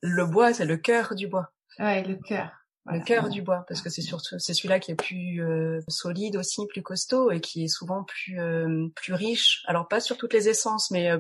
le 0.02 0.26
bois, 0.26 0.54
c'est 0.54 0.66
le 0.66 0.78
cœur 0.78 1.16
du 1.16 1.28
bois. 1.28 1.52
Ouais, 1.80 2.04
le 2.04 2.16
cœur 2.16 2.61
le 2.86 3.00
cœur 3.04 3.30
du 3.30 3.42
bois 3.42 3.64
parce 3.68 3.82
que 3.82 3.90
c'est 3.90 4.02
surtout 4.02 4.40
c'est 4.40 4.54
celui-là 4.54 4.80
qui 4.80 4.92
est 4.92 4.96
plus 4.96 5.44
euh, 5.44 5.80
solide 5.88 6.36
aussi 6.36 6.66
plus 6.68 6.82
costaud 6.82 7.32
et 7.32 7.40
qui 7.40 7.66
est 7.66 7.68
souvent 7.68 8.04
plus 8.04 8.40
euh, 8.40 8.88
plus 8.96 9.14
riche. 9.14 9.64
Alors 9.68 9.88
pas 9.88 10.00
sur 10.00 10.18
toutes 10.18 10.34
les 10.34 10.50
essences 10.50 10.90
mais 10.92 11.12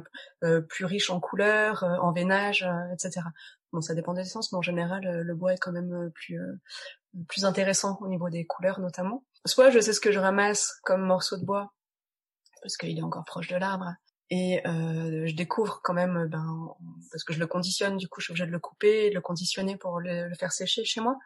euh, 0.44 0.62
plus 0.62 0.86
riche 0.86 1.10
en 1.10 1.20
couleurs 1.20 1.84
en 1.84 2.12
veinage 2.12 2.68
etc 2.94 3.22
bon 3.72 3.82
ça 3.82 3.94
dépend 3.94 4.14
des 4.14 4.22
essences 4.22 4.52
mais 4.52 4.58
en 4.58 4.64
général 4.64 5.22
le 5.22 5.36
bois 5.36 5.54
est 5.54 5.58
quand 5.60 5.72
même 5.72 6.12
plus 6.16 6.40
plus 7.28 7.46
intéressant 7.46 7.98
au 8.02 8.08
niveau 8.08 8.30
des 8.30 8.46
couleurs 8.46 8.80
notamment. 8.80 9.24
Soit 9.46 9.70
je 9.70 9.80
sais 9.80 9.94
ce 9.94 10.02
que 10.02 10.12
je 10.12 10.20
ramasse 10.20 10.80
comme 10.84 11.02
morceau 11.02 11.38
de 11.38 11.46
bois 11.46 11.74
parce 12.62 12.78
qu'il 12.78 12.98
est 12.98 13.04
encore 13.04 13.26
proche 13.26 13.48
de 13.48 13.56
l'arbre 13.56 13.96
et 14.32 14.66
euh, 14.66 15.28
je 15.28 15.36
découvre 15.36 15.82
quand 15.84 15.94
même, 15.94 16.28
ben, 16.28 16.74
parce 17.12 17.26
que 17.26 17.34
je 17.34 17.40
le 17.40 17.48
conditionne, 17.48 17.98
du 17.98 18.08
coup 18.08 18.22
je 18.22 18.26
suis 18.26 18.32
obligée 18.32 18.48
de 18.48 18.52
le 18.52 18.60
couper, 18.60 19.10
de 19.10 19.16
le 19.16 19.22
conditionner 19.22 19.76
pour 19.76 20.00
le, 20.00 20.34
faire 20.40 20.54
sécher 20.54 20.86
chez 20.86 21.02
moi. 21.02 21.18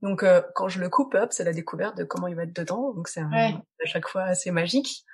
Donc 0.00 0.22
euh, 0.22 0.40
quand 0.54 0.68
je 0.68 0.80
le 0.80 0.88
coupe, 0.88 1.14
hop, 1.14 1.32
c'est 1.32 1.44
la 1.44 1.52
découverte 1.52 1.98
de 1.98 2.04
comment 2.04 2.26
il 2.26 2.34
va 2.34 2.44
être 2.44 2.56
dedans. 2.56 2.94
Donc 2.94 3.08
c'est 3.08 3.20
à 3.20 3.52
chaque 3.84 4.08
fois 4.08 4.22
assez 4.22 4.50
magique. 4.50 5.04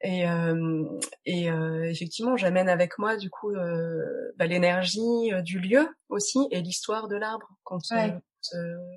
Et, 0.00 0.28
euh, 0.28 0.84
et 1.26 1.50
euh, 1.50 1.90
effectivement, 1.90 2.38
j'amène 2.38 2.70
avec 2.70 2.98
moi 2.98 3.18
du 3.18 3.28
coup 3.28 3.50
euh, 3.50 4.32
bah, 4.36 4.46
l'énergie 4.46 5.32
euh, 5.32 5.42
du 5.42 5.58
lieu 5.58 5.88
aussi 6.08 6.38
et 6.50 6.62
l'histoire 6.62 7.08
de 7.08 7.16
l'arbre 7.16 7.48
quand 7.64 7.80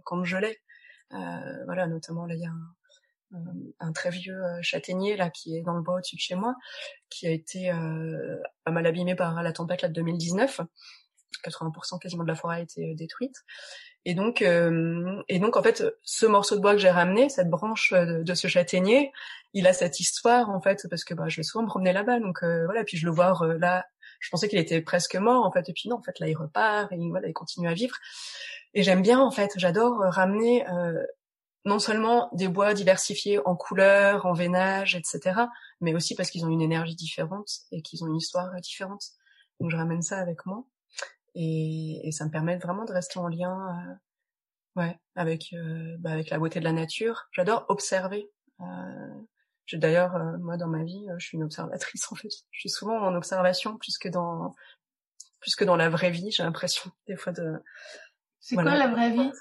quand 0.05 0.23
je 0.23 0.37
l'ai. 0.37 0.57
voilà, 1.65 1.87
notamment 1.87 2.25
là 2.25 2.35
il 2.35 2.41
y 2.41 2.45
a 2.45 2.51
un, 2.51 2.75
euh, 2.88 2.88
un 3.79 3.91
très 3.91 4.09
vieux 4.09 4.43
euh, 4.43 4.61
châtaignier 4.61 5.15
là 5.15 5.29
qui 5.29 5.57
est 5.57 5.61
dans 5.61 5.73
le 5.73 5.81
bois 5.81 5.95
au-dessus 5.95 6.15
de 6.15 6.21
chez 6.21 6.35
moi, 6.35 6.55
qui 7.09 7.27
a 7.27 7.31
été 7.31 7.71
euh, 7.71 8.37
pas 8.63 8.71
mal 8.71 8.85
abîmé 8.85 9.15
par 9.15 9.41
la 9.41 9.53
tempête 9.53 9.81
là 9.81 9.89
de 9.89 9.93
2019. 9.93 10.61
80% 11.45 11.99
quasiment 11.99 12.23
de 12.23 12.27
la 12.27 12.35
forêt 12.35 12.57
a 12.57 12.59
été 12.59 12.95
détruite. 12.95 13.35
Et 14.03 14.13
donc, 14.13 14.41
et 14.41 15.39
donc 15.39 15.57
en 15.57 15.63
fait, 15.63 15.83
ce 16.03 16.25
morceau 16.25 16.55
de 16.55 16.61
bois 16.61 16.73
que 16.73 16.79
j'ai 16.79 16.89
ramené, 16.89 17.29
cette 17.29 17.49
branche 17.49 17.93
de, 17.93 18.33
ce 18.33 18.47
châtaignier, 18.47 19.11
il 19.53 19.67
a 19.67 19.73
cette 19.73 19.99
histoire 19.99 20.49
en 20.49 20.59
fait 20.59 20.87
parce 20.89 21.03
que 21.03 21.13
bah, 21.13 21.25
je 21.27 21.37
vais 21.37 21.43
souvent 21.43 21.63
me 21.63 21.67
promener 21.69 21.93
là-bas, 21.93 22.19
donc 22.19 22.43
voilà. 22.43 22.83
Puis 22.83 22.97
je 22.97 23.05
le 23.05 23.11
vois 23.11 23.37
là, 23.59 23.85
je 24.19 24.29
pensais 24.31 24.49
qu'il 24.49 24.57
était 24.57 24.81
presque 24.81 25.15
mort 25.15 25.45
en 25.45 25.51
fait, 25.51 25.69
et 25.69 25.73
puis 25.73 25.87
non, 25.87 25.97
en 25.97 26.01
fait 26.01 26.19
là 26.19 26.27
il 26.27 26.35
repart 26.35 26.91
et 26.91 26.97
voilà, 27.09 27.27
il 27.27 27.33
continue 27.33 27.69
à 27.69 27.73
vivre. 27.73 27.95
Et 28.73 28.81
j'aime 28.81 29.01
bien 29.01 29.19
en 29.19 29.31
fait, 29.31 29.51
j'adore 29.55 29.99
ramener 29.99 30.65
non 31.65 31.79
seulement 31.79 32.29
des 32.33 32.47
bois 32.47 32.73
diversifiés 32.73 33.39
en 33.45 33.55
couleurs, 33.55 34.25
en 34.25 34.33
veinage, 34.33 34.95
etc., 34.95 35.41
mais 35.81 35.93
aussi 35.93 36.15
parce 36.15 36.29
qu'ils 36.29 36.45
ont 36.45 36.49
une 36.49 36.61
énergie 36.61 36.95
différente 36.95 37.49
et 37.71 37.81
qu'ils 37.81 38.03
ont 38.03 38.07
une 38.07 38.15
histoire 38.15 38.49
différente. 38.61 39.03
Donc 39.59 39.71
je 39.71 39.77
ramène 39.77 40.01
ça 40.01 40.19
avec 40.19 40.45
moi 40.45 40.65
et, 41.35 42.07
et 42.07 42.11
ça 42.11 42.25
me 42.25 42.31
permet 42.31 42.57
vraiment 42.57 42.85
de 42.85 42.93
rester 42.93 43.19
en 43.19 43.27
lien, 43.27 43.97
euh, 44.77 44.81
ouais, 44.81 44.99
avec 45.15 45.53
euh, 45.53 45.95
bah, 45.99 46.11
avec 46.11 46.29
la 46.29 46.39
beauté 46.39 46.59
de 46.59 46.65
la 46.65 46.73
nature. 46.73 47.27
J'adore 47.31 47.65
observer. 47.69 48.29
Euh, 48.61 49.21
D'ailleurs, 49.73 50.15
euh, 50.15 50.37
moi 50.39 50.57
dans 50.57 50.67
ma 50.67 50.83
vie, 50.83 51.05
je 51.17 51.25
suis 51.27 51.37
une 51.37 51.43
observatrice 51.43 52.07
en 52.11 52.15
fait. 52.15 52.29
Je 52.51 52.59
suis 52.59 52.69
souvent 52.69 52.97
en 52.97 53.15
observation 53.15 53.77
plus 53.77 53.97
que 53.97 54.09
dans 54.09 54.55
plus 55.39 55.55
que 55.55 55.63
dans 55.63 55.75
la 55.75 55.89
vraie 55.89 56.11
vie. 56.11 56.31
J'ai 56.31 56.43
l'impression 56.43 56.91
des 57.07 57.15
fois 57.15 57.31
de 57.31 57.61
c'est 58.39 58.56
quoi 58.56 58.63
la 58.63 58.88
vraie 58.88 59.12
vie? 59.12 59.32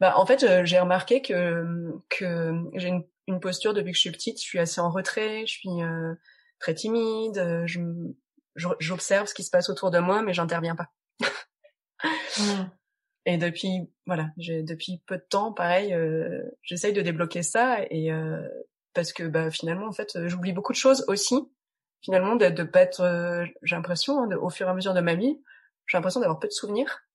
Bah, 0.00 0.14
En 0.16 0.26
fait, 0.26 0.42
euh, 0.42 0.64
j'ai 0.64 0.78
remarqué 0.78 1.22
que, 1.22 1.92
que 2.08 2.52
j'ai 2.74 2.88
une, 2.88 3.04
une, 3.26 3.40
posture 3.40 3.74
depuis 3.74 3.92
que 3.92 3.96
je 3.96 4.02
suis 4.02 4.10
petite. 4.10 4.38
Je 4.38 4.46
suis 4.46 4.58
assez 4.58 4.80
en 4.80 4.90
retrait, 4.90 5.46
je 5.46 5.52
suis 5.52 5.82
euh, 5.82 6.14
très 6.58 6.74
timide, 6.74 7.38
euh, 7.38 7.66
je, 7.66 7.80
j'observe 8.78 9.26
ce 9.26 9.34
qui 9.34 9.44
se 9.44 9.50
passe 9.50 9.70
autour 9.70 9.90
de 9.90 9.98
moi, 9.98 10.22
mais 10.22 10.34
j'interviens 10.34 10.76
pas. 10.76 10.88
Mmh. 12.38 12.70
Et 13.26 13.36
depuis, 13.36 13.90
voilà, 14.06 14.30
depuis 14.36 15.02
peu 15.06 15.16
de 15.18 15.26
temps, 15.28 15.52
pareil, 15.52 15.92
euh, 15.92 16.42
j'essaye 16.62 16.92
de 16.92 17.02
débloquer 17.02 17.42
ça 17.42 17.78
et 17.90 18.10
euh, 18.10 18.40
parce 18.94 19.12
que 19.12 19.24
bah, 19.24 19.50
finalement, 19.50 19.86
en 19.86 19.92
fait, 19.92 20.26
j'oublie 20.26 20.52
beaucoup 20.52 20.72
de 20.72 20.78
choses 20.78 21.04
aussi. 21.08 21.36
Finalement, 22.02 22.36
de, 22.36 22.48
de 22.48 22.62
pas 22.62 22.80
être, 22.80 23.44
j'ai 23.62 23.76
l'impression, 23.76 24.22
hein, 24.22 24.36
au 24.40 24.48
fur 24.48 24.66
et 24.66 24.70
à 24.70 24.74
mesure 24.74 24.94
de 24.94 25.00
ma 25.00 25.14
vie, 25.14 25.38
j'ai 25.86 25.98
l'impression 25.98 26.20
d'avoir 26.20 26.38
peu 26.38 26.48
de 26.48 26.52
souvenirs 26.52 27.00
euh, 27.00 27.09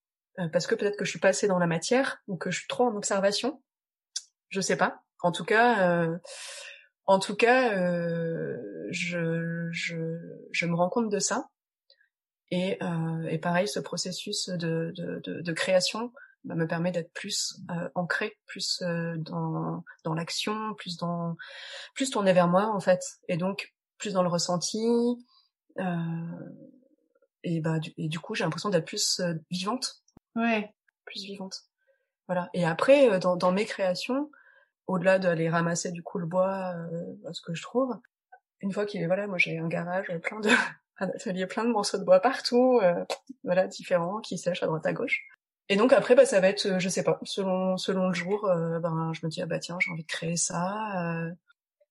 parce 0.52 0.68
que 0.68 0.76
peut-être 0.76 0.98
que 0.98 1.06
je 1.06 1.10
suis 1.10 1.20
pas 1.20 1.30
assez 1.30 1.48
dans 1.48 1.60
la 1.60 1.68
matière 1.68 2.18
ou 2.28 2.38
que 2.38 2.52
je 2.52 2.60
suis 2.60 2.68
trop 2.68 2.86
en 2.86 2.96
observation. 2.96 3.62
Je 4.50 4.62
sais 4.62 4.78
pas. 4.78 5.02
En 5.22 5.32
tout 5.32 5.46
cas, 5.46 5.90
euh, 5.90 6.18
en 7.06 7.20
tout 7.20 7.36
cas, 7.36 7.78
euh, 7.78 8.58
je, 8.90 9.70
je, 9.72 10.18
je 10.52 10.66
me 10.66 10.76
rends 10.76 10.90
compte 10.90 11.10
de 11.10 11.20
ça. 11.20 11.50
Et, 12.52 12.78
et 13.30 13.40
pareil, 13.40 13.68
ce 13.68 13.80
processus 13.80 14.50
de, 14.50 14.94
de, 14.96 15.42
de, 15.42 15.54
création 15.54 16.12
bah, 16.46 16.54
me 16.54 16.68
permet 16.68 16.92
d'être 16.92 17.12
plus 17.14 17.60
euh, 17.72 17.90
ancré, 17.96 18.38
plus 18.46 18.80
euh, 18.84 19.16
dans 19.18 19.84
dans 20.04 20.14
l'action, 20.14 20.76
plus 20.76 20.96
dans 20.98 21.36
plus 21.96 22.12
tourné 22.12 22.34
vers 22.34 22.48
moi 22.48 22.68
en 22.68 22.80
fait, 22.80 23.02
et 23.28 23.36
donc 23.38 23.74
plus 23.98 24.14
dans 24.14 24.22
le 24.22 24.30
ressenti. 24.30 24.86
Euh, 25.80 25.84
et 27.44 27.62
bah 27.62 27.80
du, 27.80 27.94
et 27.98 28.08
du 28.10 28.20
coup 28.20 28.36
j'ai 28.36 28.44
l'impression 28.44 28.70
d'être 28.70 28.86
plus 28.86 29.20
euh, 29.22 29.34
vivante. 29.50 30.04
Ouais. 30.36 30.74
Plus 31.06 31.24
vivante. 31.24 31.64
Voilà. 32.28 32.50
Et 32.54 32.66
après 32.66 33.10
euh, 33.10 33.20
dans, 33.20 33.36
dans 33.36 33.52
mes 33.52 33.66
créations, 33.66 34.32
au-delà 34.88 35.20
d'aller 35.20 35.50
ramasser 35.50 35.92
du 35.92 36.04
coup 36.04 36.20
le 36.20 36.26
bois, 36.26 36.76
ce 37.32 37.42
que 37.42 37.54
je 37.54 37.62
trouve, 37.62 37.96
une 38.62 38.72
fois 38.72 38.86
qu'il 38.86 39.02
est 39.02 39.08
voilà, 39.08 39.28
moi 39.28 39.38
j'ai 39.38 39.58
un 39.58 39.68
garage 39.68 40.12
plein 40.22 40.40
de 40.40 40.50
un 41.00 41.08
atelier 41.08 41.48
plein 41.48 41.64
de 41.64 41.72
morceaux 41.72 41.98
de 41.98 42.04
bois 42.04 42.20
partout, 42.20 42.80
voilà 43.44 43.68
différents 43.68 44.22
qui 44.22 44.38
sèchent 44.38 44.64
à 44.64 44.68
droite 44.68 44.86
à 44.86 44.94
gauche. 44.94 45.28
Et 45.70 45.78
donc 45.78 45.94
après, 45.94 46.16
bah, 46.16 46.26
ça 46.26 46.40
va 46.40 46.48
être, 46.50 46.66
euh, 46.68 46.80
je 46.80 46.90
sais 46.90 47.04
pas, 47.04 47.20
selon 47.24 47.78
selon 47.78 48.10
le 48.10 48.14
jour, 48.14 48.46
euh, 48.46 48.80
ben 48.80 49.12
je 49.14 49.26
me 49.26 49.32
dis 49.32 49.42
ah 49.42 49.48
bah 49.48 49.60
tiens, 49.60 49.78
j'ai 49.80 49.92
envie 49.92 50.04
de 50.04 50.08
créer 50.08 50.38
ça. 50.38 51.24
Euh, 51.26 51.32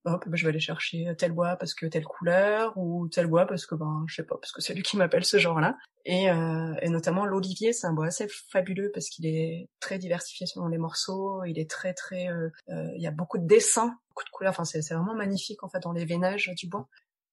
hop, 0.04 0.24
bah, 0.26 0.36
je 0.36 0.44
vais 0.44 0.50
aller 0.50 0.60
chercher 0.60 1.06
tel 1.18 1.32
bois 1.32 1.56
parce 1.56 1.74
que 1.74 1.86
telle 1.86 2.04
couleur 2.04 2.72
ou 2.76 3.08
tel 3.08 3.26
bois 3.26 3.46
parce 3.46 3.66
que 3.66 3.74
ben 3.74 4.04
je 4.06 4.16
sais 4.16 4.22
pas 4.22 4.36
parce 4.36 4.52
que 4.52 4.60
c'est 4.60 4.74
lui 4.74 4.82
qui 4.82 4.96
m'appelle 4.96 5.24
ce 5.24 5.38
genre-là. 5.38 5.76
Et, 6.04 6.30
euh, 6.30 6.74
et 6.82 6.90
notamment 6.90 7.24
l'olivier, 7.24 7.72
c'est 7.72 7.86
un 7.86 7.92
bois 7.92 8.06
assez 8.06 8.28
fabuleux 8.50 8.90
parce 8.92 9.08
qu'il 9.08 9.26
est 9.26 9.68
très 9.80 9.98
diversifié 9.98 10.46
selon 10.46 10.68
les 10.68 10.78
morceaux. 10.78 11.42
Il 11.44 11.58
est 11.58 11.70
très 11.70 11.94
très, 11.94 12.28
il 12.68 13.00
y 13.00 13.06
a 13.06 13.10
beaucoup 13.10 13.38
de 13.38 13.46
dessins, 13.46 13.96
beaucoup 14.10 14.24
de 14.24 14.30
couleurs. 14.30 14.52
Enfin 14.52 14.64
c'est 14.64 14.80
vraiment 14.94 15.14
magnifique 15.14 15.62
en 15.64 15.68
fait 15.68 15.80
dans 15.80 15.92
les 15.92 16.04
veinages 16.04 16.50
du 16.56 16.68
bois. 16.68 16.88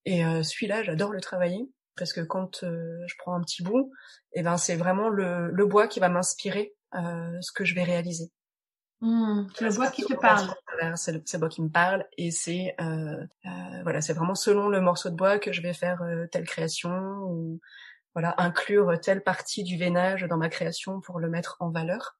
Et 0.05 0.23
celui-là, 0.43 0.83
j'adore 0.83 1.11
le 1.11 1.21
travailler 1.21 1.69
parce 1.97 2.13
que 2.13 2.21
quand 2.21 2.63
euh, 2.63 3.03
je 3.07 3.15
prends 3.17 3.35
un 3.35 3.41
petit 3.41 3.63
bout, 3.63 3.91
et 4.33 4.39
eh 4.39 4.43
ben 4.43 4.57
c'est 4.57 4.75
vraiment 4.75 5.09
le, 5.09 5.51
le, 5.51 5.65
bois 5.65 5.87
qui 5.87 5.99
va 5.99 6.09
m'inspirer 6.09 6.73
euh, 6.95 7.37
ce 7.41 7.51
que 7.51 7.65
je 7.65 7.75
vais 7.75 7.83
réaliser. 7.83 8.31
Mmh, 9.01 9.47
c'est 9.55 9.65
le 9.65 9.73
bois 9.73 9.89
qui 9.89 10.03
te 10.03 10.13
parle. 10.13 10.53
C'est 10.95 11.11
le, 11.11 11.39
bois 11.39 11.49
qui 11.49 11.61
me 11.61 11.69
parle 11.69 12.05
et 12.17 12.31
c'est 12.31 12.75
euh, 12.79 13.25
euh, 13.45 13.83
voilà, 13.83 14.01
c'est 14.01 14.13
vraiment 14.13 14.35
selon 14.35 14.69
le 14.69 14.79
morceau 14.79 15.09
de 15.09 15.15
bois 15.15 15.39
que 15.39 15.51
je 15.51 15.61
vais 15.61 15.73
faire 15.73 16.01
euh, 16.03 16.27
telle 16.27 16.45
création 16.45 17.23
ou 17.23 17.59
voilà 18.13 18.35
inclure 18.37 18.99
telle 18.99 19.23
partie 19.23 19.63
du 19.63 19.77
veinage 19.77 20.23
dans 20.23 20.37
ma 20.37 20.49
création 20.49 21.01
pour 21.01 21.19
le 21.19 21.29
mettre 21.29 21.57
en 21.59 21.71
valeur. 21.71 22.19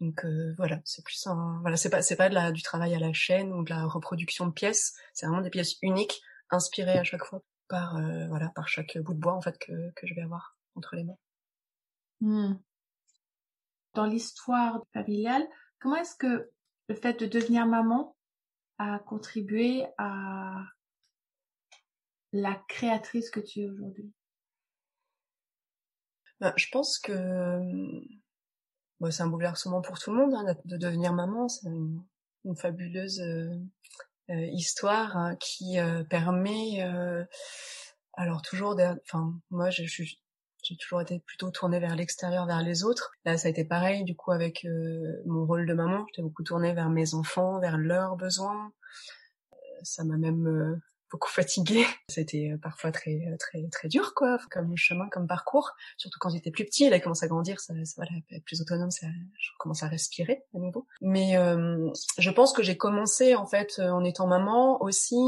Donc 0.00 0.24
euh, 0.24 0.54
voilà, 0.56 0.80
c'est 0.84 1.04
plus 1.04 1.26
un 1.26 1.58
voilà, 1.60 1.76
c'est 1.76 1.90
pas 1.90 2.00
c'est 2.00 2.16
pas 2.16 2.30
de 2.30 2.34
la 2.34 2.52
du 2.52 2.62
travail 2.62 2.94
à 2.94 2.98
la 2.98 3.12
chaîne 3.12 3.52
ou 3.52 3.62
de 3.64 3.70
la 3.70 3.84
reproduction 3.84 4.46
de 4.46 4.52
pièces, 4.52 4.94
c'est 5.12 5.26
vraiment 5.26 5.42
des 5.42 5.50
pièces 5.50 5.76
uniques 5.82 6.22
inspirées 6.50 6.98
à 6.98 7.04
chaque 7.04 7.24
fois 7.24 7.42
par 7.68 7.96
euh, 7.96 8.26
voilà 8.28 8.48
par 8.54 8.66
chaque 8.66 8.96
bout 8.98 9.12
de 9.14 9.20
bois 9.20 9.34
en 9.34 9.42
fait 9.42 9.58
que, 9.58 9.72
que 9.94 10.06
je 10.06 10.14
vais 10.14 10.22
avoir 10.22 10.56
entre 10.74 10.96
les 10.96 11.04
mains. 11.04 11.18
Hmm. 12.20 12.54
Dans 13.94 14.06
l'histoire 14.06 14.80
familiale, 14.94 15.46
comment 15.80 15.96
est-ce 15.96 16.14
que 16.14 16.50
le 16.88 16.94
fait 16.94 17.18
de 17.18 17.26
devenir 17.26 17.66
maman 17.66 18.16
a 18.78 18.98
contribué 19.00 19.86
à 19.98 20.62
la 22.32 22.54
créatrice 22.68 23.30
que 23.30 23.40
tu 23.40 23.60
es 23.60 23.68
aujourd'hui? 23.68 24.12
Ben, 26.40 26.52
Je 26.56 26.68
pense 26.70 26.98
que 26.98 27.58
bon, 29.00 29.10
c'est 29.10 29.22
un 29.22 29.26
bouleversement 29.26 29.82
pour 29.82 29.98
tout 29.98 30.12
le 30.12 30.18
monde 30.18 30.34
hein, 30.34 30.56
de 30.64 30.76
devenir 30.76 31.12
maman. 31.12 31.48
C'est 31.48 31.68
une, 31.68 32.02
fabuleuse 32.56 33.20
euh, 33.20 33.54
euh, 34.30 34.46
histoire 34.52 35.16
hein, 35.16 35.36
qui 35.36 35.78
euh, 35.78 36.04
permet, 36.04 36.82
euh, 36.82 37.24
alors 38.14 38.42
toujours, 38.42 38.78
enfin 39.04 39.34
moi 39.50 39.70
je 39.70 39.82
suis 39.84 40.20
j'ai 40.70 40.76
toujours 40.76 41.00
été 41.00 41.18
plutôt 41.26 41.50
tournée 41.50 41.80
vers 41.80 41.96
l'extérieur, 41.96 42.46
vers 42.46 42.62
les 42.62 42.84
autres. 42.84 43.10
Là, 43.24 43.36
ça 43.36 43.48
a 43.48 43.50
été 43.50 43.64
pareil, 43.64 44.04
du 44.04 44.14
coup, 44.14 44.30
avec 44.30 44.64
mon 45.26 45.44
rôle 45.44 45.66
de 45.66 45.74
maman. 45.74 46.06
J'étais 46.08 46.22
beaucoup 46.22 46.44
tournée 46.44 46.72
vers 46.72 46.88
mes 46.88 47.14
enfants, 47.14 47.58
vers 47.58 47.76
leurs 47.76 48.16
besoins. 48.16 48.72
ça 49.82 50.04
m'a 50.04 50.16
même 50.16 50.80
beaucoup 51.10 51.28
fatiguée. 51.28 51.84
C'était 52.08 52.52
euh, 52.52 52.58
parfois 52.58 52.92
très 52.92 53.10
euh, 53.10 53.36
très 53.38 53.68
très 53.70 53.88
dur 53.88 54.14
quoi, 54.14 54.38
comme 54.50 54.76
chemin, 54.76 55.08
comme 55.08 55.26
parcours. 55.26 55.72
Surtout 55.96 56.18
quand 56.20 56.30
j'étais 56.30 56.50
plus 56.50 56.64
petit, 56.64 56.86
il 56.86 56.92
a 56.92 57.00
commencé 57.00 57.24
à 57.24 57.28
grandir, 57.28 57.60
ça, 57.60 57.74
ça 57.84 57.94
voilà, 57.96 58.12
être 58.30 58.44
plus 58.44 58.60
autonome, 58.60 58.90
ça, 58.90 59.06
je 59.38 59.50
commence 59.58 59.82
à 59.82 59.88
respirer 59.88 60.44
à 60.54 60.58
nouveau. 60.58 60.86
Mais 61.00 61.36
euh, 61.36 61.90
je 62.18 62.30
pense 62.30 62.52
que 62.52 62.62
j'ai 62.62 62.76
commencé 62.76 63.34
en 63.34 63.46
fait 63.46 63.80
en 63.80 64.04
étant 64.04 64.26
maman 64.26 64.82
aussi 64.82 65.20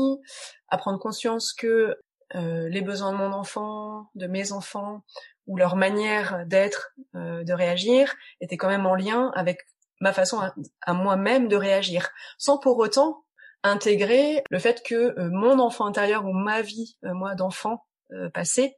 à 0.69 0.79
prendre 0.79 0.99
conscience 0.99 1.53
que 1.53 1.97
euh, 2.35 2.69
les 2.69 2.83
besoins 2.83 3.13
de 3.13 3.17
mon 3.17 3.33
enfant, 3.33 4.11
de 4.15 4.27
mes 4.27 4.53
enfants, 4.53 5.03
ou 5.47 5.57
leur 5.57 5.77
manière 5.77 6.45
d'être, 6.47 6.93
euh, 7.15 7.45
de 7.45 7.53
réagir, 7.53 8.15
étaient 8.41 8.57
quand 8.57 8.69
même 8.69 8.87
en 8.87 8.95
lien 8.95 9.33
avec 9.35 9.67
ma 10.01 10.13
façon 10.13 10.41
à 10.83 10.93
moi-même 10.93 11.49
de 11.49 11.57
réagir, 11.57 12.11
sans 12.39 12.59
pour 12.59 12.79
autant 12.79 13.25
intégrer 13.63 14.43
le 14.51 14.59
fait 14.59 14.83
que 14.85 15.19
euh, 15.19 15.31
mon 15.31 15.59
enfant 15.59 15.87
intérieur 15.87 16.25
ou 16.27 16.33
ma 16.33 16.63
vie, 16.63 16.97
euh, 17.05 17.15
moi 17.15 17.35
d'enfant 17.35 17.87
euh, 18.13 18.29
passé, 18.31 18.77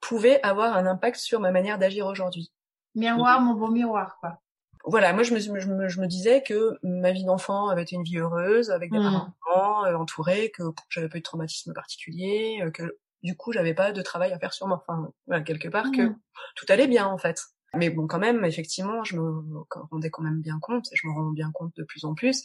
pouvait 0.00 0.40
avoir 0.42 0.76
un 0.76 0.86
impact 0.86 1.16
sur 1.16 1.40
ma 1.40 1.50
manière 1.50 1.78
d'agir 1.78 2.06
aujourd'hui. 2.06 2.52
Miroir, 2.94 3.40
mon 3.40 3.54
beau 3.54 3.68
miroir, 3.68 4.18
quoi. 4.20 4.40
Voilà, 4.84 5.12
moi 5.12 5.22
je 5.22 5.34
me, 5.34 5.40
je 5.40 5.50
me, 5.50 5.88
je 5.88 6.00
me 6.00 6.06
disais 6.06 6.42
que 6.42 6.78
ma 6.82 7.12
vie 7.12 7.24
d'enfant 7.24 7.68
avait 7.68 7.82
été 7.82 7.96
une 7.96 8.04
vie 8.04 8.18
heureuse, 8.18 8.70
avec 8.70 8.90
des 8.90 8.98
mmh. 8.98 9.02
parents 9.02 9.32
entourés, 9.50 10.50
que 10.50 10.62
j'avais 10.88 11.08
pas 11.08 11.18
eu 11.18 11.20
de 11.20 11.24
traumatisme 11.24 11.72
particulier, 11.72 12.62
que 12.74 12.98
du 13.22 13.36
coup 13.36 13.52
j'avais 13.52 13.74
pas 13.74 13.92
de 13.92 14.02
travail 14.02 14.32
à 14.32 14.38
faire 14.38 14.52
sur 14.52 14.66
moi. 14.66 14.84
Enfin, 14.86 15.10
voilà, 15.26 15.42
quelque 15.42 15.68
part 15.68 15.90
que 15.90 16.02
mmh. 16.02 16.18
tout 16.56 16.66
allait 16.68 16.88
bien 16.88 17.06
en 17.06 17.18
fait. 17.18 17.40
Mais 17.74 17.90
bon, 17.90 18.06
quand 18.06 18.18
même, 18.18 18.44
effectivement, 18.44 19.04
je 19.04 19.16
me 19.16 19.64
rendais 19.90 20.10
quand 20.10 20.22
même 20.22 20.40
bien 20.40 20.58
compte, 20.60 20.86
et 20.92 20.96
je 20.96 21.06
me 21.06 21.12
rends 21.12 21.30
bien 21.30 21.50
compte 21.52 21.74
de 21.76 21.84
plus 21.84 22.04
en 22.04 22.14
plus, 22.14 22.44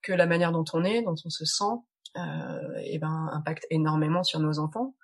que 0.00 0.12
la 0.12 0.26
manière 0.26 0.52
dont 0.52 0.64
on 0.72 0.84
est, 0.84 1.02
dont 1.02 1.14
on 1.24 1.30
se 1.30 1.44
sent, 1.44 1.64
euh, 2.16 2.76
et 2.78 2.94
eh 2.94 2.98
ben 2.98 3.30
impacte 3.32 3.66
énormément 3.70 4.22
sur 4.22 4.40
nos 4.40 4.58
enfants. 4.58 4.94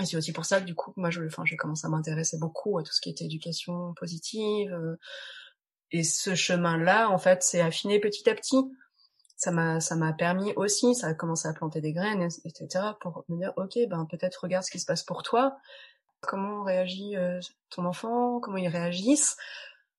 Et 0.00 0.04
c'est 0.04 0.16
aussi 0.16 0.32
pour 0.32 0.44
ça 0.44 0.60
que 0.60 0.66
du 0.66 0.74
coup, 0.74 0.92
moi, 0.96 1.10
je, 1.10 1.24
enfin, 1.24 1.44
j'ai 1.44 1.56
commencé 1.56 1.86
à 1.86 1.90
m'intéresser 1.90 2.38
beaucoup 2.38 2.78
à 2.78 2.82
tout 2.82 2.92
ce 2.92 3.00
qui 3.00 3.10
était 3.10 3.24
éducation 3.24 3.94
positive. 3.94 4.72
Euh, 4.72 4.96
et 5.90 6.04
ce 6.04 6.34
chemin-là, 6.34 7.10
en 7.10 7.18
fait, 7.18 7.42
s'est 7.42 7.60
affiné 7.60 7.98
petit 7.98 8.28
à 8.28 8.34
petit. 8.34 8.58
Ça 9.38 9.52
m'a, 9.52 9.80
ça 9.80 9.94
m'a 9.94 10.12
permis 10.12 10.52
aussi, 10.56 10.94
ça 10.94 11.06
a 11.06 11.14
commencé 11.14 11.46
à 11.48 11.52
planter 11.52 11.80
des 11.80 11.92
graines, 11.92 12.28
etc., 12.44 12.84
pour 13.00 13.24
me 13.28 13.38
dire, 13.38 13.52
ok, 13.56 13.78
ben 13.88 14.04
peut-être 14.10 14.42
regarde 14.42 14.64
ce 14.64 14.70
qui 14.70 14.80
se 14.80 14.84
passe 14.84 15.04
pour 15.04 15.22
toi, 15.22 15.56
comment 16.20 16.64
réagit 16.64 17.16
euh, 17.16 17.38
ton 17.70 17.84
enfant, 17.84 18.40
comment 18.40 18.56
ils 18.56 18.68
réagissent, 18.68 19.36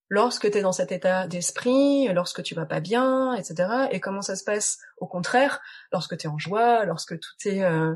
lorsque 0.09 0.51
tu 0.51 0.57
es 0.57 0.61
dans 0.61 0.73
cet 0.73 0.91
état 0.91 1.25
d'esprit, 1.27 2.09
lorsque 2.13 2.43
tu 2.43 2.53
vas 2.53 2.65
pas 2.65 2.81
bien, 2.81 3.33
etc. 3.33 3.87
Et 3.91 4.01
comment 4.01 4.21
ça 4.21 4.35
se 4.35 4.43
passe? 4.43 4.77
Au 4.97 5.07
contraire 5.07 5.61
lorsque 5.93 6.17
tu 6.17 6.27
es 6.27 6.29
en 6.29 6.37
joie, 6.37 6.83
lorsque 6.85 7.17
tout 7.17 7.47
est 7.47 7.63
euh, 7.63 7.95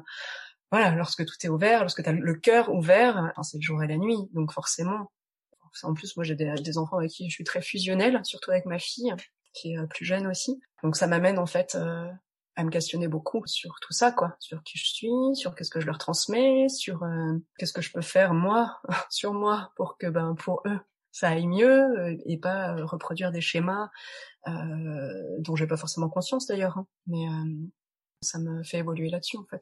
voilà, 0.71 0.95
lorsque 0.95 1.23
tout 1.25 1.35
est 1.43 1.49
ouvert, 1.49 1.81
lorsque 1.81 2.01
tu 2.01 2.09
as 2.09 2.13
le 2.13 2.33
cœur 2.33 2.73
ouvert, 2.73 3.17
enfin, 3.17 3.43
c'est 3.43 3.57
le 3.57 3.61
jour 3.61 3.83
et 3.83 3.87
la 3.87 3.97
nuit, 3.97 4.17
donc 4.33 4.51
forcément. 4.51 5.11
En 5.83 5.93
plus, 5.93 6.15
moi 6.17 6.23
j'ai 6.23 6.35
des, 6.35 6.77
enfants 6.77 6.97
avec 6.97 7.11
qui 7.11 7.29
je 7.29 7.33
suis 7.35 7.43
très 7.43 7.61
fusionnelle, 7.61 8.19
surtout 8.23 8.51
avec 8.51 8.65
ma 8.65 8.79
fille 8.79 9.13
qui 9.53 9.73
est 9.73 9.77
euh, 9.77 9.87
plus 9.87 10.05
jeune 10.05 10.27
aussi. 10.27 10.59
Donc 10.83 10.95
ça 10.95 11.07
m'amène 11.07 11.39
en 11.39 11.45
fait 11.45 11.75
euh, 11.75 12.09
à 12.55 12.63
me 12.63 12.69
questionner 12.69 13.07
beaucoup 13.07 13.41
sur 13.45 13.75
tout 13.81 13.93
ça, 13.93 14.11
quoi, 14.11 14.35
sur 14.39 14.61
qui 14.63 14.77
je 14.77 14.85
suis, 14.85 15.35
sur 15.35 15.55
qu'est-ce 15.55 15.71
que 15.71 15.79
je 15.79 15.87
leur 15.87 15.97
transmets, 15.97 16.69
sur 16.69 17.03
qu'est-ce 17.57 17.73
que 17.73 17.81
je 17.81 17.91
peux 17.91 18.01
faire 18.01 18.33
moi, 18.33 18.79
sur 19.09 19.33
moi, 19.33 19.71
pour 19.75 19.97
que 19.97 20.07
ben 20.07 20.35
pour 20.35 20.61
eux 20.65 20.79
ça 21.13 21.29
aille 21.29 21.47
mieux 21.47 21.97
euh, 21.99 22.17
et 22.25 22.37
pas 22.37 22.75
euh, 22.75 22.85
reproduire 22.85 23.31
des 23.31 23.39
schémas 23.39 23.89
euh, 24.47 25.37
dont 25.39 25.55
j'ai 25.55 25.67
pas 25.67 25.77
forcément 25.77 26.09
conscience 26.09 26.47
d'ailleurs. 26.47 26.77
Hein. 26.77 26.87
Mais 27.07 27.29
euh, 27.29 27.69
ça 28.21 28.39
me 28.39 28.63
fait 28.63 28.79
évoluer 28.79 29.09
là-dessus 29.09 29.37
en 29.37 29.45
fait 29.45 29.61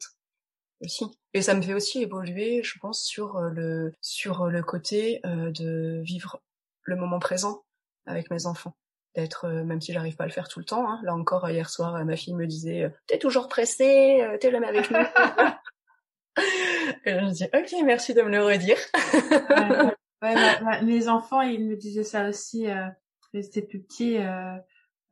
aussi. 0.80 1.06
Et 1.34 1.42
ça 1.42 1.54
me 1.54 1.62
fait 1.62 1.74
aussi 1.74 2.02
évoluer, 2.02 2.62
je 2.64 2.78
pense, 2.80 3.04
sur 3.04 3.38
le 3.38 3.92
sur 4.00 4.46
le 4.46 4.62
côté 4.64 5.20
de 5.24 6.02
vivre 6.02 6.42
le 6.82 6.96
moment 6.96 7.20
présent 7.20 7.62
avec 8.06 8.30
mes 8.30 8.46
enfants 8.46 8.74
d'être 9.14 9.48
même 9.48 9.80
si 9.80 9.92
j'arrive 9.92 10.16
pas 10.16 10.24
à 10.24 10.26
le 10.26 10.32
faire 10.32 10.48
tout 10.48 10.58
le 10.58 10.64
temps 10.64 10.90
hein. 10.90 11.00
là 11.02 11.14
encore 11.14 11.48
hier 11.50 11.68
soir 11.68 12.02
ma 12.04 12.16
fille 12.16 12.34
me 12.34 12.46
disait 12.46 12.90
t'es 13.06 13.18
toujours 13.18 13.48
pressée 13.48 14.26
t'es 14.40 14.50
là 14.50 14.66
avec 14.66 14.90
nous 14.90 14.98
et 17.04 17.20
je 17.20 17.30
dis 17.30 17.44
ok 17.44 17.74
merci 17.84 18.14
de 18.14 18.22
me 18.22 18.30
le 18.30 18.42
redire 18.42 18.78
Ouais, 20.22 20.36
mes 20.82 21.08
enfants, 21.08 21.40
ils 21.40 21.66
me 21.66 21.76
disaient 21.76 22.04
ça 22.04 22.28
aussi. 22.28 22.68
Euh, 22.68 22.86
j'étais 23.34 23.62
plus 23.62 23.82
petit, 23.82 24.18
euh, 24.18 24.56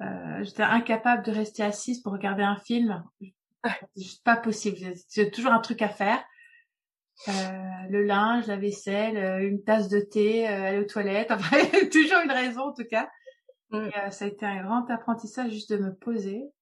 euh, 0.02 0.42
j'étais 0.42 0.62
incapable 0.62 1.24
de 1.24 1.32
rester 1.32 1.64
assise 1.64 2.00
pour 2.00 2.12
regarder 2.12 2.44
un 2.44 2.56
film. 2.56 3.04
C'est 3.96 4.22
pas 4.24 4.36
possible. 4.36 4.78
J'ai 5.12 5.30
toujours 5.30 5.52
un 5.52 5.60
truc 5.60 5.82
à 5.82 5.88
faire. 5.88 6.22
Euh, 7.28 7.32
le 7.90 8.02
linge, 8.02 8.46
la 8.46 8.56
vaisselle, 8.56 9.18
euh, 9.18 9.46
une 9.46 9.62
tasse 9.62 9.88
de 9.88 10.00
thé, 10.00 10.48
euh, 10.48 10.68
aller 10.68 10.78
aux 10.78 10.84
toilettes. 10.84 11.30
Enfin, 11.30 11.58
toujours 11.92 12.20
une 12.24 12.30
raison 12.30 12.62
en 12.62 12.72
tout 12.72 12.86
cas. 12.88 13.10
Mm. 13.70 13.88
Et, 13.88 14.10
ça 14.10 14.24
a 14.24 14.28
été 14.28 14.46
un 14.46 14.62
grand 14.62 14.88
apprentissage 14.90 15.50
juste 15.50 15.72
de 15.72 15.78
me 15.78 15.94
poser. 15.94 16.52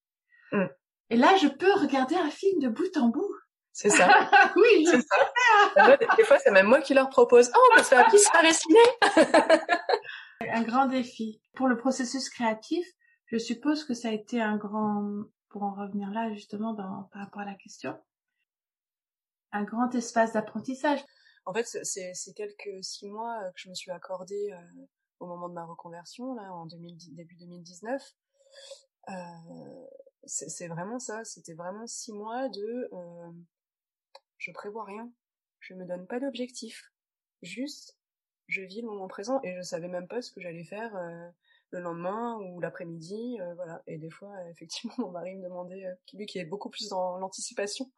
Mm. 0.53 0.67
Et 1.11 1.17
là, 1.17 1.37
je 1.37 1.49
peux 1.49 1.73
regarder 1.75 2.17
un 2.17 2.31
film 2.31 2.61
de 2.61 2.69
bout 2.69 2.97
en 2.97 3.09
bout 3.09 3.35
C'est 3.73 3.91
ça. 3.91 4.09
oui, 4.57 4.87
c'est 4.87 5.01
ça. 5.01 5.97
Des 6.17 6.25
fois, 6.25 6.39
c'est 6.39 6.51
même 6.51 6.67
moi 6.67 6.81
qui 6.81 6.95
leur 6.95 7.09
propose. 7.09 7.51
Oh, 7.55 7.59
on 7.73 7.77
peut 7.77 7.83
se 7.83 7.89
faire 7.89 8.07
un 8.07 8.11
petit 8.11 8.25
un 10.41 10.63
grand 10.63 10.87
défi. 10.87 11.41
Pour 11.55 11.69
le 11.69 11.77
processus 11.77 12.29
créatif, 12.31 12.87
je 13.27 13.39
suppose 13.39 13.85
que 13.85 13.95
ça 13.95 14.09
a 14.09 14.13
été 14.13 14.41
un 14.41 14.57
grand, 14.57 15.25
pour 15.49 15.63
en 15.63 15.75
revenir 15.75 16.11
là 16.11 16.33
justement 16.33 16.73
dans, 16.73 17.09
par 17.13 17.23
rapport 17.23 17.43
à 17.43 17.45
la 17.45 17.55
question, 17.55 17.99
un 19.53 19.65
grand 19.65 19.95
espace 19.95 20.33
d'apprentissage. 20.33 21.05
En 21.45 21.55
fait, 21.55 21.65
c'est 21.65 22.35
quelques 22.35 22.83
six 22.83 23.09
mois 23.09 23.39
que 23.55 23.61
je 23.61 23.71
me 23.71 23.75
suis 23.75 23.91
accordé 23.91 24.51
euh, 24.53 24.87
au 25.21 25.27
moment 25.27 25.49
de 25.49 25.55
ma 25.55 25.64
reconversion, 25.64 26.35
là, 26.35 26.53
en 26.53 26.66
2010, 26.66 27.14
début 27.14 27.37
2019. 27.37 28.03
Euh, 29.09 29.12
c'est 30.25 30.69
vraiment 30.69 30.99
ça, 30.99 31.25
c'était 31.25 31.55
vraiment 31.55 31.87
six 31.87 32.12
mois 32.12 32.49
de 32.49 32.89
euh, 32.93 33.33
je 34.37 34.53
prévois 34.53 34.85
rien, 34.85 35.11
je 35.61 35.75
me 35.75 35.87
donne 35.87 36.07
pas 36.07 36.21
d'objectif, 36.21 36.93
juste 37.41 37.99
je 38.49 38.62
vis 38.62 38.81
le 38.81 38.89
moment 38.89 39.09
présent 39.09 39.41
et 39.45 39.55
je 39.55 39.62
savais 39.62 39.89
même 39.89 40.09
pas 40.09 40.23
ce 40.23 40.33
que 40.33 40.41
j'allais 40.41 40.64
faire 40.64 40.95
euh, 40.97 41.29
le 41.71 41.81
lendemain 41.81 42.39
ou 42.41 42.61
l'après-midi, 42.61 43.39
euh, 43.41 43.55
voilà. 43.55 43.83
Et 43.87 43.99
des 43.99 44.11
fois, 44.11 44.33
effectivement, 44.51 44.95
mon 44.99 45.11
mari 45.11 45.37
me 45.37 45.43
demandait, 45.45 45.87
euh, 45.87 45.95
lui 46.14 46.27
qui 46.27 46.39
est 46.39 46.47
beaucoup 46.47 46.71
plus 46.71 46.89
dans 46.89 47.19
l'anticipation, 47.19 47.91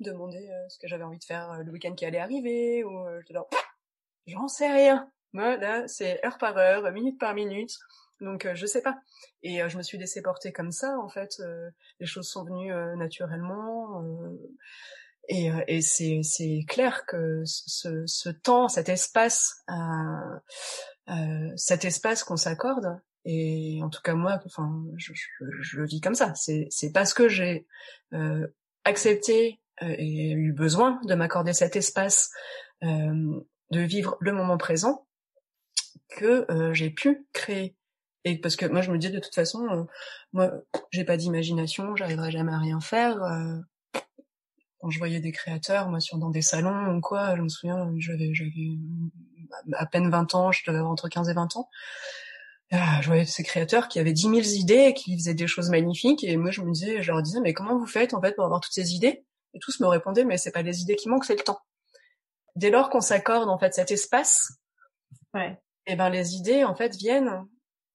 demander 0.00 0.48
ce 0.68 0.78
que 0.78 0.86
j'avais 0.86 1.02
envie 1.02 1.18
de 1.18 1.24
faire 1.24 1.60
le 1.64 1.72
week-end 1.72 1.92
qui 1.94 2.04
allait 2.04 2.20
arriver 2.20 2.84
ou 2.84 3.04
j'en 4.26 4.46
sais 4.46 4.70
rien. 4.70 5.10
Moi, 5.32 5.56
là, 5.56 5.86
c'est 5.88 6.24
heure 6.24 6.38
par 6.38 6.56
heure, 6.56 6.90
minute 6.92 7.18
par 7.18 7.34
minute. 7.34 7.76
Donc 8.20 8.46
euh, 8.46 8.54
je 8.54 8.66
sais 8.66 8.82
pas. 8.82 8.98
Et 9.42 9.62
euh, 9.62 9.68
je 9.68 9.78
me 9.78 9.82
suis 9.82 9.98
laissée 9.98 10.22
porter 10.22 10.52
comme 10.52 10.72
ça 10.72 10.98
en 10.98 11.08
fait. 11.08 11.36
Euh, 11.40 11.70
les 12.00 12.06
choses 12.06 12.28
sont 12.28 12.44
venues 12.44 12.72
naturellement. 12.96 14.02
et, 15.28 15.50
et 15.66 15.80
c'est 15.82 16.20
c'est 16.22 16.64
clair 16.68 17.04
que 17.06 17.42
ce, 17.44 18.04
ce 18.06 18.28
temps, 18.28 18.68
cet 18.68 18.88
espace, 18.88 19.64
cet 21.56 21.84
espace 21.84 22.24
qu'on 22.24 22.36
s'accorde. 22.36 23.00
Et 23.24 23.80
en 23.82 23.90
tout 23.90 24.00
cas 24.02 24.14
moi, 24.14 24.40
enfin, 24.46 24.82
je, 24.96 25.12
je, 25.14 25.44
je 25.60 25.76
le 25.76 25.86
vis 25.86 26.00
comme 26.00 26.14
ça. 26.14 26.34
C'est 26.34 26.66
c'est 26.70 26.92
parce 26.92 27.14
que 27.14 27.28
j'ai 27.28 27.66
accepté 28.84 29.60
et 29.80 30.32
eu 30.32 30.52
besoin 30.52 31.00
de 31.04 31.14
m'accorder 31.14 31.52
cet 31.52 31.76
espace, 31.76 32.30
de 32.82 33.80
vivre 33.80 34.16
le 34.20 34.32
moment 34.32 34.56
présent, 34.56 35.06
que 36.08 36.46
j'ai 36.72 36.90
pu 36.90 37.26
créer 37.32 37.78
et 38.24 38.38
parce 38.38 38.56
que 38.56 38.66
moi 38.66 38.82
je 38.82 38.90
me 38.90 38.98
dis 38.98 39.10
de 39.10 39.18
toute 39.20 39.34
façon, 39.34 39.66
euh, 39.70 39.84
moi 40.32 40.52
j'ai 40.90 41.04
pas 41.04 41.16
d'imagination, 41.16 41.96
j'arriverai 41.96 42.30
jamais 42.30 42.52
à 42.52 42.58
rien 42.58 42.80
faire. 42.80 43.22
Euh, 43.22 43.58
quand 44.80 44.90
je 44.90 44.98
voyais 44.98 45.20
des 45.20 45.32
créateurs, 45.32 45.88
moi 45.88 46.00
sur 46.00 46.18
dans 46.18 46.30
des 46.30 46.42
salons 46.42 46.96
ou 46.96 47.00
quoi, 47.00 47.36
je 47.36 47.42
me 47.42 47.48
souviens, 47.48 47.90
j'avais 47.96 48.34
j'avais 48.34 48.50
à 49.72 49.86
peine 49.86 50.10
20 50.10 50.34
ans, 50.34 50.52
je 50.52 50.62
devais 50.66 50.78
avoir 50.78 50.92
entre 50.92 51.08
15 51.08 51.28
et 51.28 51.32
20 51.32 51.56
ans. 51.56 51.70
je 52.70 53.06
voyais 53.06 53.24
ces 53.24 53.42
créateurs 53.42 53.88
qui 53.88 53.98
avaient 53.98 54.12
10 54.12 54.22
000 54.22 54.34
idées, 54.60 54.94
qui 54.94 55.16
faisaient 55.16 55.34
des 55.34 55.46
choses 55.46 55.70
magnifiques, 55.70 56.22
et 56.22 56.36
moi 56.36 56.50
je 56.50 56.60
me 56.60 56.72
disais, 56.72 57.02
je 57.02 57.10
leur 57.10 57.22
disais, 57.22 57.40
mais 57.40 57.54
comment 57.54 57.78
vous 57.78 57.86
faites 57.86 58.14
en 58.14 58.20
fait 58.20 58.34
pour 58.34 58.44
avoir 58.44 58.60
toutes 58.60 58.74
ces 58.74 58.94
idées? 58.94 59.24
Et 59.54 59.58
tous 59.58 59.80
me 59.80 59.86
répondaient, 59.86 60.24
mais 60.24 60.36
c'est 60.36 60.52
pas 60.52 60.62
les 60.62 60.82
idées 60.82 60.96
qui 60.96 61.08
manquent, 61.08 61.24
c'est 61.24 61.36
le 61.36 61.42
temps. 61.42 61.60
Dès 62.56 62.70
lors 62.70 62.90
qu'on 62.90 63.00
s'accorde 63.00 63.48
en 63.48 63.58
fait 63.58 63.72
cet 63.72 63.90
espace, 63.90 64.52
ouais. 65.34 65.58
Et 65.88 65.92
eh 65.92 65.96
ben 65.96 66.10
les 66.10 66.34
idées 66.34 66.64
en 66.64 66.74
fait 66.74 66.94
viennent 66.96 67.46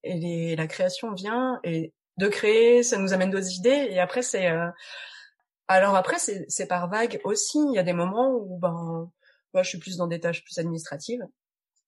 et 0.02 0.56
la 0.56 0.66
création 0.66 1.14
vient 1.14 1.60
et 1.62 1.94
de 2.18 2.26
créer, 2.26 2.82
ça 2.82 2.98
nous 2.98 3.12
amène 3.12 3.30
d'autres 3.30 3.52
idées 3.52 3.86
et 3.88 4.00
après 4.00 4.22
c'est 4.22 4.50
euh, 4.50 4.68
alors 5.68 5.94
après 5.94 6.18
c'est 6.18 6.66
par 6.66 6.88
vague 6.88 7.20
aussi. 7.22 7.58
Il 7.58 7.74
y 7.74 7.78
a 7.78 7.84
des 7.84 7.92
moments 7.92 8.34
où 8.34 8.58
ben 8.58 9.10
moi 9.54 9.62
je 9.62 9.68
suis 9.68 9.78
plus 9.78 9.96
dans 9.96 10.08
des 10.08 10.18
tâches 10.18 10.42
plus 10.42 10.58
administratives 10.58 11.22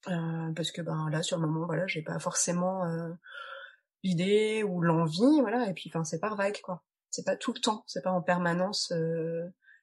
euh, 0.07 0.53
parce 0.55 0.71
que 0.71 0.81
ben 0.81 1.09
là 1.11 1.25
sur 1.25 1.39
le 1.39 1.49
moment 1.49 1.67
voilà 1.67 1.89
j'ai 1.89 2.03
pas 2.03 2.21
forcément 2.21 2.85
euh, 2.85 3.11
l'idée 4.05 4.63
ou 4.63 4.81
l'envie 4.81 5.41
voilà 5.41 5.69
et 5.69 5.75
puis 5.75 5.91
enfin 5.93 6.05
c'est 6.05 6.21
par 6.21 6.37
vague 6.37 6.61
quoi. 6.63 6.85
C'est 7.11 7.25
pas 7.25 7.37
tout 7.37 7.53
le 7.53 7.61
temps, 7.61 7.83
c'est 7.89 8.03
pas 8.03 8.13
en 8.13 8.23
permanence. 8.23 8.93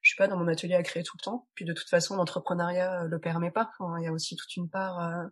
Euh, 0.03 0.05
je 0.05 0.09
suis 0.09 0.17
pas 0.17 0.27
dans 0.27 0.37
mon 0.37 0.47
atelier 0.47 0.75
à 0.75 0.83
créer 0.83 1.03
tout 1.03 1.17
le 1.17 1.23
temps. 1.23 1.47
Puis 1.55 1.65
de 1.65 1.73
toute 1.73 1.89
façon, 1.89 2.15
l'entrepreneuriat 2.15 3.03
euh, 3.03 3.07
le 3.07 3.19
permet 3.19 3.51
pas. 3.51 3.71
il 3.79 4.03
y 4.03 4.07
a 4.07 4.11
aussi 4.11 4.35
toute 4.35 4.55
une 4.57 4.69
part 4.69 4.99
euh, 4.99 5.25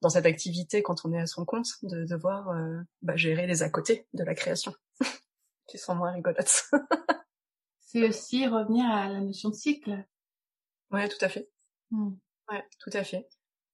dans 0.00 0.08
cette 0.08 0.26
activité 0.26 0.82
quand 0.82 1.04
on 1.04 1.12
est 1.12 1.20
à 1.20 1.26
son 1.26 1.44
compte 1.44 1.68
de 1.82 2.04
devoir 2.04 2.48
euh, 2.50 2.80
bah, 3.02 3.16
gérer 3.16 3.46
les 3.46 3.62
à 3.62 3.70
côté 3.70 4.06
de 4.14 4.24
la 4.24 4.34
création, 4.34 4.72
qui 5.68 5.78
sont 5.78 5.94
moins 5.94 6.12
rigolotes. 6.12 6.70
C'est 7.80 8.08
aussi 8.08 8.46
revenir 8.46 8.84
à 8.86 9.08
la 9.08 9.20
notion 9.20 9.50
de 9.50 9.54
cycle. 9.54 10.04
Ouais, 10.90 11.08
tout 11.08 11.24
à 11.24 11.28
fait. 11.28 11.48
Hmm. 11.90 12.14
Ouais, 12.50 12.64
tout 12.80 12.90
à 12.92 13.04
fait. 13.04 13.28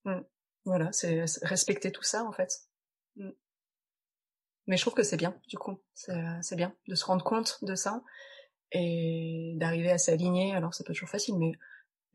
Hmm. 0.05 0.21
Voilà, 0.65 0.91
c'est 0.93 1.25
respecter 1.41 1.91
tout 1.91 2.03
ça 2.03 2.23
en 2.23 2.31
fait. 2.31 2.49
Hmm. 3.17 3.31
Mais 4.67 4.77
je 4.77 4.81
trouve 4.81 4.93
que 4.93 5.03
c'est 5.03 5.17
bien, 5.17 5.37
du 5.47 5.57
coup, 5.57 5.81
c'est 5.93 6.55
bien 6.55 6.73
de 6.87 6.95
se 6.95 7.03
rendre 7.05 7.25
compte 7.25 7.57
de 7.63 7.75
ça 7.75 8.01
et 8.73 9.53
d'arriver 9.55 9.91
à 9.91 9.97
s'aligner. 9.97 10.53
Alors 10.53 10.73
c'est 10.73 10.85
pas 10.85 10.93
toujours 10.93 11.09
facile, 11.09 11.37
mais 11.37 11.53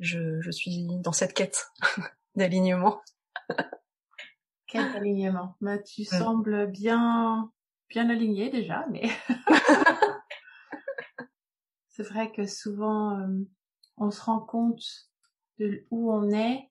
je, 0.00 0.40
je 0.40 0.50
suis 0.50 0.86
dans 1.00 1.12
cette 1.12 1.34
quête 1.34 1.70
d'alignement. 2.34 3.00
Quel 4.66 4.84
alignement 4.96 5.56
bah, 5.61 5.78
Tu 5.78 6.04
sembles 6.04 6.70
bien 6.70 7.50
bien 7.88 8.11
aligné 8.11 8.50
déjà, 8.50 8.84
mais 8.90 9.09
c'est 11.88 12.02
vrai 12.02 12.30
que 12.30 12.46
souvent 12.46 13.18
euh, 13.18 13.44
on 13.96 14.11
se 14.11 14.20
rend 14.20 14.40
compte 14.40 15.09
de 15.59 15.86
où 15.90 16.12
on 16.12 16.30
est 16.30 16.70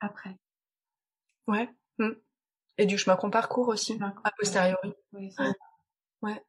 après. 0.00 0.38
Ouais. 1.46 1.68
Mm. 1.98 2.10
Et 2.78 2.86
du 2.86 2.98
chemin 2.98 3.16
qu'on 3.16 3.30
parcourt 3.30 3.68
aussi, 3.68 3.98
a 4.00 4.30
posteriori. 4.38 4.94
Oui, 5.12 5.34
ouais. 5.38 5.52
ouais. 6.22 6.44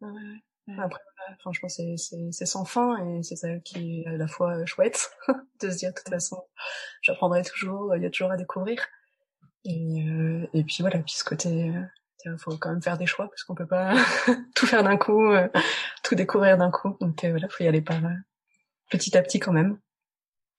ouais. 0.00 0.42
Après, 0.78 1.00
enfin, 1.38 1.50
je 1.52 1.60
pense 1.60 1.76
que 1.76 1.96
c'est 1.96 2.46
sans 2.46 2.64
fin 2.64 2.96
et 3.04 3.22
c'est 3.22 3.36
ça 3.36 3.58
qui 3.60 4.00
est 4.00 4.06
à 4.06 4.16
la 4.16 4.28
fois 4.28 4.64
chouette 4.66 5.10
de 5.60 5.70
se 5.70 5.76
dire 5.76 5.90
de 5.90 5.94
toute 5.94 6.08
façon, 6.08 6.42
j'apprendrai 7.02 7.42
toujours, 7.42 7.94
il 7.96 8.02
y 8.02 8.06
a 8.06 8.10
toujours 8.10 8.30
à 8.30 8.36
découvrir. 8.36 8.86
Et, 9.64 10.08
euh, 10.08 10.46
et 10.54 10.64
puis 10.64 10.78
voilà, 10.80 10.98
puis 11.00 11.14
ce 11.14 11.24
côté, 11.24 11.72
il 12.24 12.30
euh, 12.30 12.36
faut 12.38 12.56
quand 12.56 12.70
même 12.70 12.82
faire 12.82 12.98
des 12.98 13.06
choix 13.06 13.28
parce 13.28 13.44
qu'on 13.44 13.54
peut 13.54 13.66
pas 13.66 13.94
tout 14.54 14.66
faire 14.66 14.82
d'un 14.82 14.96
coup, 14.96 15.30
euh, 15.30 15.48
tout 16.02 16.14
découvrir 16.14 16.56
d'un 16.56 16.70
coup. 16.70 16.96
Donc 17.00 17.24
voilà, 17.24 17.48
faut 17.48 17.64
y 17.64 17.68
aller 17.68 17.82
par 17.82 18.00
petit 18.90 19.16
à 19.16 19.22
petit 19.22 19.38
quand 19.38 19.52
même. 19.52 19.78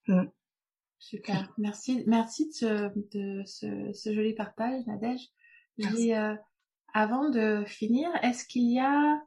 Mm. 0.08 0.26
Super, 1.00 1.52
merci, 1.58 2.04
merci 2.06 2.48
de 2.50 2.54
ce, 2.54 2.92
de 3.16 3.44
ce, 3.46 3.92
ce 3.92 4.14
joli 4.14 4.36
partage, 4.36 4.86
Nadège. 4.86 5.30
Et, 5.80 6.14
avant 6.94 7.30
de 7.30 7.64
finir, 7.66 8.10
est-ce 8.22 8.46
qu'il 8.46 8.72
y 8.72 8.80
a 8.80 9.22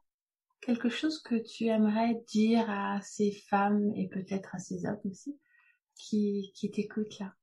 quelque 0.64 0.88
chose 0.88 1.22
que 1.22 1.34
tu 1.34 1.66
aimerais 1.66 2.22
dire 2.28 2.68
à 2.68 3.00
ces 3.02 3.32
femmes 3.32 3.92
et 3.96 4.08
peut-être 4.08 4.54
à 4.54 4.58
ces 4.58 4.86
hommes 4.86 5.00
aussi 5.04 5.38
qui, 5.94 6.52
qui 6.54 6.70
t'écoutent 6.70 7.18
là? 7.18 7.34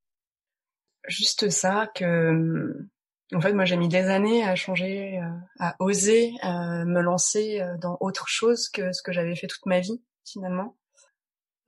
Juste 1.08 1.50
ça, 1.50 1.90
que 1.94 2.86
en 3.34 3.40
fait 3.40 3.52
moi 3.52 3.64
j'ai 3.64 3.76
mis 3.76 3.88
des 3.88 4.04
années 4.04 4.44
à 4.44 4.54
changer, 4.54 5.18
euh, 5.18 5.30
à 5.58 5.76
oser 5.80 6.32
à 6.42 6.84
me 6.84 7.00
lancer 7.00 7.60
euh, 7.60 7.76
dans 7.78 7.96
autre 8.00 8.28
chose 8.28 8.68
que 8.68 8.92
ce 8.92 9.02
que 9.02 9.12
j'avais 9.12 9.34
fait 9.34 9.46
toute 9.46 9.66
ma 9.66 9.80
vie 9.80 10.02
finalement. 10.24 10.76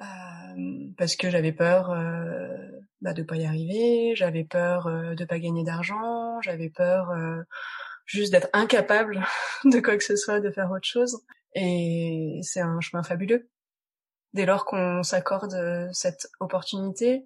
Euh, 0.03 0.91
parce 0.99 1.15
que 1.17 1.31
j'avais 1.31 1.53
peur 1.53 1.91
euh, 1.91 2.69
bah, 3.01 3.13
de 3.13 3.23
pas 3.23 3.37
y 3.37 3.47
arriver, 3.47 4.15
j'avais 4.17 4.45
peur 4.45 4.87
euh, 4.87 5.15
de 5.15 5.25
pas 5.25 5.39
gagner 5.39 5.63
d'argent, 5.63 6.41
j'avais 6.43 6.69
peur 6.69 7.13
juste 8.07 8.33
d'être 8.33 8.49
incapable 8.53 9.25
de 9.65 9.81
quoi 9.81 9.97
que 9.97 10.05
ce 10.05 10.17
soit, 10.17 10.41
de 10.41 10.51
faire 10.51 10.71
autre 10.71 10.87
chose. 10.87 11.23
Et 11.55 12.41
c'est 12.43 12.61
un 12.61 12.81
chemin 12.81 13.03
fabuleux. 13.03 13.49
Dès 14.33 14.47
lors 14.47 14.65
qu'on 14.65 15.03
s'accorde 15.05 15.55
euh, 15.55 15.89
cette 15.93 16.27
opportunité, 16.41 17.25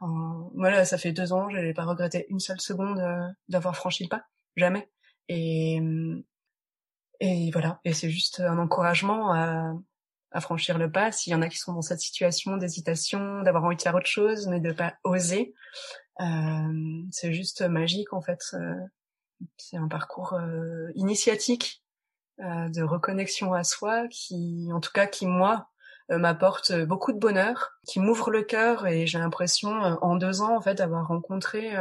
enfin, 0.00 0.50
voilà, 0.54 0.84
ça 0.84 0.98
fait 0.98 1.12
deux 1.12 1.32
ans, 1.32 1.48
je 1.50 1.56
n'ai 1.56 1.72
pas 1.72 1.84
regretté 1.84 2.26
une 2.30 2.40
seule 2.40 2.60
seconde 2.60 2.98
euh, 2.98 3.28
d'avoir 3.48 3.76
franchi 3.76 4.02
le 4.02 4.08
pas, 4.08 4.24
jamais. 4.56 4.90
Et 5.28 5.80
euh, 5.80 6.24
et 7.20 7.50
voilà, 7.50 7.80
et 7.84 7.92
c'est 7.92 8.10
juste 8.10 8.38
un 8.38 8.58
encouragement 8.58 9.32
à, 9.32 9.72
à 10.30 10.40
franchir 10.40 10.78
le 10.78 10.90
pas. 10.90 11.10
S'il 11.10 11.32
y 11.32 11.36
en 11.36 11.42
a 11.42 11.48
qui 11.48 11.58
sont 11.58 11.72
dans 11.72 11.82
cette 11.82 12.00
situation 12.00 12.56
d'hésitation, 12.56 13.42
d'avoir 13.42 13.64
envie 13.64 13.76
de 13.76 13.82
faire 13.82 13.96
autre 13.96 14.06
chose, 14.06 14.46
mais 14.46 14.60
de 14.60 14.72
pas 14.72 14.94
oser, 15.02 15.52
euh, 16.20 17.02
c'est 17.10 17.32
juste 17.32 17.62
magique 17.62 18.12
en 18.12 18.20
fait. 18.20 18.40
C'est 19.56 19.76
un 19.76 19.88
parcours 19.88 20.38
initiatique 20.94 21.82
de 22.38 22.82
reconnexion 22.82 23.52
à 23.52 23.64
soi 23.64 24.06
qui, 24.08 24.68
en 24.72 24.80
tout 24.80 24.92
cas, 24.92 25.06
qui 25.06 25.26
moi 25.26 25.68
euh, 26.10 26.18
m'apporte 26.18 26.72
beaucoup 26.84 27.12
de 27.12 27.18
bonheur, 27.18 27.72
qui 27.86 28.00
m'ouvre 28.00 28.30
le 28.30 28.42
cœur 28.42 28.86
et 28.86 29.06
j'ai 29.06 29.18
l'impression 29.18 29.84
euh, 29.84 29.94
en 30.00 30.16
deux 30.16 30.40
ans 30.40 30.56
en 30.56 30.60
fait 30.60 30.74
d'avoir 30.74 31.06
rencontré 31.06 31.74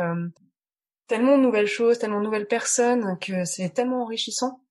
tellement 1.08 1.38
de 1.38 1.44
nouvelles 1.44 1.68
choses, 1.68 2.00
tellement 2.00 2.20
de 2.20 2.26
nouvelles 2.26 2.48
personnes 2.48 3.18
que 3.20 3.46
c'est 3.46 3.70
tellement 3.70 4.04
enrichissant. 4.04 4.62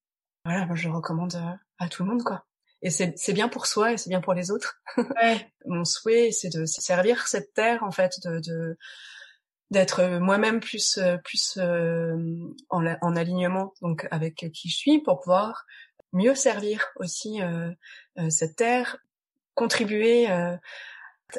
Voilà, 0.45 0.66
moi 0.66 0.76
je 0.76 0.89
le 0.89 0.95
recommande 0.95 1.41
à 1.78 1.89
tout 1.89 2.05
le 2.05 2.11
monde 2.11 2.22
quoi. 2.22 2.45
et 2.82 2.91
c'est 2.91 3.32
bien 3.32 3.49
pour 3.49 3.66
soi 3.66 3.93
et 3.93 3.97
c'est 3.97 4.11
bien 4.11 4.20
pour 4.20 4.34
les 4.34 4.51
autres. 4.51 4.78
Ouais. 4.99 5.51
Mon 5.64 5.84
souhait, 5.84 6.30
c'est 6.32 6.51
de 6.51 6.66
servir 6.66 7.26
cette 7.26 7.55
terre 7.55 7.82
en 7.82 7.91
fait, 7.91 8.12
de, 8.24 8.41
de 8.41 8.76
d'être 9.71 10.19
moi-même 10.19 10.61
plus 10.61 10.99
plus 11.25 11.59
euh, 11.59 12.17
en, 12.71 12.87
en, 12.87 13.17
alignement 13.17 13.75
donc 13.83 14.07
avec 14.11 14.51
qui 14.53 14.69
je 14.69 14.77
suis 14.77 15.01
pour 15.01 15.21
pouvoir 15.21 15.67
mieux 16.12 16.35
servir 16.35 16.87
aussi 16.97 17.43
euh, 17.43 17.71
euh, 18.19 18.31
cette 18.31 18.57
terre, 18.57 18.99
contribuer 19.55 20.29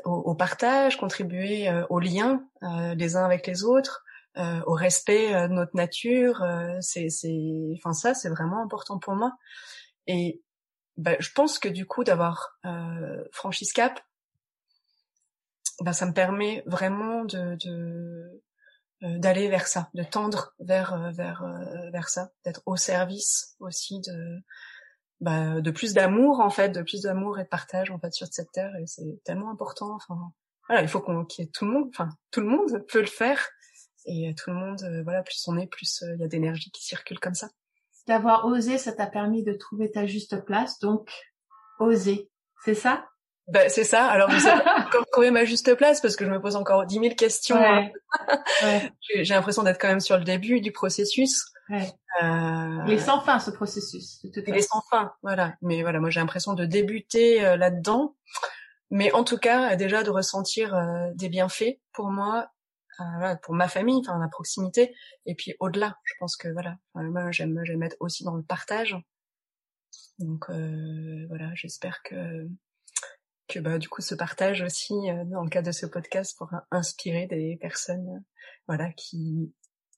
au, 0.04 0.12
au, 0.12 0.36
partage, 0.36 0.98
contribuer 0.98 1.70
au 1.90 2.00
lien 2.00 2.44
les 2.62 3.16
uns 3.16 3.24
avec 3.24 3.48
les 3.48 3.64
autres, 3.64 4.04
au 4.36 4.74
respect 4.74 5.32
de 5.48 5.54
notre 5.54 5.76
nature. 5.76 6.44
c'est 6.82 7.10
c'est 7.10 7.74
enfin 7.78 7.94
ça 7.94 8.14
c'est 8.14 8.30
vraiment 8.30 8.62
important 8.64 8.98
pour 8.98 9.16
moi 9.16 9.34
et 10.08 10.42
bah, 10.98 11.16
je 11.20 11.30
pense 11.32 11.60
que 11.60 11.70
du 11.70 11.86
coup 11.86 12.04
d'avoir 12.04 12.58
euh, 12.66 13.24
franchi 13.32 13.66
ce 13.66 13.74
cap, 13.74 14.02
bah, 15.82 15.94
ça 15.94 16.06
me 16.06 16.14
permet 16.14 16.64
vraiment 16.66 17.26
de, 17.26 17.56
de 17.64 18.44
euh, 19.04 19.18
d'aller 19.20 19.48
vers 19.50 19.68
ça, 19.68 19.90
de 19.94 20.04
tendre 20.04 20.54
vers 20.60 20.94
euh, 20.94 21.12
vers 21.12 21.44
euh, 21.44 21.90
vers 21.92 22.10
ça, 22.10 22.32
d'être 22.44 22.62
au 22.66 22.76
service 22.76 23.56
aussi 23.60 24.00
de 24.02 24.40
bah, 25.20 25.62
de 25.62 25.72
plus 25.72 25.94
d'amour 25.94 26.40
en 26.40 26.50
fait, 26.50 26.70
de 26.70 26.82
plus 26.82 27.02
d'amour 27.04 27.40
et 27.40 27.44
de 27.44 27.50
partage 27.50 27.92
en 27.92 28.00
fait 28.00 28.14
sur 28.14 28.28
cette 28.28 28.52
terre 28.52 28.76
et 28.78 28.88
c'est 28.88 29.24
tellement 29.24 29.52
important. 29.52 29.96
Enfin 29.96 30.32
voilà, 30.68 30.82
il 30.82 30.88
faut 30.88 31.02
qu'on 31.02 31.26
qu'il 31.26 31.46
y 31.46 31.48
ait 31.48 31.52
tout 31.52 31.66
le 31.66 31.72
monde, 31.72 31.90
enfin 31.90 32.10
tout 32.32 32.42
le 32.42 32.48
monde 32.48 32.86
peut 32.88 33.02
le 33.02 33.08
faire 33.08 33.48
et 34.06 34.34
tout 34.36 34.52
le 34.52 34.56
monde 34.56 35.02
voilà 35.04 35.22
plus 35.22 35.44
on 35.48 35.58
est 35.58 35.68
plus 35.68 36.04
il 36.16 36.22
y 36.22 36.24
a 36.24 36.28
d'énergie 36.28 36.72
qui 36.72 36.84
circule 36.84 37.20
comme 37.20 37.36
ça 37.36 37.50
d'avoir 38.08 38.46
osé, 38.46 38.78
ça 38.78 38.94
t'a 38.94 39.06
permis 39.06 39.44
de 39.44 39.54
trouver 39.54 39.92
ta 39.92 40.06
juste 40.06 40.44
place, 40.46 40.80
donc 40.80 41.12
oser. 41.80 42.32
C'est 42.64 42.74
ça? 42.74 43.06
Ben, 43.48 43.70
c'est 43.70 43.84
ça. 43.84 44.06
Alors, 44.08 44.30
je 44.30 44.40
sais 44.40 44.52
pas 44.52 44.86
encore 44.88 45.06
trouver 45.12 45.32
ma 45.32 45.46
juste 45.46 45.74
place 45.76 46.02
parce 46.02 46.16
que 46.16 46.26
je 46.26 46.30
me 46.30 46.42
pose 46.42 46.56
encore 46.56 46.86
dix 46.86 47.00
mille 47.00 47.16
questions. 47.16 47.58
Hein. 47.58 47.90
Ouais. 48.64 48.92
J'ai 49.16 49.34
l'impression 49.34 49.64
d'être 49.64 49.80
quand 49.80 49.88
même 49.88 50.00
sur 50.00 50.18
le 50.18 50.24
début 50.24 50.62
du 50.62 50.72
processus. 50.72 51.46
Ouais. 51.70 51.88
Euh... 52.24 52.84
Il 52.88 52.94
est 52.94 53.00
sans 53.00 53.22
fin 53.22 53.40
ce 53.40 53.52
processus. 53.52 54.22
De 54.24 54.44
Il 54.48 54.56
est 54.56 54.62
sans 54.62 54.82
fin, 54.90 55.12
voilà. 55.22 55.56
Mais 55.62 55.82
voilà, 55.82 56.00
moi 56.00 56.10
j'ai 56.10 56.20
l'impression 56.20 56.54
de 56.54 56.66
débuter 56.66 57.46
euh, 57.46 57.58
là-dedans. 57.58 58.16
Mais 58.90 59.12
en 59.12 59.24
tout 59.24 59.38
cas, 59.38 59.76
déjà 59.76 60.04
de 60.04 60.10
ressentir 60.10 60.74
euh, 60.74 61.10
des 61.14 61.28
bienfaits 61.28 61.80
pour 61.94 62.10
moi 62.10 62.50
euh, 63.00 63.36
pour 63.44 63.54
ma 63.54 63.68
famille, 63.68 64.00
enfin 64.00 64.18
la 64.18 64.28
proximité, 64.28 64.96
et 65.28 65.36
puis 65.36 65.54
au-delà. 65.60 65.98
Je 66.04 66.14
pense 66.20 66.36
que 66.36 66.48
voilà, 66.48 66.78
moi 66.96 67.32
j'aime 67.32 67.60
j'aime 67.64 67.84
être 67.84 67.98
aussi 68.00 68.24
dans 68.24 68.36
le 68.36 68.42
partage. 68.42 68.98
Donc 70.18 70.50
euh, 70.50 71.26
voilà, 71.28 71.52
j'espère 71.54 72.02
que 72.04 72.48
que 73.48 73.60
bah 73.60 73.78
du 73.78 73.90
coup 73.90 74.02
ce 74.02 74.16
partage 74.16 74.62
aussi 74.62 74.94
euh, 74.94 75.24
dans 75.26 75.44
le 75.44 75.50
cadre 75.50 75.68
de 75.68 75.72
ce 75.72 75.86
podcast 75.86 76.38
pourra 76.38 76.66
inspirer 76.72 77.28
des 77.28 77.58
personnes 77.62 78.24
voilà 78.68 78.92
qui 78.94 79.54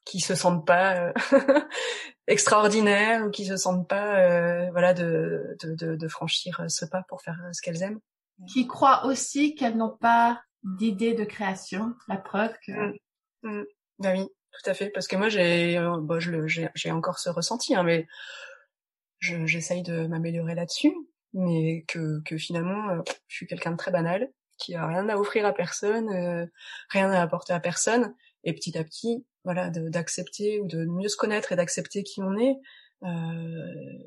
qui 0.06 0.20
se 0.20 0.36
sentent 0.36 0.66
pas 0.66 1.14
extraordinaires 2.28 3.26
ou 3.26 3.30
qui 3.30 3.46
se 3.46 3.58
sentent 3.58 3.88
pas 3.88 4.70
voilà 4.72 4.94
de, 4.94 5.56
de, 5.64 5.76
de, 5.76 5.96
de 5.96 6.08
franchir 6.08 6.64
ce 6.68 6.86
pas 6.86 7.04
pour 7.08 7.22
faire 7.22 7.38
ce 7.52 7.62
qu'elles 7.62 7.84
aiment 7.84 8.00
qui 8.48 8.68
croient 8.68 9.06
aussi 9.06 9.56
qu'elles 9.56 9.78
n'ont 9.78 9.98
pas 9.98 10.42
d'idées 10.64 11.14
de 11.14 11.24
création, 11.24 11.94
la 12.08 12.18
preuve 12.18 12.54
que. 12.66 12.96
Bah 14.00 14.14
oui, 14.14 14.28
tout 14.52 14.70
à 14.70 14.74
fait. 14.74 14.90
Parce 14.90 15.08
que 15.08 15.16
moi, 15.16 15.30
j'ai, 15.30 15.78
euh, 15.78 15.98
bon, 16.00 16.20
j'ai 16.20 16.92
encore 16.92 17.20
ce 17.20 17.30
ressenti, 17.30 17.76
hein, 17.76 17.84
mais 17.84 18.08
j'essaye 19.20 19.84
de 19.84 20.08
m'améliorer 20.08 20.56
là-dessus, 20.56 20.94
mais 21.34 21.84
que, 21.88 22.22
que 22.24 22.38
finalement, 22.38 22.90
euh, 22.90 23.02
je 23.28 23.36
suis 23.36 23.48
quelqu'un 23.48 23.72
de 23.72 23.78
très 23.78 23.92
banal, 23.92 24.30
qui 24.58 24.76
a 24.76 24.86
rien 24.88 25.08
à 25.10 25.18
offrir 25.18 25.46
à 25.46 25.54
personne, 25.54 26.10
euh, 26.10 26.46
rien 26.90 27.12
à 27.12 27.22
apporter 27.22 27.54
à 27.54 27.60
personne, 27.60 28.14
et 28.44 28.54
petit 28.54 28.78
à 28.78 28.84
petit, 28.84 29.26
voilà, 29.44 29.70
d'accepter 29.70 30.60
ou 30.60 30.68
de 30.68 30.86
mieux 30.86 31.08
se 31.08 31.18
connaître 31.18 31.52
et 31.52 31.56
d'accepter 31.56 32.04
qui 32.04 32.22
on 32.22 32.38
est. 32.38 32.56
Euh, 33.04 34.04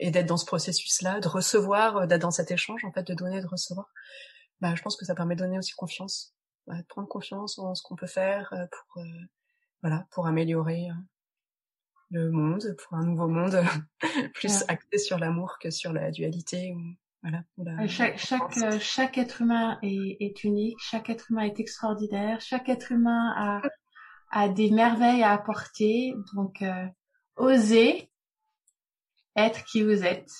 et 0.00 0.12
d'être 0.12 0.26
dans 0.26 0.36
ce 0.36 0.46
processus-là, 0.46 1.18
de 1.18 1.26
recevoir, 1.26 2.06
d'être 2.06 2.22
dans 2.22 2.30
cet 2.30 2.52
échange, 2.52 2.84
en 2.84 2.92
fait, 2.92 3.02
de 3.02 3.14
donner, 3.14 3.40
de 3.40 3.46
recevoir 3.48 3.88
bah, 4.60 4.74
je 4.74 4.82
pense 4.82 4.96
que 4.96 5.04
ça 5.04 5.14
permet 5.14 5.36
de 5.36 5.40
donner 5.40 5.58
aussi 5.58 5.72
confiance, 5.72 6.34
de 6.66 6.82
prendre 6.88 7.08
confiance 7.08 7.58
en 7.58 7.74
ce 7.74 7.82
qu'on 7.82 7.96
peut 7.96 8.06
faire 8.06 8.52
pour, 8.70 9.02
euh, 9.02 9.06
voilà, 9.82 10.06
pour 10.10 10.26
améliorer 10.26 10.88
euh, 10.90 10.94
le 12.10 12.30
monde, 12.30 12.76
pour 12.78 12.96
un 12.96 13.04
nouveau 13.04 13.28
monde 13.28 13.62
plus 14.34 14.64
axé 14.68 14.98
sur 14.98 15.18
l'amour 15.18 15.58
que 15.60 15.70
sur 15.70 15.92
la 15.92 16.10
dualité. 16.10 16.72
Ou, 16.74 16.80
voilà, 17.22 17.86
chaque, 17.88 18.18
chaque, 18.18 18.80
chaque 18.80 19.18
être 19.18 19.42
humain 19.42 19.78
est, 19.82 20.16
est, 20.20 20.44
unique, 20.44 20.78
chaque 20.80 21.10
être 21.10 21.30
humain 21.30 21.42
est 21.42 21.58
extraordinaire, 21.60 22.40
chaque 22.40 22.68
être 22.68 22.92
humain 22.92 23.34
a, 23.36 23.62
a 24.30 24.48
des 24.48 24.70
merveilles 24.70 25.22
à 25.22 25.32
apporter. 25.32 26.14
Donc, 26.34 26.62
euh, 26.62 26.86
osez 27.36 28.10
être 29.36 29.64
qui 29.64 29.82
vous 29.82 30.04
êtes 30.04 30.32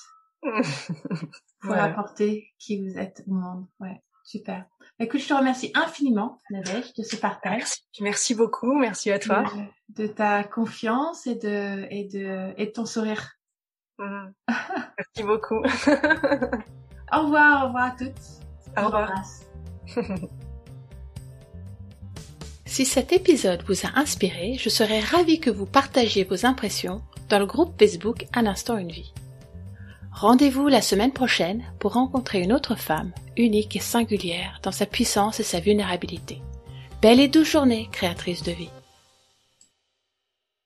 pour 1.60 1.72
apporter 1.72 2.48
qui 2.58 2.82
vous 2.82 2.98
êtes 2.98 3.22
au 3.26 3.32
monde. 3.32 3.66
Ouais. 3.80 4.00
Super. 4.24 4.66
Écoute, 5.00 5.20
je 5.20 5.28
te 5.28 5.34
remercie 5.34 5.70
infiniment, 5.74 6.40
Nadège, 6.50 6.92
de 6.94 7.04
ce 7.04 7.14
partage. 7.14 7.62
Merci, 8.00 8.34
beaucoup. 8.34 8.74
Merci 8.74 9.12
à 9.12 9.20
toi. 9.20 9.44
De, 9.90 10.08
ta 10.08 10.42
confiance 10.42 11.26
et 11.28 11.36
de, 11.36 11.86
et 11.90 12.04
de, 12.04 12.52
et 12.56 12.66
de 12.66 12.70
ton 12.72 12.84
sourire. 12.84 13.30
Mmh. 13.98 14.26
Merci 14.48 15.22
beaucoup. 15.22 15.58
au 17.12 17.22
revoir, 17.22 17.64
au 17.64 17.66
revoir 17.68 17.84
à 17.84 17.90
toutes. 17.96 18.12
Au 18.76 18.86
revoir. 18.86 19.22
Si 22.68 22.84
cet 22.84 23.12
épisode 23.12 23.64
vous 23.66 23.86
a 23.86 23.98
inspiré, 23.98 24.56
je 24.58 24.68
serais 24.68 25.00
ravie 25.00 25.40
que 25.40 25.48
vous 25.48 25.64
partagiez 25.64 26.24
vos 26.24 26.44
impressions 26.44 27.00
dans 27.30 27.38
le 27.38 27.46
groupe 27.46 27.72
Facebook 27.78 28.26
Un 28.34 28.44
instant 28.44 28.76
une 28.76 28.92
vie. 28.92 29.14
Rendez-vous 30.20 30.66
la 30.66 30.82
semaine 30.82 31.12
prochaine 31.12 31.62
pour 31.78 31.92
rencontrer 31.92 32.40
une 32.40 32.52
autre 32.52 32.74
femme, 32.74 33.12
unique 33.36 33.76
et 33.76 33.78
singulière 33.78 34.58
dans 34.64 34.72
sa 34.72 34.84
puissance 34.84 35.38
et 35.38 35.44
sa 35.44 35.60
vulnérabilité. 35.60 36.42
Belle 37.00 37.20
et 37.20 37.28
douce 37.28 37.52
journée, 37.52 37.88
créatrice 37.92 38.42
de 38.42 38.50
vie. 38.50 38.70